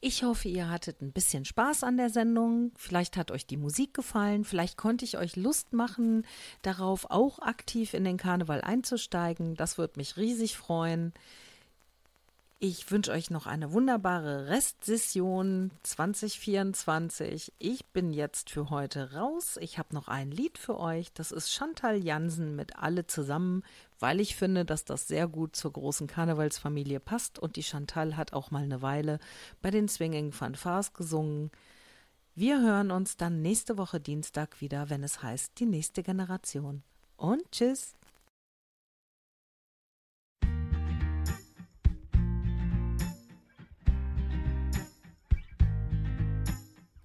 Ich 0.07 0.21
hoffe, 0.21 0.49
ihr 0.49 0.69
hattet 0.69 1.01
ein 1.01 1.11
bisschen 1.11 1.45
Spaß 1.45 1.83
an 1.83 1.97
der 1.97 2.11
Sendung. 2.11 2.71
Vielleicht 2.75 3.17
hat 3.17 3.31
euch 3.31 3.47
die 3.47 3.57
Musik 3.57 3.95
gefallen. 3.95 4.43
Vielleicht 4.43 4.77
konnte 4.77 5.03
ich 5.03 5.17
euch 5.17 5.35
Lust 5.35 5.73
machen, 5.73 6.27
darauf 6.61 7.09
auch 7.09 7.39
aktiv 7.39 7.95
in 7.95 8.03
den 8.03 8.17
Karneval 8.17 8.61
einzusteigen. 8.61 9.55
Das 9.55 9.79
würde 9.79 9.97
mich 9.97 10.15
riesig 10.15 10.57
freuen. 10.57 11.11
Ich 12.59 12.89
wünsche 12.89 13.11
euch 13.11 13.29
noch 13.29 13.47
eine 13.47 13.73
wunderbare 13.73 14.47
Restsession 14.47 15.71
2024. 15.83 17.51
Ich 17.59 17.85
bin 17.87 18.13
jetzt 18.13 18.49
für 18.49 18.69
heute 18.69 19.13
raus. 19.13 19.57
Ich 19.59 19.77
habe 19.77 19.93
noch 19.93 20.07
ein 20.07 20.31
Lied 20.31 20.57
für 20.57 20.79
euch. 20.79 21.11
Das 21.11 21.33
ist 21.33 21.51
Chantal 21.51 21.97
Jansen 21.97 22.55
mit 22.55 22.77
Alle 22.77 23.07
zusammen, 23.07 23.63
weil 23.99 24.21
ich 24.21 24.37
finde, 24.37 24.63
dass 24.63 24.85
das 24.85 25.05
sehr 25.05 25.27
gut 25.27 25.57
zur 25.57 25.73
großen 25.73 26.07
Karnevalsfamilie 26.07 27.01
passt. 27.01 27.39
Und 27.39 27.57
die 27.57 27.63
Chantal 27.63 28.15
hat 28.15 28.31
auch 28.31 28.51
mal 28.51 28.63
eine 28.63 28.81
Weile 28.81 29.19
bei 29.61 29.69
den 29.69 29.89
Swinging 29.89 30.31
Fanfars 30.31 30.93
gesungen. 30.93 31.51
Wir 32.35 32.61
hören 32.61 32.89
uns 32.89 33.17
dann 33.17 33.41
nächste 33.41 33.77
Woche 33.77 33.99
Dienstag 33.99 34.61
wieder, 34.61 34.89
wenn 34.89 35.03
es 35.03 35.21
heißt 35.21 35.59
Die 35.59 35.65
nächste 35.65 36.03
Generation. 36.03 36.83
Und 37.17 37.43
tschüss. 37.51 37.95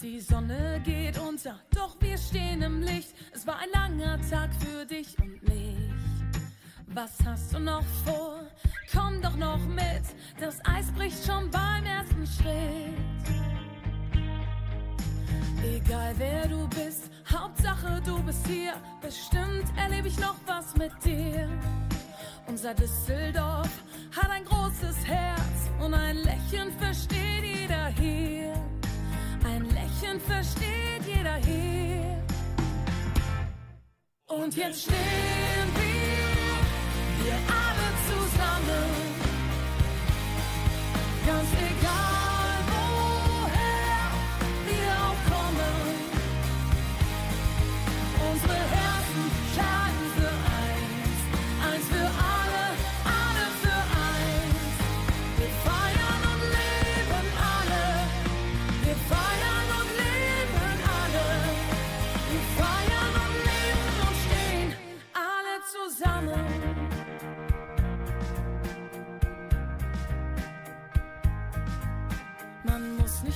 Die 0.03 0.19
Sonne 0.19 0.81
geht 0.83 1.19
unter, 1.19 1.61
doch 1.75 1.95
wir 2.01 2.17
stehen 2.17 2.63
im 2.63 2.81
Licht. 2.81 3.15
Es 3.35 3.47
war 3.47 3.59
ein 3.59 3.69
langer 3.71 4.19
Tag 4.31 4.49
für 4.55 4.87
dich 4.87 5.15
und 5.21 5.43
mich. 5.43 5.93
Was 6.87 7.19
hast 7.27 7.53
du 7.53 7.59
noch 7.59 7.85
vor? 8.07 8.41
Komm 8.91 9.21
doch 9.21 9.37
noch 9.37 9.59
mit, 9.59 10.03
das 10.41 10.59
Eis 10.65 10.91
bricht 10.93 11.23
schon 11.27 11.51
beim 11.51 11.85
ersten 11.85 12.27
Schritt. 12.27 12.97
Egal 15.63 16.15
wer 16.17 16.49
du 16.49 16.67
bist, 16.69 17.11
Hauptsache 17.31 18.01
du 18.03 18.23
bist 18.23 18.47
hier. 18.47 18.73
Bestimmt 19.03 19.67
erlebe 19.77 20.09
ich 20.09 20.19
noch 20.19 20.37
was 20.47 20.75
mit 20.77 20.93
dir. 21.05 21.47
Unser 22.47 22.73
Düsseldorf 22.73 23.69
hat 24.17 24.31
ein 24.31 24.47
großes 24.47 25.05
Herz 25.05 25.71
und 25.79 25.93
ein 25.93 26.17
Lächeln 26.17 26.73
versteht 26.79 27.45
jeder 27.45 27.89
hier. 27.89 28.40
Lächeln 30.01 30.21
versteht 30.21 31.07
jeder 31.07 31.37
hier. 31.37 32.23
Und 34.29 34.57
jetzt 34.57 34.83
stehen 34.83 35.69
wir 35.75 37.23
hier 37.23 37.39
alle 37.49 37.89
zusammen. 38.09 38.91
Ganz 41.27 41.49
egal, 41.53 41.80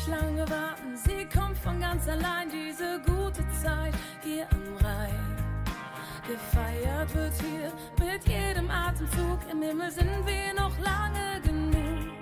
Man 0.07 0.21
muss 0.21 0.21
nicht 0.21 0.21
lange 0.21 0.51
warten, 0.51 0.97
sie 0.97 1.27
kommt 1.27 1.57
von 1.59 1.81
ganz 1.81 2.09
allein, 2.09 2.49
diese 2.51 3.01
gute 3.07 3.47
Zeit 3.63 3.95
hier 4.23 4.47
am 4.51 4.87
Rhein. 4.87 5.37
Gefeiert 6.27 7.15
wird 7.15 7.33
hier 7.41 7.73
mit 7.99 8.27
jedem 8.27 8.71
Atemzug, 8.71 9.39
im 9.51 9.63
Himmel 9.63 9.91
sind 9.91 10.27
wir 10.27 10.55
noch 10.55 10.77
lange 10.79 11.41
genug. 11.43 12.13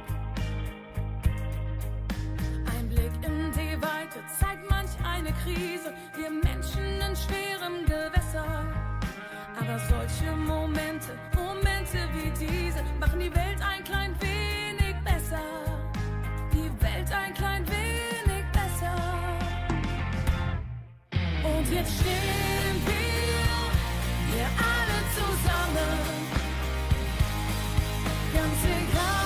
Ein 2.76 2.88
Blick 2.88 3.12
in 3.22 3.52
die 3.52 3.80
Weite 3.80 4.20
zeigt 4.38 4.68
manch 4.68 4.90
eine 5.04 5.32
Krise, 5.44 5.92
wir 6.16 6.30
Menschen 6.30 7.00
in 7.00 7.16
schwerem 7.16 7.84
Gewässer. 7.86 8.64
Aber 9.58 9.78
solche 9.78 10.34
Momente, 10.36 11.16
Momente 11.36 11.98
wie 12.14 12.30
diese, 12.38 12.82
machen 12.98 13.20
die 13.20 13.34
Welt 13.34 13.60
ein 13.60 13.84
klein 13.84 14.14
wenig 14.20 14.96
besser. 15.04 15.71
Die 16.52 16.70
Welt 16.82 17.10
ein 17.12 17.34
klein 17.34 17.66
wenig 17.66 18.44
besser. 18.52 18.94
Und 21.44 21.66
jetzt 21.72 21.92
stehen 22.00 22.76
wir 22.86 23.72
hier 24.30 24.48
alle 24.58 24.98
zusammen. 25.16 25.98
Ganz 28.34 28.60
egal, 28.64 29.21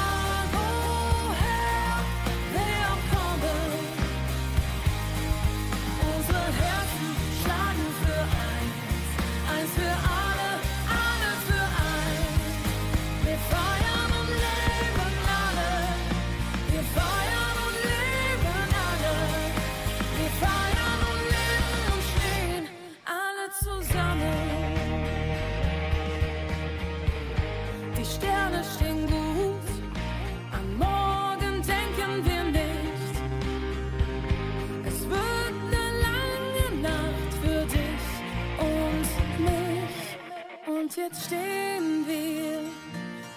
jetzt 40.97 41.27
stehen 41.27 42.07
wir 42.07 42.61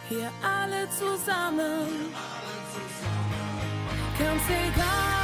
hier 0.07 0.31
alle 0.41 0.90
zusammen. 0.91 2.14
Ganz 4.18 4.44
egal, 4.48 5.19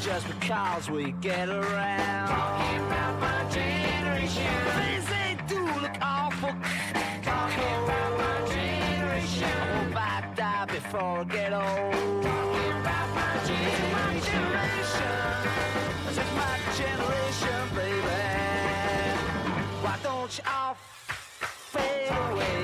just 0.00 0.26
because 0.40 0.90
we 0.90 1.12
get 1.20 1.48
around. 1.48 2.28
Talking 2.28 2.86
about 2.86 3.20
my 3.20 3.50
generation. 3.50 4.50
Things 4.76 5.06
they 5.08 5.36
do 5.46 5.60
look 5.80 5.96
awful. 6.02 6.54
Talking 7.22 7.74
about 7.84 8.12
my 8.18 8.36
generation. 8.48 9.44
I 9.44 9.66
hope 9.76 9.96
I 9.96 10.34
die 10.34 10.64
before 10.66 11.18
I 11.20 11.24
get 11.24 11.52
old. 11.52 12.22
Talking 12.22 12.72
about 12.80 13.08
my 13.14 13.32
generation. 13.50 14.42
This 16.06 16.18
is 16.24 16.30
my 16.42 16.54
generation, 16.80 17.60
baby. 17.76 18.18
Why 19.84 19.96
don't 20.02 20.32
you 20.38 20.44
all 20.56 20.76
fade 21.72 22.10
away? 22.10 22.58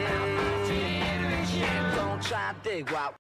Generation? 0.67 1.95
Don't 1.95 2.23
try 2.23 2.55
to 2.55 2.69
dig 2.69 2.91
what 2.91 3.15